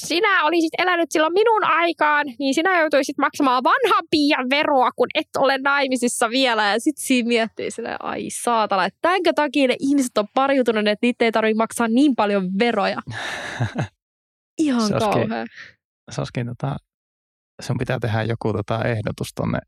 sinä 0.00 0.44
olisit 0.44 0.72
elänyt 0.78 1.10
silloin 1.10 1.32
minun 1.32 1.64
aikaan, 1.64 2.26
niin 2.38 2.54
sinä 2.54 2.80
joutuisit 2.80 3.18
maksamaan 3.18 3.64
vanhan 3.64 4.04
piian 4.10 4.50
veroa, 4.50 4.90
kun 4.96 5.08
et 5.14 5.28
ole 5.38 5.58
naimisissa 5.58 6.30
vielä. 6.30 6.72
Ja 6.72 6.80
sitten 6.80 7.04
siinä 7.04 7.28
miettii 7.28 7.70
sille, 7.70 7.96
ai 8.00 8.26
saatana, 8.30 8.84
että 8.84 8.98
tämänkö 9.02 9.32
takia 9.32 9.68
ne 9.68 9.76
ihmiset 9.80 10.18
on 10.18 10.26
pariutuneet, 10.34 10.86
että 10.86 11.06
niitä 11.06 11.24
ei 11.24 11.32
tarvitse 11.32 11.56
maksaa 11.56 11.88
niin 11.88 12.16
paljon 12.16 12.50
veroja. 12.58 13.02
Ihan 14.58 14.88
se 14.88 14.94
kauhea. 14.98 15.44
Se 16.10 16.20
olisikin, 16.20 16.46
tota, 16.46 16.76
sun 17.62 17.78
pitää 17.78 17.98
tehdä 18.00 18.22
joku 18.22 18.52
tota 18.52 18.84
ehdotus 18.84 19.28
tonne 19.34 19.58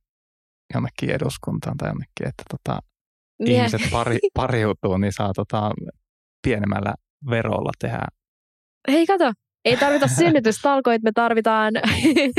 jonnekin 0.74 1.10
eduskuntaan 1.10 1.76
tai 1.76 1.88
jonnekin, 1.88 2.28
että 2.28 2.42
tota, 2.50 2.78
Mie. 3.38 3.56
ihmiset 3.56 3.80
pari, 3.90 4.18
pariutuu, 4.34 4.96
niin 4.96 5.12
saa 5.12 5.32
tota, 5.32 5.70
pienemmällä 6.42 6.94
verolla 7.30 7.70
tehdä. 7.78 8.06
Hei 8.88 9.06
kato, 9.06 9.32
ei 9.64 9.76
tarvita 9.76 10.08
synnytystalkoita, 10.08 11.04
me 11.04 11.12
tarvitaan 11.14 11.74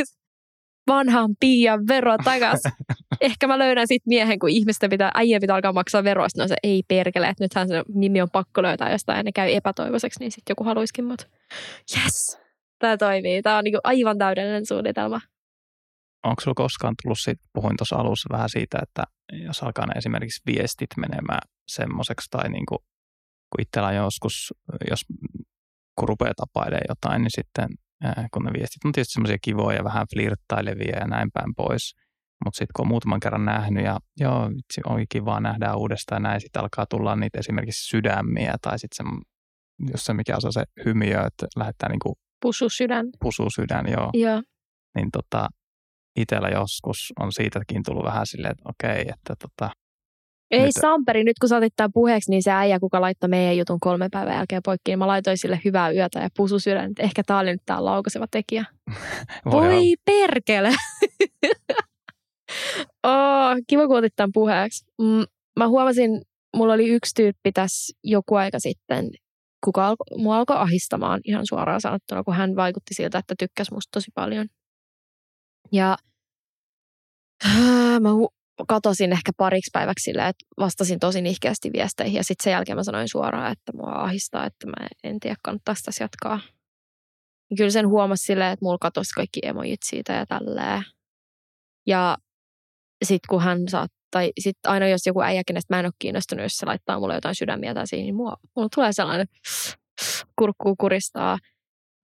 vanhan 0.88 1.36
piian 1.40 1.88
vero 1.88 2.18
takaisin. 2.24 2.72
Ehkä 3.22 3.48
mä 3.48 3.60
löydän 3.60 3.88
sit 3.88 4.04
miehen, 4.06 4.40
kun 4.40 4.50
ihmisten 4.50 4.90
pitää, 4.90 5.12
äijä 5.14 5.40
pitää 5.40 5.56
alkaa 5.56 5.74
maksaa 5.74 6.04
veroista. 6.04 6.42
No 6.42 6.48
se 6.48 6.56
ei 6.64 6.84
perkele, 6.88 7.28
että 7.28 7.44
nythän 7.44 7.68
se 7.68 7.84
nimi 7.94 8.22
on 8.22 8.30
pakko 8.32 8.64
löytää 8.64 8.92
jostain 8.92 9.18
ja 9.18 9.24
ne 9.24 9.32
käy 9.32 9.52
epätoivoiseksi, 9.52 10.20
niin 10.20 10.32
sitten 10.32 10.52
joku 10.52 10.64
haluaisikin 10.64 11.06
mut. 11.06 11.28
Yes! 11.98 12.40
Tämä 12.80 12.98
toimii. 12.98 13.42
Tämä 13.42 13.58
on 13.58 13.64
niinku 13.64 13.80
aivan 13.84 14.18
täydellinen 14.18 14.66
suunnitelma. 14.66 15.22
Onko 16.24 16.42
sulla 16.42 16.56
koskaan 16.56 16.96
tullut, 17.04 17.20
siitä, 17.20 17.44
puhuin 17.54 17.78
tuossa 17.78 17.96
alussa 17.96 18.30
vähän 18.32 18.50
siitä, 18.50 18.80
että 18.82 19.04
jos 19.46 19.64
alkaa 19.64 19.86
ne 19.86 19.94
esimerkiksi 19.98 20.42
viestit 20.46 20.90
menemään 20.98 21.42
semmoiseksi 21.68 22.28
tai 22.30 22.50
niin 22.50 22.66
kuin, 22.66 22.80
kun 23.50 23.62
itsellä 23.62 23.88
on 23.88 23.96
joskus, 23.96 24.54
jos 24.90 25.06
kun 26.00 26.10
rupeaa 26.10 26.34
tapailemaan 26.38 26.86
jotain, 26.90 27.22
niin 27.22 27.32
sitten 27.36 27.68
kun 28.34 28.44
ne 28.44 28.52
viestit 28.54 28.86
on 28.86 28.92
tietysti 28.92 29.14
semmoisia 29.14 29.38
kivoja, 29.42 29.84
vähän 29.84 30.06
flirttailevia 30.14 30.98
ja 31.00 31.08
näin 31.08 31.30
päin 31.34 31.56
pois. 31.58 31.96
Mutta 32.46 32.58
sitten 32.58 32.72
kun 32.76 32.86
on 32.86 32.90
muutaman 32.90 33.20
kerran 33.20 33.46
nähnyt 33.46 33.84
ja 33.86 34.00
joo, 34.20 34.50
vitsi, 34.50 34.82
oli 34.86 35.06
kiva 35.10 35.40
nähdä 35.40 35.76
uudestaan 35.76 36.24
näin, 36.24 36.42
sitten 36.42 36.62
alkaa 36.62 36.86
tulla 36.86 37.16
niitä 37.16 37.40
esimerkiksi 37.40 37.88
sydämiä 37.90 38.56
tai 38.62 38.80
sitten 38.80 39.06
se, 39.06 39.14
jos 39.92 40.06
se 40.06 40.14
mikä 40.14 40.36
on 40.44 40.54
se 40.54 40.64
hymiö, 40.86 41.22
että 41.26 41.48
lähettää 41.56 41.90
niinku 41.90 42.14
Pusu 42.42 42.70
sydän. 42.70 43.06
pusu 43.20 43.50
sydän, 43.56 43.86
joo. 43.92 44.10
Joo. 44.14 44.42
Niin 44.96 45.12
tota, 45.12 45.48
itsellä 46.16 46.50
joskus 46.50 47.14
on 47.20 47.32
siitäkin 47.34 47.84
tullut 47.84 48.06
vähän 48.06 48.28
silleen, 48.28 48.52
että 48.52 48.70
okei, 48.70 49.02
että 49.02 49.34
tota, 49.40 49.72
Ei 50.52 50.62
Nyt- 50.62 50.76
Samperi, 50.82 51.24
nyt 51.24 51.40
kun 51.40 51.50
sä 51.50 51.58
otit 51.58 51.74
tämän 51.76 51.92
puheeksi, 51.94 52.32
niin 52.32 52.44
se 52.44 52.52
äijä, 52.52 52.80
kuka 52.80 53.02
laittoi 53.02 53.30
meidän 53.30 53.58
jutun 53.58 53.80
kolme 53.80 54.08
päivän 54.12 54.36
jälkeen 54.36 54.62
poikki, 54.66 54.92
niin 54.92 55.00
mä 55.00 55.08
laitoin 55.08 55.38
sille 55.38 55.60
hyvää 55.66 55.92
yötä 55.92 56.20
ja 56.20 56.30
pusu 56.38 56.60
sydän. 56.60 56.90
että 56.90 57.04
Ehkä 57.04 57.24
tää 57.26 57.38
oli 57.40 57.52
nyt 57.52 57.62
tää 57.66 57.86
laukaiseva 57.86 58.26
tekijä. 58.32 58.66
voi 59.46 59.52
Voi 59.52 59.94
perkele! 60.06 60.70
oh, 63.08 63.56
kiva, 63.68 63.88
kun 63.88 63.98
otit 63.98 64.14
tämän 64.16 64.32
puheeksi. 64.34 64.86
Mm, 65.02 65.24
mä 65.60 65.68
huomasin, 65.68 66.22
mulla 66.56 66.74
oli 66.74 66.88
yksi 66.90 67.12
tyyppi 67.16 67.52
tässä 67.54 67.94
joku 68.04 68.36
aika 68.36 68.60
sitten, 68.60 69.10
kuka 69.66 69.88
alko, 69.88 70.04
mua 70.18 70.38
alkoi 70.38 70.56
ahistamaan 70.58 71.22
ihan 71.26 71.46
suoraan 71.48 71.82
sanottuna, 71.82 72.24
kun 72.24 72.36
hän 72.36 72.56
vaikutti 72.56 72.94
siltä, 72.94 73.18
että 73.18 73.34
tykkäsi 73.40 73.74
musta 73.74 73.90
tosi 73.92 74.12
paljon. 74.16 74.48
Ja 75.72 75.98
mä 78.04 78.10
hu- 78.10 78.39
katosin 78.68 79.12
ehkä 79.12 79.32
pariksi 79.38 79.70
päiväksi 79.74 80.04
silleen, 80.04 80.28
että 80.28 80.46
vastasin 80.60 81.00
tosi 81.00 81.22
nihkeästi 81.22 81.70
viesteihin 81.74 82.16
ja 82.16 82.24
sitten 82.24 82.44
sen 82.44 82.52
jälkeen 82.52 82.78
mä 82.78 82.84
sanoin 82.84 83.10
suoraan, 83.10 83.52
että 83.52 83.72
mua 83.76 83.92
ahistaa, 83.92 84.46
että 84.46 84.68
mä 84.68 84.88
en 85.04 85.20
tiedä, 85.20 85.36
kannattaisi 85.44 85.84
tässä 85.84 86.04
jatkaa. 86.04 86.40
Ja 87.50 87.58
kyllä 87.58 87.70
sen 87.70 87.88
huomasi 87.88 88.24
silleen, 88.24 88.52
että 88.52 88.66
mulla 88.66 88.78
katosi 88.82 89.14
kaikki 89.16 89.40
emojit 89.44 89.80
siitä 89.84 90.14
ja 90.14 90.26
tälleen. 90.26 90.84
Ja 91.88 92.18
sitten 93.06 93.28
kun 93.30 93.42
hän 93.42 93.60
saa, 93.70 93.88
tai 94.12 94.32
sitten 94.40 94.72
aina 94.72 94.88
jos 94.88 95.06
joku 95.06 95.22
äijä, 95.22 95.44
kenestä 95.48 95.76
mä 95.76 95.80
en 95.80 95.86
ole 95.86 95.94
kiinnostunut, 96.00 96.44
jos 96.44 96.54
se 96.54 96.66
laittaa 96.66 97.00
mulle 97.00 97.16
jotain 97.16 97.36
sydämiä 97.36 97.74
tai 97.74 97.88
siinä, 97.88 98.04
niin 98.04 98.16
mua, 98.16 98.34
mulla 98.56 98.70
tulee 98.76 98.94
sellainen 98.94 99.28
kurkkuu 100.40 100.76
kuristaa. 100.76 101.38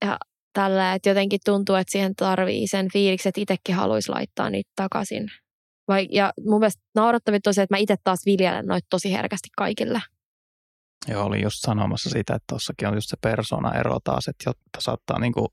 Ja 0.04 0.18
tällä, 0.52 0.94
että 0.94 1.08
jotenkin 1.08 1.40
tuntuu, 1.44 1.74
että 1.74 1.92
siihen 1.92 2.14
tarvii 2.14 2.68
sen 2.68 2.88
fiiliksi, 2.92 3.28
että 3.28 3.40
itsekin 3.40 3.74
haluaisi 3.74 4.08
laittaa 4.08 4.50
niitä 4.50 4.70
takaisin. 4.76 5.30
Vai, 5.88 6.08
ja 6.10 6.32
mun 6.46 6.60
mielestä 6.60 6.82
naurattavit 6.94 7.42
tosiaan, 7.42 7.64
että 7.64 7.74
mä 7.74 7.78
itse 7.78 7.96
taas 8.04 8.18
viljelen 8.26 8.66
noita 8.66 8.86
tosi 8.90 9.12
herkästi 9.12 9.48
kaikille. 9.56 10.02
Joo, 11.08 11.24
olin 11.24 11.42
just 11.42 11.56
sanomassa 11.60 12.10
sitä, 12.10 12.34
että 12.34 12.44
tuossakin 12.48 12.88
on 12.88 12.94
just 12.94 13.08
se 13.08 13.16
persona 13.20 13.74
ero 13.74 13.98
taas, 14.04 14.28
että 14.28 14.50
jotta 14.50 14.80
saattaa 14.80 15.18
niinku 15.18 15.48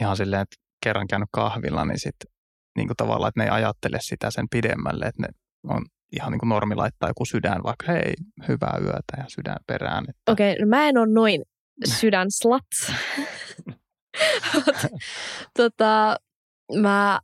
ihan 0.00 0.16
silleen, 0.16 0.42
että 0.42 0.56
kerran 0.84 1.08
käynyt 1.08 1.28
kahvilla, 1.32 1.84
niin 1.84 2.00
sitten 2.00 2.30
niinku 2.76 2.94
tavallaan, 2.96 3.28
että 3.28 3.40
ne 3.40 3.44
ei 3.44 3.50
ajattele 3.50 3.98
sitä 4.00 4.30
sen 4.30 4.48
pidemmälle, 4.50 5.06
että 5.06 5.22
ne 5.22 5.28
on 5.68 5.84
ihan 6.12 6.32
niin 6.32 6.38
kuin 6.38 6.48
normi 6.48 6.74
laittaa 6.74 7.10
joku 7.10 7.24
sydän, 7.24 7.62
vaikka 7.62 7.92
hei, 7.92 8.14
hyvää 8.48 8.78
yötä 8.82 9.16
ja 9.16 9.24
sydän 9.28 9.56
perään. 9.66 10.04
Että 10.08 10.32
Okei, 10.32 10.52
okay, 10.52 10.64
no 10.64 10.68
mä 10.68 10.88
en 10.88 10.98
ole 10.98 11.12
noin 11.12 11.42
sydän 11.84 12.26
slut. 12.30 12.62
tota, 15.58 16.16
mä, 16.80 17.20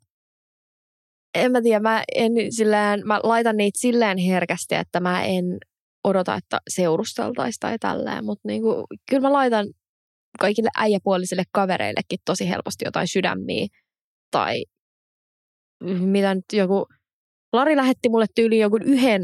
en 1.35 1.53
mä 1.53 1.63
tiedä, 1.63 1.81
mä, 1.81 2.03
en 2.15 2.33
silleen, 2.51 3.07
mä 3.07 3.21
laitan 3.23 3.57
niitä 3.57 3.79
silleen 3.81 4.19
herkästi, 4.19 4.75
että 4.75 5.01
mä 5.01 5.25
en 5.25 5.45
odota, 6.05 6.35
että 6.35 6.61
seurusteltaisiin 6.71 7.61
tai 7.61 7.79
tälleen, 7.79 8.25
mutta 8.25 8.49
niinku, 8.49 8.87
kyllä 9.11 9.23
mä 9.29 9.33
laitan 9.33 9.67
kaikille 10.39 10.71
äijäpuolisille 10.77 11.43
kavereillekin 11.53 12.19
tosi 12.25 12.49
helposti 12.49 12.85
jotain 12.85 13.09
sydämiä 13.09 13.67
tai 14.31 14.65
mitä 15.85 16.35
nyt 16.35 16.45
joku, 16.53 16.87
Lari 17.53 17.77
lähetti 17.77 18.09
mulle 18.09 18.27
tyyliin 18.35 18.61
joku 18.61 18.77
yhden 18.77 19.23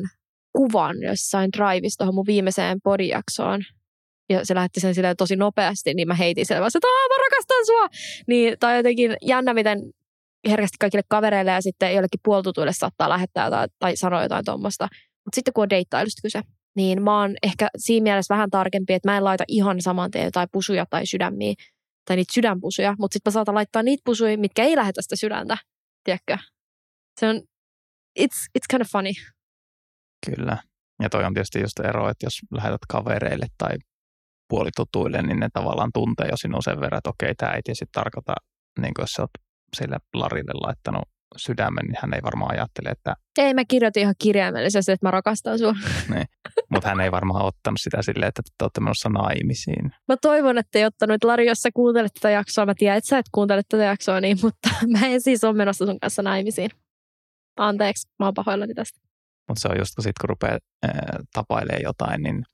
kuvan 0.56 1.02
jossain 1.02 1.50
Driveissa 1.56 1.98
tuohon 1.98 2.14
mun 2.14 2.26
viimeiseen 2.26 2.78
podijaksoon. 2.84 3.60
Ja 4.28 4.44
se 4.44 4.54
lähetti 4.54 4.80
sen 4.80 4.94
silleen 4.94 5.16
tosi 5.16 5.36
nopeasti, 5.36 5.94
niin 5.94 6.08
mä 6.08 6.14
heitin 6.14 6.46
sen 6.46 6.60
vaan, 6.60 6.70
että 6.74 6.88
mä 6.88 7.24
rakastan 7.24 7.66
sua! 7.66 7.88
Niin, 8.26 8.56
tai 8.60 8.76
jotenkin 8.76 9.16
jännä, 9.22 9.54
miten 9.54 9.78
herkästi 10.48 10.76
kaikille 10.80 11.02
kavereille 11.08 11.50
ja 11.50 11.62
sitten 11.62 11.94
jollekin 11.94 12.20
puoltutuille 12.24 12.72
saattaa 12.72 13.08
lähettää 13.08 13.44
jotain, 13.44 13.70
tai 13.78 13.96
sanoa 13.96 14.22
jotain 14.22 14.44
tuommoista. 14.44 14.88
Mutta 15.24 15.34
sitten 15.34 15.54
kun 15.54 15.62
on 15.62 15.70
deittailusta 15.70 16.22
kyse, 16.22 16.40
niin 16.76 17.02
mä 17.02 17.20
oon 17.20 17.34
ehkä 17.42 17.68
siinä 17.76 18.02
mielessä 18.02 18.34
vähän 18.34 18.50
tarkempi, 18.50 18.94
että 18.94 19.10
mä 19.10 19.16
en 19.16 19.24
laita 19.24 19.44
ihan 19.48 19.82
saman 19.82 20.10
tien 20.10 20.24
jotain 20.24 20.48
pusuja 20.52 20.86
tai 20.90 21.06
sydämiä, 21.06 21.54
tai 22.04 22.16
niitä 22.16 22.32
sydänpusuja, 22.32 22.94
mutta 22.98 23.12
sitten 23.14 23.30
mä 23.30 23.32
saatan 23.32 23.54
laittaa 23.54 23.82
niitä 23.82 24.02
pusuja, 24.04 24.38
mitkä 24.38 24.62
ei 24.62 24.76
lähetä 24.76 25.02
sitä 25.02 25.16
sydäntä, 25.16 25.56
tiedätkö? 26.04 26.38
Se 27.20 27.28
on, 27.28 27.36
it's, 28.20 28.40
it's 28.58 28.66
kind 28.70 28.80
of 28.80 28.88
funny. 28.92 29.10
Kyllä. 30.26 30.58
Ja 31.02 31.10
toi 31.10 31.24
on 31.24 31.34
tietysti 31.34 31.60
just 31.60 31.80
ero, 31.80 32.08
että 32.08 32.26
jos 32.26 32.38
lähetät 32.50 32.80
kavereille 32.88 33.46
tai 33.58 33.76
puolitutuille, 34.48 35.22
niin 35.22 35.40
ne 35.40 35.48
tavallaan 35.52 35.90
tuntee 35.94 36.28
jo 36.28 36.36
sinun 36.36 36.62
sen 36.62 36.80
verran, 36.80 36.98
että 36.98 37.10
okei, 37.10 37.34
tämä 37.34 37.52
ei 37.52 37.60
tietysti 37.64 37.84
tarkoita, 37.92 38.34
niin 38.80 38.94
kuin 38.94 39.02
jos 39.02 39.10
sä 39.10 39.22
oot 39.22 39.30
sille 39.76 39.96
Larille 40.14 40.52
laittanut 40.54 41.08
sydämen, 41.36 41.86
niin 41.86 41.98
hän 42.02 42.14
ei 42.14 42.20
varmaan 42.22 42.50
ajattele, 42.52 42.88
että, 42.88 43.16
Ei, 43.38 43.54
mä 43.54 43.64
kirjoitin 43.64 44.02
ihan 44.02 44.14
kirjaimellisesti, 44.22 44.92
että 44.92 45.06
mä 45.06 45.10
rakastan 45.10 45.58
sua. 45.58 45.74
mutta 46.72 46.88
hän 46.88 47.00
ei 47.00 47.12
varmaan 47.12 47.44
ottanut 47.44 47.80
sitä 47.80 48.02
silleen, 48.02 48.28
että 48.28 48.42
te 48.58 48.64
olette 48.64 48.80
menossa 48.80 49.08
naimisiin. 49.08 49.92
Mä 50.08 50.16
toivon, 50.16 50.58
että 50.58 50.78
ei 50.78 50.84
ottanut. 50.84 51.24
Lari, 51.24 51.46
jos 51.46 51.58
sä 51.58 51.70
kuuntelet 51.74 52.14
tätä 52.14 52.30
jaksoa, 52.30 52.66
mä 52.66 52.74
tiedän, 52.78 52.98
että 52.98 53.08
sä 53.08 53.18
et 53.18 53.26
kuuntele 53.32 53.62
tätä 53.68 53.84
jaksoa, 53.84 54.20
niin, 54.20 54.38
mutta 54.42 54.68
mä 54.86 55.06
en 55.06 55.20
siis 55.20 55.44
ole 55.44 55.56
menossa 55.56 55.86
sun 55.86 56.00
kanssa 56.00 56.22
naimisiin. 56.22 56.70
Anteeksi, 57.56 58.08
mä 58.18 58.26
oon 58.26 58.34
pahoillani 58.34 58.74
tästä. 58.74 59.00
Mutta 59.48 59.60
se 59.60 59.68
on 59.68 59.78
just, 59.78 59.94
kun 59.94 60.04
sit 60.04 60.18
kun 60.20 60.28
rupeaa 60.28 60.58
ää, 60.82 61.18
tapailemaan 61.32 61.82
jotain, 61.82 62.22
niin 62.22 62.44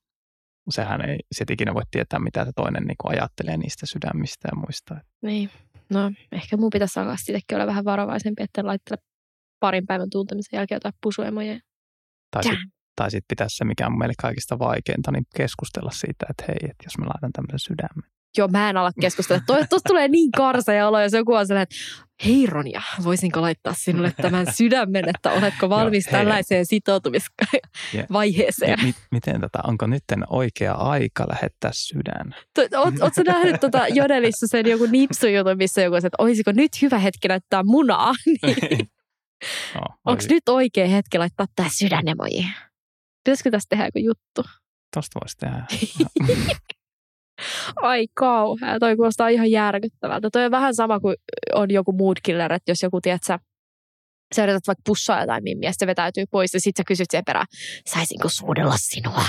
sehän 0.71 1.11
ei 1.11 1.19
sit 1.33 1.51
ikinä 1.51 1.75
voi 1.75 1.83
tietää, 1.91 2.19
mitä 2.19 2.45
se 2.45 2.51
toinen 2.57 2.83
niin 2.83 2.97
ajattelee 3.05 3.57
niistä 3.57 3.87
sydämistä 3.87 4.49
ja 4.53 4.57
muista. 4.57 4.97
Niin, 5.23 5.51
no 5.91 6.13
ehkä 6.33 6.57
mun 6.57 6.71
pitäisi 6.71 7.01
alkaa 7.01 7.17
sittenkin 7.17 7.55
olla 7.55 7.67
vähän 7.67 7.85
varovaisempi, 7.85 8.43
että 8.43 8.67
laittele 8.67 8.99
parin 9.61 9.87
päivän 9.87 10.11
tuntemisen 10.11 10.57
jälkeen 10.59 10.77
jotain 10.77 10.95
pusuemoja. 11.03 11.61
Tai 12.31 12.43
sitten 12.43 12.77
tai 12.97 13.11
sit 13.11 13.25
pitäisi 13.29 13.57
se, 13.57 13.65
mikä 13.65 13.87
on 13.87 13.99
meille 13.99 14.15
kaikista 14.19 14.59
vaikeinta, 14.59 15.13
niin 15.13 15.25
keskustella 15.37 15.91
siitä, 15.91 16.27
että 16.31 16.45
hei, 16.49 16.71
että 16.71 16.85
jos 16.85 16.99
mä 16.99 17.05
laitan 17.05 17.33
tämmöisen 17.33 17.59
sydämen. 17.59 18.11
Joo, 18.39 18.49
mä 18.49 18.71
en 18.71 18.77
ala 18.77 18.91
keskustella. 19.01 19.43
Tuosta 19.47 19.77
tulee 19.89 20.09
niin 20.09 20.31
karseja 20.31 20.89
olo, 20.89 21.01
jos 21.01 21.13
joku 21.13 21.33
on 21.35 21.47
sellainen, 21.47 21.63
että 21.73 21.77
hei 22.25 22.47
Ronja, 22.47 22.83
voisinko 23.05 23.41
laittaa 23.43 23.75
sinulle 23.77 24.13
tämän 24.23 24.55
sydämen, 24.55 25.09
että 25.09 25.31
oletko 25.31 25.69
valmis 25.69 26.07
Joo, 26.07 26.13
tällaiseen 26.13 26.67
sitoutumisvaiheeseen. 26.67 28.79
mi- 28.83 28.95
miten 29.11 29.41
tätä, 29.41 29.59
onko 29.65 29.87
nyt 29.87 30.05
oikea 30.29 30.73
aika 30.73 31.27
lähettää 31.29 31.71
sydän? 31.75 32.35
Oot, 32.59 32.71
ootko 33.01 33.23
nähnyt 33.27 33.61
tota 33.61 33.89
Jodelissa 33.89 34.47
sen 34.47 34.67
joku 34.67 34.87
nipsujutun, 34.87 35.57
missä 35.57 35.83
joku 35.83 35.97
että 35.97 36.09
olisiko 36.19 36.53
nyt 36.53 36.83
hyvä 36.83 36.99
hetki 36.99 37.29
laittaa 37.29 37.63
munaa? 37.65 38.13
Niin. 38.47 38.89
No, 39.75 39.81
Onko 40.05 40.23
nyt 40.31 40.49
oikea 40.49 40.87
hetki 40.87 41.19
laittaa 41.19 41.47
tämä 41.57 41.69
sydänemoji? 41.73 42.47
Pitäisikö 43.25 43.51
tästä 43.51 43.69
tehdä 43.69 43.85
joku 43.85 43.99
juttu? 43.99 44.45
Tosta 44.95 45.21
voisi 45.21 45.37
tehdä. 45.37 45.67
Ai 47.77 48.07
kauhea, 48.15 48.79
toi 48.79 48.97
kuulostaa 48.97 49.29
ihan 49.29 49.51
järkyttävältä. 49.51 50.31
Toi 50.31 50.45
on 50.45 50.51
vähän 50.51 50.75
sama 50.75 51.01
kuin 51.01 51.17
on 51.55 51.71
joku 51.71 51.93
mood 51.93 52.17
killer, 52.23 52.53
että 52.53 52.71
jos 52.71 52.83
joku, 52.83 53.01
tiedät 53.01 53.23
sä, 53.27 53.39
yrität 54.39 54.67
vaikka 54.67 54.83
pussaa 54.87 55.21
jotain 55.21 55.43
mimmiä, 55.43 55.73
sitten 55.73 55.87
se 55.87 55.91
vetäytyy 55.91 56.25
pois 56.31 56.55
ja 56.55 56.61
sit 56.61 56.77
sä 56.77 56.83
kysyt 56.87 57.11
sen 57.11 57.25
perään, 57.27 57.47
saisinko 57.87 58.29
suudella 58.29 58.77
sinua? 58.77 59.25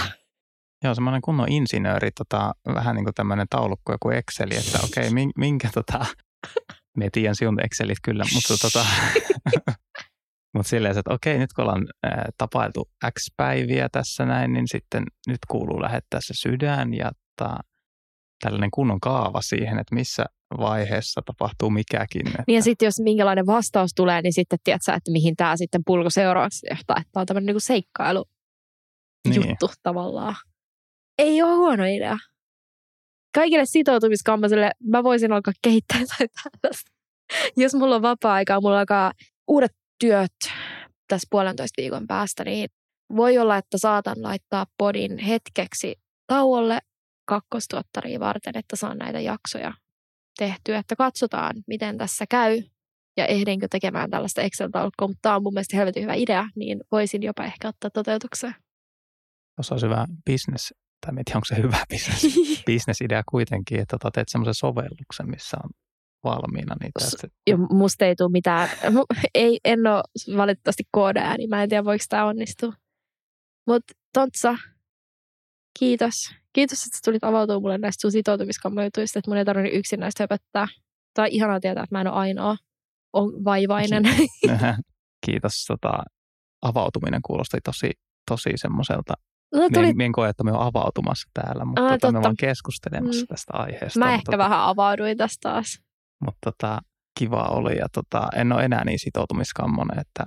Joo, 0.84 0.96
semmoinen 0.96 1.22
kunnon 1.22 1.52
insinööri, 1.52 2.10
tota, 2.12 2.54
vähän 2.74 2.96
niin 2.96 3.06
kuin 3.06 3.14
tämmöinen 3.14 3.48
taulukko, 3.50 3.92
joku 3.92 4.10
Exceli, 4.10 4.56
että 4.58 4.80
okei, 4.84 5.08
okay, 5.08 5.32
minkä 5.38 5.70
tota, 5.74 6.06
me 6.98 7.10
tiedän 7.12 7.36
sinun 7.36 7.66
Excelit 7.66 7.98
kyllä, 8.04 8.24
mutta 8.34 8.54
tota, 8.62 8.86
mutta 10.56 10.70
silleen, 10.70 10.98
että 10.98 11.14
okei, 11.14 11.38
nyt 11.38 11.54
kun 11.54 11.64
ollaan 11.64 11.88
tapailtu 12.38 12.90
X 13.20 13.26
päiviä 13.38 13.90
tässä 13.90 14.26
näin, 14.26 14.54
niin 14.54 14.68
sitten 14.68 15.04
nyt 15.28 15.40
kuuluu 15.48 15.82
lähettää 15.82 16.20
se 16.24 16.34
sydän 16.34 16.94
ja 16.94 17.12
ta, 17.38 17.58
tällainen 18.40 18.72
kunnon 18.72 19.00
kaava 19.00 19.42
siihen, 19.42 19.80
että 19.80 19.96
missä 19.96 20.26
vaiheessa 20.58 21.22
tapahtuu 21.26 21.70
mikäkin. 21.70 22.28
Että, 22.28 22.44
Niin 22.48 22.56
ja 22.56 22.62
sitten 22.64 22.86
jos 22.86 23.00
minkälainen 23.00 23.46
vastaus 23.46 23.92
tulee, 23.96 24.22
niin 24.22 24.34
sitten 24.34 24.60
tiedät 24.64 24.82
sä, 24.86 24.94
että 24.94 25.12
mihin 25.12 25.36
tämä 25.36 25.58
sitten 25.58 25.82
pulko 25.86 26.10
seuraavaksi 26.10 26.68
johtaa. 26.70 26.96
Että 27.00 27.10
tämä 27.12 27.22
on 27.22 27.26
tämmöinen 27.26 27.46
niinku 27.46 27.60
seikkailu 27.60 28.26
niin, 29.28 29.36
juttu 29.36 29.70
tavallaan. 29.84 30.36
Ei 31.18 31.42
ole 31.42 31.56
huono 31.56 31.84
idea. 31.86 32.18
Kaikille 33.36 33.66
sitoutumiskammaisille 33.66 34.72
mä 34.84 35.04
voisin 35.04 35.32
alkaa 35.32 35.54
kehittää 35.62 36.00
jotain 36.02 36.30
tällaista. 36.42 36.92
Jos 37.58 37.74
mulla 37.76 37.96
on 37.96 38.02
vapaa-aikaa, 38.02 38.62
mulla 38.62 38.80
alkaa 38.80 39.12
uudet 39.48 39.72
työt 40.00 40.32
tässä 41.08 41.28
puolentoista 41.32 41.82
viikon 41.82 42.08
päästä, 42.08 42.44
niin 42.44 42.70
voi 43.16 43.38
olla, 43.38 43.58
että 43.58 43.78
saatan 43.78 44.16
laittaa 44.24 44.66
podin 44.78 45.18
hetkeksi 45.18 45.96
tauolle 46.28 46.80
kakkostuottaria 47.28 48.20
varten, 48.20 48.58
että 48.58 48.76
saan 48.76 48.98
näitä 48.98 49.20
jaksoja 49.20 49.74
tehty, 50.38 50.76
että 50.76 50.96
katsotaan, 50.96 51.56
miten 51.68 51.98
tässä 51.98 52.26
käy 52.30 52.62
ja 53.18 53.26
ehdinkö 53.26 53.68
tekemään 53.72 54.10
tällaista 54.10 54.42
Excel-taulukkoa, 54.42 55.08
mutta 55.08 55.20
tämä 55.22 55.36
on 55.36 55.44
mun 55.44 55.54
mielestä 55.54 55.78
helvetin 55.78 56.04
hyvä 56.04 56.14
idea, 56.14 56.50
niin 56.56 56.80
voisin 56.92 57.24
jopa 57.24 57.44
ehkä 57.44 57.68
ottaa 57.68 57.90
toteutukseen. 57.90 58.56
Tuossa 59.56 59.74
olisi 59.76 59.86
hyvä 59.86 60.06
business, 60.32 60.74
tai 61.06 61.10
en 61.18 61.26
tiedä, 61.26 61.38
onko 61.38 61.46
se 61.46 61.58
hyvä 61.58 61.78
business, 61.94 62.38
business-idea 62.66 63.24
kuitenkin, 63.32 63.80
että 63.80 63.98
tota, 63.98 64.12
teet 64.12 64.30
semmoisen 64.30 64.54
sovelluksen, 64.54 65.30
missä 65.30 65.58
on 65.64 65.70
valmiina 66.24 66.76
niitä. 66.82 67.00
S- 67.00 67.28
ja 67.50 67.58
musta 67.58 68.06
ei 68.06 68.16
tule 68.16 68.32
mitään, 68.32 68.70
ei, 69.34 69.60
en 69.66 69.88
ole 69.88 70.04
valitettavasti 70.38 70.84
koodeja, 70.92 71.38
niin 71.38 71.50
mä 71.50 71.64
en 71.64 71.70
tiedä, 71.70 71.86
voiko 71.86 72.06
tämä 72.10 72.26
onnistua. 72.26 72.74
Mutta 73.68 73.94
Tontsa, 74.14 74.58
kiitos. 75.80 76.36
Kiitos, 76.58 76.84
että 76.86 77.00
tulit 77.06 77.24
avautumaan 77.24 77.62
mulle 77.62 77.78
näistä 77.78 78.02
sun 78.02 78.12
sitoutumiskammoituista, 78.12 79.20
että 79.20 79.32
mun 79.32 79.38
ei 79.38 79.46
tarvitse 79.46 79.78
yksin 79.78 80.00
näistä 80.00 80.24
höpöttää. 80.24 80.68
Tai 81.14 81.26
on 81.28 81.32
ihanaa 81.32 81.60
tietää, 81.60 81.84
että 81.84 81.96
mä 81.96 82.02
en 82.02 82.08
ole 82.08 82.16
ainoa 82.16 82.58
on 83.14 83.44
vaivainen. 83.44 84.04
Kiitos. 85.26 85.66
Tota, 85.68 86.04
avautuminen 86.62 87.22
kuulosti 87.22 87.58
tosi, 87.64 87.92
tosi 88.30 88.50
semmoiselta 88.56 89.14
No, 89.56 89.62
tuli... 89.74 89.86
Mien, 89.86 89.98
mien 89.98 90.12
koe, 90.12 90.30
että 90.30 90.44
me 90.44 90.52
on 90.52 90.62
avautumassa 90.62 91.30
täällä, 91.34 91.66
mutta 91.66 91.84
Aa, 91.84 91.90
tota, 91.98 92.12
me 92.12 92.22
vaan 92.22 92.36
keskustelemassa 92.40 93.22
Mm. 93.22 93.28
tästä 93.28 93.54
aiheesta. 93.54 94.00
Mä 94.00 94.06
mutta, 94.06 94.16
ehkä 94.16 94.38
vähän 94.38 94.62
avauduin 94.62 95.18
tästä 95.18 95.50
taas. 95.50 95.80
Mutta 96.26 96.52
tota, 96.52 96.80
kiva 97.20 97.44
oli 97.44 97.78
ja 97.78 97.86
tota, 97.94 98.28
en 98.36 98.52
ole 98.52 98.66
enää 98.66 98.86
niin 98.86 99.00
sitoutumiskammonen, 99.00 100.00
että 100.00 100.24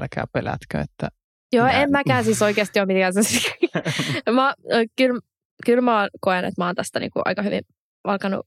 älkää 0.00 0.24
pelätkö, 0.32 0.80
että 0.80 1.08
Joo, 1.52 1.66
Minä- 1.66 1.82
en 1.82 1.90
mäkään 1.98 2.24
siis 2.24 2.42
oikeasti 2.42 2.80
ole 2.80 2.86
mikään 2.86 3.12
se. 3.12 3.40
mä, 4.32 4.54
kyllä, 4.96 5.20
kyllä 5.66 5.80
mä 5.80 6.08
koen, 6.20 6.44
että 6.44 6.62
mä 6.62 6.66
oon 6.66 6.74
tästä 6.74 7.00
niinku 7.00 7.20
aika 7.24 7.42
hyvin 7.42 7.60
alkanut 8.04 8.46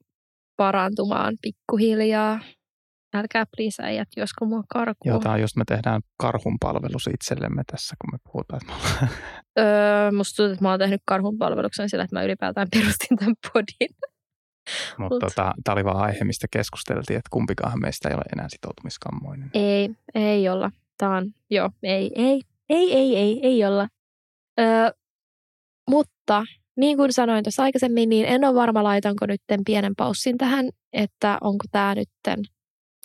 parantumaan 0.57 1.35
pikkuhiljaa. 1.41 2.39
Älkää 3.15 3.45
please 3.57 3.83
äijät, 3.83 4.07
josko 4.17 4.45
mua 4.45 4.63
karkuun. 4.69 5.21
Joo, 5.25 5.33
on 5.33 5.41
just 5.41 5.55
me 5.55 5.63
tehdään 5.67 6.01
karhun 6.17 6.57
palvelus 6.59 7.07
itsellemme 7.13 7.61
tässä, 7.71 7.95
kun 8.01 8.13
me 8.13 8.17
puhutaan. 8.31 8.61
Että 8.63 8.73
me 8.73 8.79
ollaan- 8.79 9.09
Öö, 9.59 10.11
musta 10.11 10.35
tuntuu, 10.35 10.53
että 10.53 10.63
mä 10.65 10.69
oon 10.69 10.79
tehnyt 10.79 11.01
karhun 11.05 11.37
palveluksen 11.37 11.89
sillä, 11.89 12.03
että 12.03 12.15
mä 12.15 12.23
ylipäätään 12.23 12.67
perustin 12.71 13.17
tämän 13.17 13.35
podin. 13.53 13.95
Mutta 14.97 15.15
Mut. 15.15 15.19
tota, 15.19 15.53
tämä 15.63 15.73
oli 15.73 15.85
vaan 15.85 15.97
aihe, 15.97 16.23
mistä 16.23 16.47
keskusteltiin, 16.51 17.17
että 17.17 17.29
kumpikaan 17.31 17.79
meistä 17.81 18.09
ei 18.09 18.15
ole 18.15 18.23
enää 18.33 18.49
sitoutumiskammoinen. 18.49 19.49
Ei, 19.53 19.89
ei 20.15 20.49
olla. 20.49 20.71
Tää 20.97 21.09
on, 21.09 21.31
joo, 21.49 21.69
ei, 21.83 22.11
ei, 22.15 22.41
ei, 22.69 22.93
ei, 22.93 23.15
ei, 23.17 23.39
ei 23.43 23.65
olla. 23.65 23.87
Öö, 24.59 24.91
mutta 25.89 26.43
niin 26.78 26.97
kuin 26.97 27.13
sanoin 27.13 27.43
tuossa 27.43 27.63
aikaisemmin, 27.63 28.09
niin 28.09 28.26
en 28.26 28.45
ole 28.45 28.55
varma, 28.55 28.84
laitanko 28.84 29.26
nytten 29.26 29.59
pienen 29.65 29.95
paussin 29.95 30.38
tähän, 30.38 30.69
että 30.93 31.38
onko 31.41 31.65
tämä 31.71 31.95
nytten, 31.95 32.39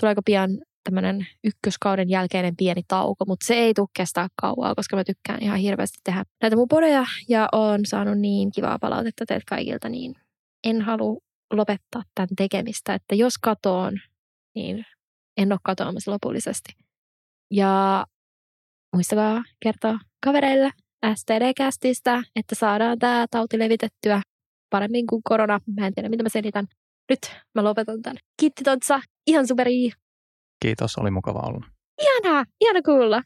tuleeko 0.00 0.22
pian 0.24 0.50
tämmöinen 0.84 1.26
ykköskauden 1.44 2.10
jälkeinen 2.10 2.56
pieni 2.56 2.82
tauko, 2.88 3.24
mutta 3.24 3.46
se 3.46 3.54
ei 3.54 3.74
tule 3.74 3.88
kestää 3.96 4.28
kauaa, 4.40 4.74
koska 4.74 4.96
mä 4.96 5.04
tykkään 5.04 5.42
ihan 5.42 5.58
hirveästi 5.58 5.98
tehdä 6.04 6.24
näitä 6.42 6.56
mun 6.56 6.68
podeja 6.68 7.04
ja 7.28 7.48
on 7.52 7.80
saanut 7.86 8.18
niin 8.18 8.52
kivaa 8.52 8.78
palautetta 8.78 9.26
teiltä 9.26 9.44
kaikilta, 9.48 9.88
niin 9.88 10.14
en 10.64 10.82
halua 10.82 11.20
lopettaa 11.52 12.02
tämän 12.14 12.28
tekemistä, 12.36 12.94
että 12.94 13.14
jos 13.14 13.38
katoon, 13.38 14.00
niin 14.54 14.84
en 15.36 15.52
ole 15.52 15.60
katoamassa 15.62 16.10
lopullisesti. 16.10 16.72
Ja 17.50 18.06
muistakaa 18.94 19.42
kertoa 19.62 19.98
kavereille 20.24 20.70
STD-kästistä, 21.14 22.22
että 22.36 22.54
saadaan 22.54 22.98
tämä 22.98 23.26
tauti 23.30 23.58
levitettyä 23.58 24.22
paremmin 24.70 25.06
kuin 25.06 25.22
korona. 25.24 25.60
Mä 25.76 25.86
en 25.86 25.94
tiedä, 25.94 26.08
mitä 26.08 26.22
mä 26.22 26.28
selitän. 26.28 26.66
Nyt 27.08 27.20
mä 27.54 27.64
lopetan 27.64 28.02
tämän. 28.02 28.16
Kiitti 28.40 28.64
Tontsa, 28.64 29.00
ihan 29.26 29.46
superi. 29.46 29.90
Kiitos, 30.62 30.96
oli 30.98 31.10
mukava 31.10 31.38
olla. 31.38 31.66
Ihanaa, 32.02 32.44
ihana 32.60 32.82
kuulla. 32.82 33.22